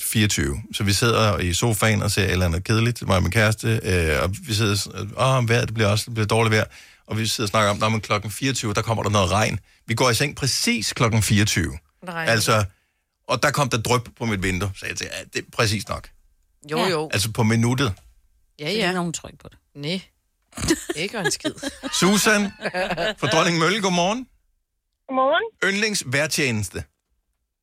[0.00, 0.62] 24.
[0.74, 3.80] Så vi sidder i sofaen og ser et eller andet kedeligt, mig og min kæreste,
[3.82, 6.64] øh, og vi sidder og åh, vejret, det bliver også det bliver dårligt vejr,
[7.06, 9.58] og vi sidder og snakker om, når man klokken 24, der kommer der noget regn.
[9.86, 11.78] Vi går i seng præcis klokken 24.
[12.06, 12.32] Der regner.
[12.32, 12.64] Altså,
[13.28, 15.88] og der kom der dryp på mit vindue, så jeg tænkte, ja, det er præcis
[15.88, 16.08] nok.
[16.70, 17.10] Jo, jo.
[17.12, 17.94] Altså på minuttet.
[18.58, 18.86] Ja, ja.
[18.86, 19.58] er nogen tryk på det.
[19.74, 20.00] Nej.
[20.96, 21.54] Ikke en skid.
[22.00, 22.50] Susan
[23.18, 24.26] fra Dronning Mølle, godmorgen.
[25.08, 25.44] Godmorgen.
[25.64, 26.84] Yndlings vejrtjeneste.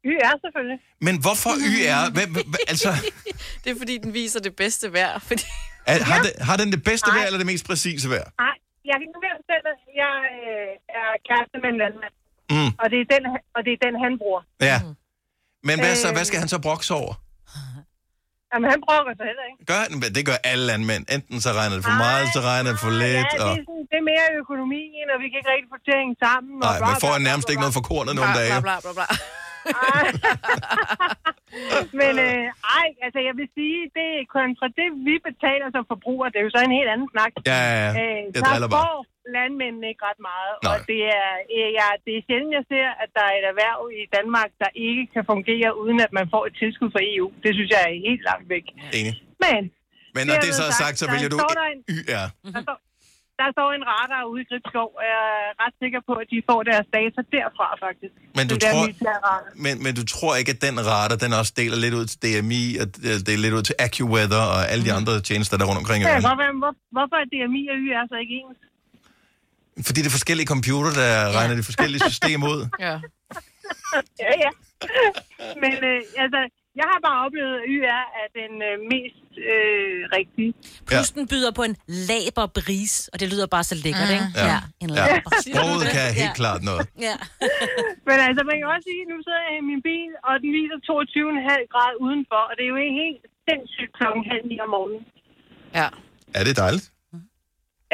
[0.06, 0.80] YR selvfølgelig.
[1.02, 2.12] Men hvorfor YR?
[2.12, 2.90] Hvad, altså,
[3.64, 5.20] Det er fordi, den viser det bedste vejr.
[5.20, 5.44] Fordi...
[5.86, 8.32] er, har, det, har den det bedste vejr, eller det mest præcise vejr?
[8.40, 8.56] Nej,
[8.90, 12.14] jeg kan nu være selv, at jeg øh, er kæreste med en landmand.
[12.56, 12.72] Mm.
[12.82, 13.24] Og det, er den,
[13.56, 14.42] og det er den, han bruger.
[14.70, 14.78] Ja.
[15.68, 16.14] Men hvad, så, Øh.
[16.16, 17.14] hvad skal han så brokse over?
[18.52, 19.60] Jamen, han brokker sig heller ikke.
[19.72, 21.04] Gør han, det gør alle landmænd.
[21.16, 23.28] Enten så regner det for meget, så regner det for lidt.
[23.32, 25.78] Ja, det Og, er, sådan, det er mere økonomien, og vi kan ikke rigtig få
[26.02, 26.54] hænge sammen.
[26.64, 28.40] og nej, bla, man får bla, nærmest bla, ikke noget for kornet bla, nogle bla,
[28.42, 28.56] dage.
[28.68, 29.08] Bla, bla, bla.
[32.00, 32.46] Men øh,
[32.80, 36.46] ej, altså jeg vil sige, det er kontra det, vi betaler som forbrugere, det er
[36.48, 37.32] jo så en helt anden snak.
[37.52, 37.90] Ja, ja, ja.
[38.04, 38.70] Øh, Jeg bare.
[38.78, 38.94] får
[39.38, 40.68] landmændene ikke ret meget, Nej.
[40.72, 41.30] og det er,
[41.80, 45.04] ja, det er sjældent, jeg ser, at der er et erhverv i Danmark, der ikke
[45.16, 47.28] kan fungere, uden at man får et tilskud fra EU.
[47.44, 48.66] Det synes jeg er helt langt væk.
[49.00, 49.14] Enig.
[49.44, 49.60] Men,
[50.18, 52.26] Men når det dermed så er sagt, så der vælger du står der en- YR.
[52.56, 52.78] der, står,
[53.40, 56.38] der står en radar ude i Gribskov, og jeg er ret sikker på, at de
[56.50, 58.14] får deres data derfra, faktisk.
[58.38, 58.90] Men du tror-.
[59.66, 62.64] Men, men du tror ikke, at den radar, den også deler lidt ud til DMI,
[62.82, 62.86] og
[63.26, 66.00] det er lidt ud til AccuWeather og alle de andre tjenester, der er rundt omkring
[66.04, 68.60] Ja, hvorfor, hvor, hvorfor er DMI og YR så ikke ens?
[69.88, 72.62] Fordi det er forskellige computer, der regner de forskellige systemer ud.
[72.88, 72.96] Ja.
[74.26, 74.52] ja, ja.
[75.64, 76.40] Men øh, altså,
[76.80, 80.52] jeg har bare oplevet, at YR er den øh, mest øh, rigtige.
[80.90, 81.76] Plus den byder på en
[82.10, 84.30] laber bris, og det lyder bare så lækkert, ikke?
[84.52, 84.58] Ja.
[84.84, 85.06] en Ja.
[85.08, 85.30] laber.
[85.48, 86.84] Sproget kan helt klart noget.
[87.08, 87.16] Ja.
[88.10, 90.50] Men altså, man kan også sige, at nu sidder jeg i min bil, og den
[90.58, 94.70] viser 22,5 grad udenfor, og det er jo ikke helt sindssygt klokken halv ni om
[94.76, 95.04] morgenen.
[95.80, 95.88] Ja.
[96.40, 96.88] Er det dejligt?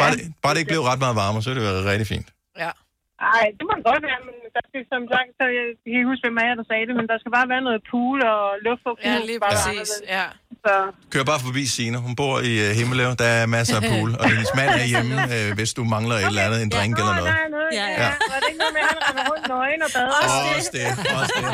[0.02, 2.28] Bare, det, bare det ikke blev ret meget varmere, så ville det være rigtig fint.
[2.64, 2.72] Ja.
[3.20, 6.10] Ej, det må det godt være, men der skal som sagt, så jeg kan ikke
[6.12, 8.44] huske, hvem af jer, der sagde det, men der skal bare være noget pool og
[8.66, 9.06] luftforbrug.
[9.10, 9.90] Ja, lige Bare præcis.
[10.18, 10.26] Ja.
[10.64, 10.74] Så
[11.12, 11.98] Kør bare forbi Signe.
[12.08, 13.10] Hun bor i uh, Himmelev.
[13.24, 14.10] Der er masser af pool.
[14.22, 17.16] Og hendes mand er hjemme, øh, hvis du mangler et eller andet, en drink eller
[17.22, 17.32] noget.
[17.34, 18.10] der er noget, ja, ja.
[18.32, 20.18] Var det ikke noget med, at han render rundt nøgen og bader?
[20.58, 20.86] Også det,
[21.20, 21.46] også det.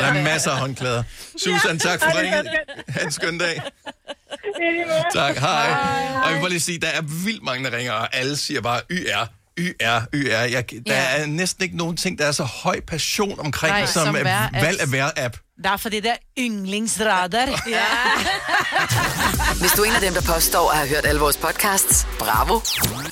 [0.00, 1.02] Der er masser af håndklæder.
[1.44, 2.46] Susan, tak for ringen.
[2.94, 3.56] Ha' en skøn dag.
[5.20, 5.68] Tak, hej.
[6.22, 8.60] Og jeg vil bare lige sige, der er vildt mange, der ringer, og alle siger
[8.60, 9.24] bare YR.
[9.60, 10.36] YR, YR.
[10.36, 14.04] Jeg, der er næsten ikke nogen ting, der er så høj passion omkring, Nej, som,
[14.06, 14.62] som vejr-apps.
[14.64, 15.60] valg af vejr-app.
[15.64, 17.46] Der er for det der yndlingsradar.
[17.68, 17.84] Ja.
[19.60, 22.60] Hvis du er en af dem, der påstår at have hørt alle vores podcasts, bravo.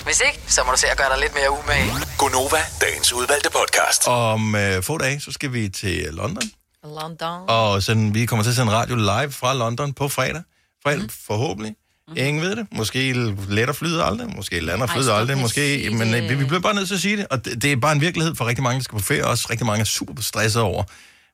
[0.05, 1.91] Hvis ikke, så må du se at gøre dig lidt mere umage.
[2.19, 4.07] Gonova, dagens udvalgte podcast.
[4.09, 6.43] Om øh, få dage, så skal vi til London.
[6.85, 7.45] London.
[7.49, 10.43] Og sådan, vi kommer til at sende radio live fra London på fredag.
[10.83, 11.09] Fredag, mm.
[11.27, 11.75] forhåbentlig.
[12.17, 12.67] Ingen ved det.
[12.73, 13.13] Måske
[13.49, 15.89] letter flyet aldrig, måske lander stop aldrig, måske...
[15.93, 16.31] Men det.
[16.31, 17.27] øh, vi, bliver bare nødt til at sige det.
[17.31, 19.27] Og det, det er bare en virkelighed for rigtig mange, der skal på ferie.
[19.27, 20.83] Også rigtig mange er super stresset over,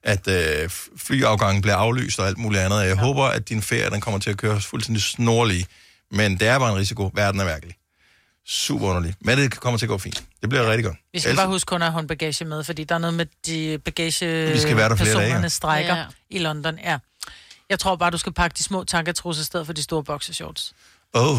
[0.02, 2.76] at øh, flyafgangen bliver aflyst og alt muligt andet.
[2.80, 2.94] Jeg ja.
[3.02, 5.66] håber, at din ferie den kommer til at køre fuldstændig snorlig.
[6.10, 7.10] Men det er bare en risiko.
[7.14, 7.74] Verden er mærkelig.
[8.46, 9.14] Super underlig.
[9.20, 10.22] Men det kommer til at gå fint.
[10.40, 10.96] Det bliver rigtig godt.
[11.12, 13.26] Vi skal Ellers- bare huske kun at have bagage med, fordi der er noget med
[13.46, 15.48] de bagage Vi skal være der flere dage, personerne ja.
[15.48, 16.00] strækker Ja.
[16.00, 16.06] ja.
[16.30, 16.78] i London.
[16.84, 16.98] Ja.
[17.70, 20.72] Jeg tror bare, du skal pakke de små tanketrusser i stedet for de store boxershorts.
[21.14, 21.38] Åh, oh,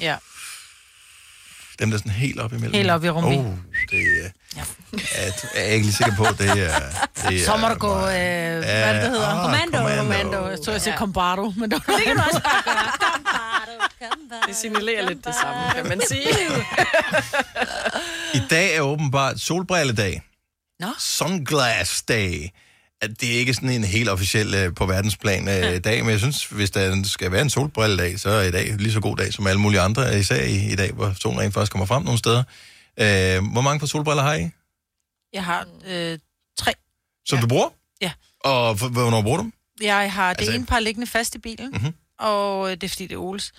[0.00, 0.16] Ja.
[1.78, 2.74] dem der er sådan helt op imellem.
[2.74, 3.38] Helt op i rummet.
[3.38, 3.44] Oh,
[3.90, 4.28] det er...
[4.56, 4.62] Ja.
[5.54, 6.90] Er jeg ikke lige sikker på, det er...
[7.28, 9.26] Det er Så må du gå, øh, hvad er det, hedder?
[9.28, 9.96] ah, Commando.
[9.96, 10.48] Commando.
[10.48, 12.92] Jeg tror, jeg siger Combardo, men det, det kan du også bare gøre.
[14.48, 16.28] Det signalerer lidt det samme, kan man sige.
[18.34, 20.22] I dag er åbenbart solbrilledag.
[20.80, 20.86] Nå.
[20.98, 22.48] Sunglass Day.
[23.02, 26.18] At det er ikke sådan en helt officiel øh, på verdensplan øh, dag, men jeg
[26.18, 29.32] synes, hvis der skal være en solbrilledag, så er i dag lige så god dag
[29.32, 32.18] som alle mulige andre, især i, i dag, hvor solen rent faktisk kommer frem nogle
[32.18, 32.42] steder.
[33.00, 34.48] Øh, hvor mange par solbriller har I,
[35.32, 36.18] Jeg har øh,
[36.58, 36.72] tre.
[37.28, 37.68] som du bruger?
[38.00, 38.12] Ja.
[38.40, 39.52] Og h- hvornår bruger du dem?
[39.80, 41.76] Jeg har det Altså- ene par liggende fast i bilen, Mhm.
[41.80, 41.94] mm-hmm.
[42.18, 43.52] og øh, det er fordi, det er Oles.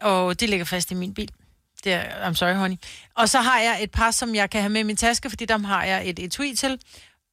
[0.00, 1.30] Og det ligger fast i min bil.
[1.84, 2.76] Det er, I'm sorry, honey.
[3.16, 5.44] Og så har jeg et par, som jeg kan have med i min taske, fordi
[5.44, 6.78] dem har jeg et etui til.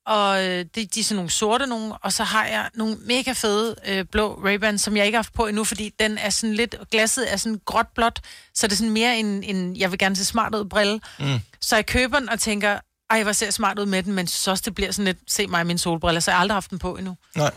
[0.07, 3.31] Og øh, det, de er sådan nogle sorte nogle, og så har jeg nogle mega
[3.31, 6.53] fede øh, blå ray som jeg ikke har haft på endnu, fordi den er sådan
[6.53, 8.21] lidt, glasset er sådan gråt-blåt,
[8.53, 10.99] så det er sådan mere en, en jeg vil gerne se smart ud brille.
[11.19, 11.39] Mm.
[11.61, 12.79] Så jeg køber den og tænker,
[13.09, 15.17] ej, hvor ser jeg smart ud med den, men så også, det bliver sådan lidt,
[15.27, 17.17] se mig i mine solbriller, så jeg har aldrig haft den på endnu.
[17.35, 17.51] Nej.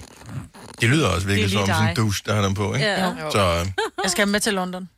[0.81, 1.97] Det lyder også virkelig som lige sådan en dig.
[1.97, 2.87] douche, der har dem på, ikke?
[2.87, 3.15] Ja.
[3.33, 3.67] Så øh,
[4.03, 4.89] Jeg skal med til London.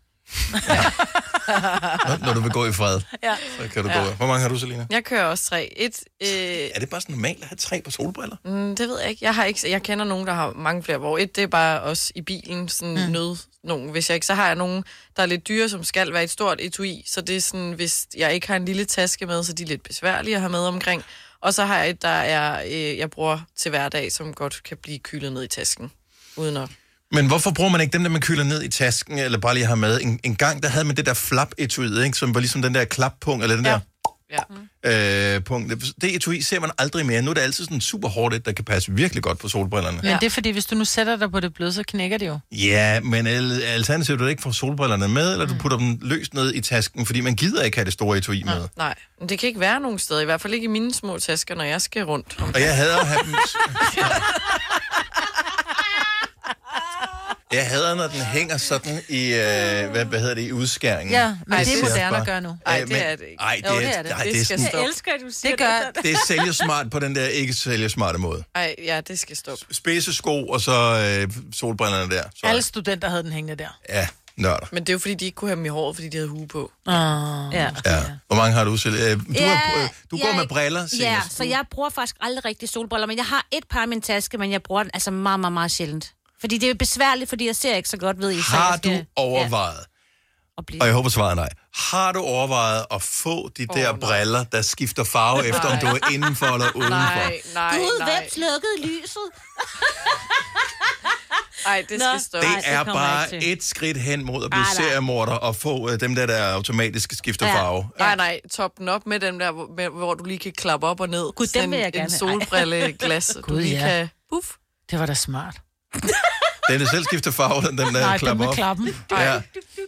[2.08, 3.36] når, når du vil gå i fred, Ja.
[3.60, 4.04] så kan du Ja.
[4.04, 4.10] gå.
[4.10, 4.86] Hvor mange har du, Selina?
[4.90, 5.72] Jeg kører også tre.
[5.76, 6.28] Et, øh,
[6.74, 8.36] Er det bare sådan normalt at have tre på solbriller?
[8.44, 9.24] Mm, det ved jeg ikke.
[9.24, 9.70] Jeg, har ikke.
[9.70, 12.68] jeg kender nogen, der har mange flere, hvor et det er bare også i bilen,
[12.68, 13.12] sådan mm.
[13.12, 13.88] nød nogen.
[13.90, 14.84] Hvis jeg ikke, så har jeg nogen,
[15.16, 17.02] der er lidt dyre, som skal være et stort etui.
[17.06, 19.66] Så det er sådan, hvis jeg ikke har en lille taske med, så de er
[19.66, 21.04] lidt besværlige at have med omkring.
[21.40, 24.76] Og så har jeg et, der er, øh, jeg bruger til hverdag, som godt kan
[24.82, 25.92] blive kylet ned i tasken.
[26.36, 26.68] Uden at...
[27.12, 29.66] Men hvorfor bruger man ikke dem, der man kyler ned i tasken, eller bare lige
[29.66, 30.00] har med?
[30.00, 32.18] En, en gang, der havde man det der flap etui, ikke?
[32.18, 33.70] som var ligesom den der klappunkt, eller den ja.
[33.72, 33.78] der
[34.84, 35.34] Ja.
[35.36, 35.72] øh, punkt.
[36.02, 37.22] Det, etui ser man aldrig mere.
[37.22, 39.98] Nu er det altid sådan super hårdt, et, der kan passe virkelig godt på solbrillerne.
[40.02, 42.26] Men det er fordi, hvis du nu sætter dig på det bløde, så knækker det
[42.26, 42.38] jo.
[42.52, 46.34] Ja, men al- alternativt er det ikke får solbrillerne med, eller du putter dem løst
[46.34, 48.68] ned i tasken, fordi man gider ikke have det store etui med.
[48.76, 50.20] Nej, men det kan ikke være nogen steder.
[50.20, 52.36] I hvert fald ikke i mine små tasker, når jeg skal rundt.
[52.54, 53.34] Og jeg hader at have dem...
[57.52, 61.12] Jeg hader, når den hænger sådan i, øh, hvad, hvad hedder det, i udskæringen.
[61.14, 62.56] Ja, men Ej, det er moderne at gøre nu.
[62.66, 63.40] Ej, Ej, det er det ikke.
[63.42, 64.10] Ej, det, Jo, er, det er det.
[64.12, 64.78] Ej, Det det, er skal sådan, stoppe.
[64.78, 66.02] Jeg elsker, at du siger Det gør det.
[66.04, 68.44] det er sælger smart på den der ikke sælger smarte måde.
[68.54, 69.64] Ej, ja, det skal stoppe.
[69.74, 70.72] Spidse sko, og så
[71.22, 72.22] øh, solbrillerne der.
[72.34, 73.78] Så, Alle studenter havde den hængende der.
[73.88, 74.66] ja, nørder.
[74.72, 76.28] Men det er jo fordi, de ikke kunne have dem i håret, fordi de havde
[76.28, 76.72] hue på.
[76.86, 76.92] Uh.
[76.92, 77.70] Ja.
[77.86, 78.02] Ja.
[78.26, 78.94] Hvor mange har du selv?
[78.94, 81.04] Øh, du Ja, har, øh, du går med briller, Signe.
[81.04, 84.00] Ja, så jeg bruger faktisk aldrig rigtig solbriller, men jeg har et par i min
[84.00, 86.12] taske, men jeg bruger den altså meget, meget, meget sjældent.
[86.42, 88.40] Fordi det er besværligt, fordi jeg ser ikke så godt, ved I.
[88.40, 89.86] Har jeg skal, du overvejet,
[90.58, 90.82] at blive...
[90.82, 94.00] og jeg håber svaret er nej, har du overvejet at få de der nej.
[94.00, 96.88] briller, der skifter farve efter, om du er indenfor eller udenfor?
[96.90, 98.20] Nej, nej, Gud, nej.
[98.20, 99.26] hvem slukkede lyset?
[101.66, 102.46] Ej, det skal stoppe.
[102.46, 104.88] Det Nej, det er jeg bare et skridt hen mod at blive Ej, nej.
[104.88, 107.54] seriemorder og få øh, dem der, der automatisk skifter Ja.
[107.54, 107.88] farve.
[107.98, 110.86] Nej, nej, top den op med dem der, hvor, med, hvor du lige kan klappe
[110.86, 111.32] op og ned.
[111.32, 113.86] Gud, dem vil jeg en, gerne En solbrilleglas, du lige ja.
[113.86, 114.08] kan...
[114.32, 114.48] Puff.
[114.90, 115.60] Det var da smart.
[116.70, 118.54] Den der selv skifter farve, den, den der Nej, den klapper med op.
[118.54, 118.88] klappen.
[119.10, 119.40] Ja.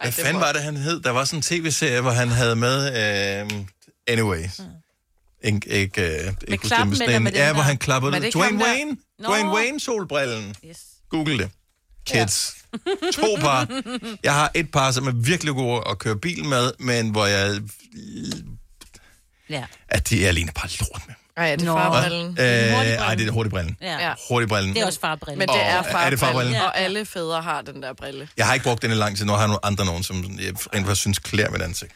[0.02, 1.00] Hvad fanden var det, han hed?
[1.00, 2.86] Der var sådan en tv-serie, hvor han havde med...
[3.50, 3.50] Øh,
[4.08, 4.60] anyways.
[5.44, 8.24] Ikke, ikke, øh, ikke det, klappen, eller en- med den Ja, hvor han klappede det.
[8.26, 8.96] er Dwayne Wayne.
[9.18, 9.28] Nå.
[9.28, 10.54] Dwayne Wayne solbrillen.
[10.68, 10.78] Yes.
[11.10, 11.50] Google det.
[12.06, 12.54] Kids.
[13.14, 13.82] To par.
[14.24, 17.60] Jeg har et par, som er virkelig gode at køre bil med, men hvor jeg...
[19.50, 19.64] Ja.
[19.88, 21.14] at de er alene bare lort med.
[21.36, 21.76] Ej, er det Nå.
[21.78, 22.36] farbrillen?
[22.40, 23.76] Øh, ej, det er hurtigbrillen.
[23.82, 24.14] Ja.
[24.28, 24.74] Hurtigbrillen.
[24.74, 25.38] Det er også farbrillen.
[25.38, 26.54] Men det er Og- er farbrillen, det farbrillen?
[26.56, 28.28] og alle fædre har den der brille.
[28.36, 29.24] Jeg har ikke brugt den i lang tid.
[29.24, 31.92] Nu har jeg nogle andre nogen, som jeg rent faktisk synes klæder mit ansigt.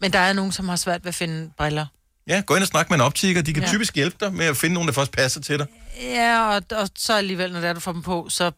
[0.00, 1.86] Men der er nogen, som har svært ved at finde briller.
[2.26, 3.42] Ja, gå ind og snak med en optiker.
[3.42, 3.68] De kan Ja.
[3.68, 3.72] ja.
[3.72, 5.66] typisk hjælpe dig med at finde nogen, der først passer til dig.
[6.02, 8.50] Ja, og, og så alligevel, når det er, du får dem på, så...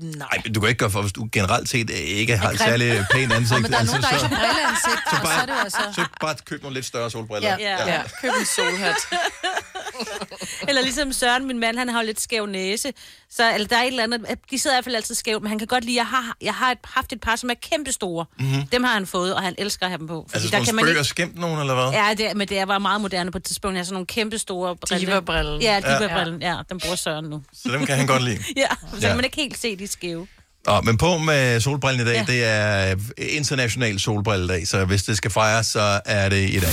[0.00, 0.28] Nej.
[0.44, 3.32] Men du kan ikke gøre for, hvis du generelt set ikke har et særlig pænt
[3.32, 3.50] ansigt.
[3.50, 5.48] Nå, men der er nogen, der så, ikke har brilleansigt, så, og så er det
[5.48, 5.78] bare, altså...
[5.94, 7.56] så bare køb nogle lidt større solbriller.
[7.58, 7.92] Ja.
[7.94, 8.96] Ja, køb en solhat.
[10.68, 12.92] Eller ligesom Søren, min mand, han har jo lidt skæv næse.
[13.30, 15.48] Så eller der er et eller andet, de sidder i hvert fald altid skævt, men
[15.48, 17.92] han kan godt lide, jeg har, jeg har et, haft et par, som er kæmpe
[17.92, 18.26] store.
[18.38, 18.66] Mhm.
[18.72, 20.28] Dem har han fået, og han elsker at have dem på.
[20.34, 21.92] Altså sådan nogle spøg og skæmt nogen, eller hvad?
[21.92, 23.74] Ja, det, men det er- var meget moderne på et tidspunkt.
[23.74, 24.98] Jeg har sådan nogle kæmpe store briller.
[25.20, 25.60] Diva-brillen.
[25.62, 25.98] Ja, Ja.
[25.98, 26.42] diva-brillen.
[26.42, 26.56] Ja.
[26.68, 27.42] den bruger Søren nu.
[27.52, 28.38] Så dem kan han godt lide.
[28.56, 29.06] Ja, så Ja.
[29.06, 30.26] kan man ikke helt se de skæve.
[30.66, 32.24] Nå, men på med solbrillen i dag, Ja.
[32.32, 36.72] det er international solbrilledag, så hvis det skal fejres, så er det i dag.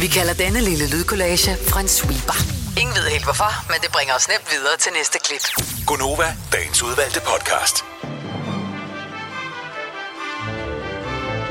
[0.00, 2.36] Vi kalder denne lille lydkollage en sweeper.
[2.80, 5.66] Ingen ved helt hvorfor, men det bringer os nemt videre til næste klip.
[5.86, 7.84] Gonova, dagens udvalgte podcast.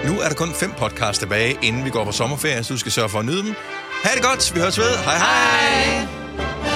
[0.05, 2.91] Nu er der kun fem podcasts tilbage, inden vi går på sommerferie, så du skal
[2.91, 3.55] sørge for at nyde dem.
[4.03, 4.97] Ha' det godt, vi høres ved.
[4.97, 6.07] Hej hej!
[6.07, 6.70] hej.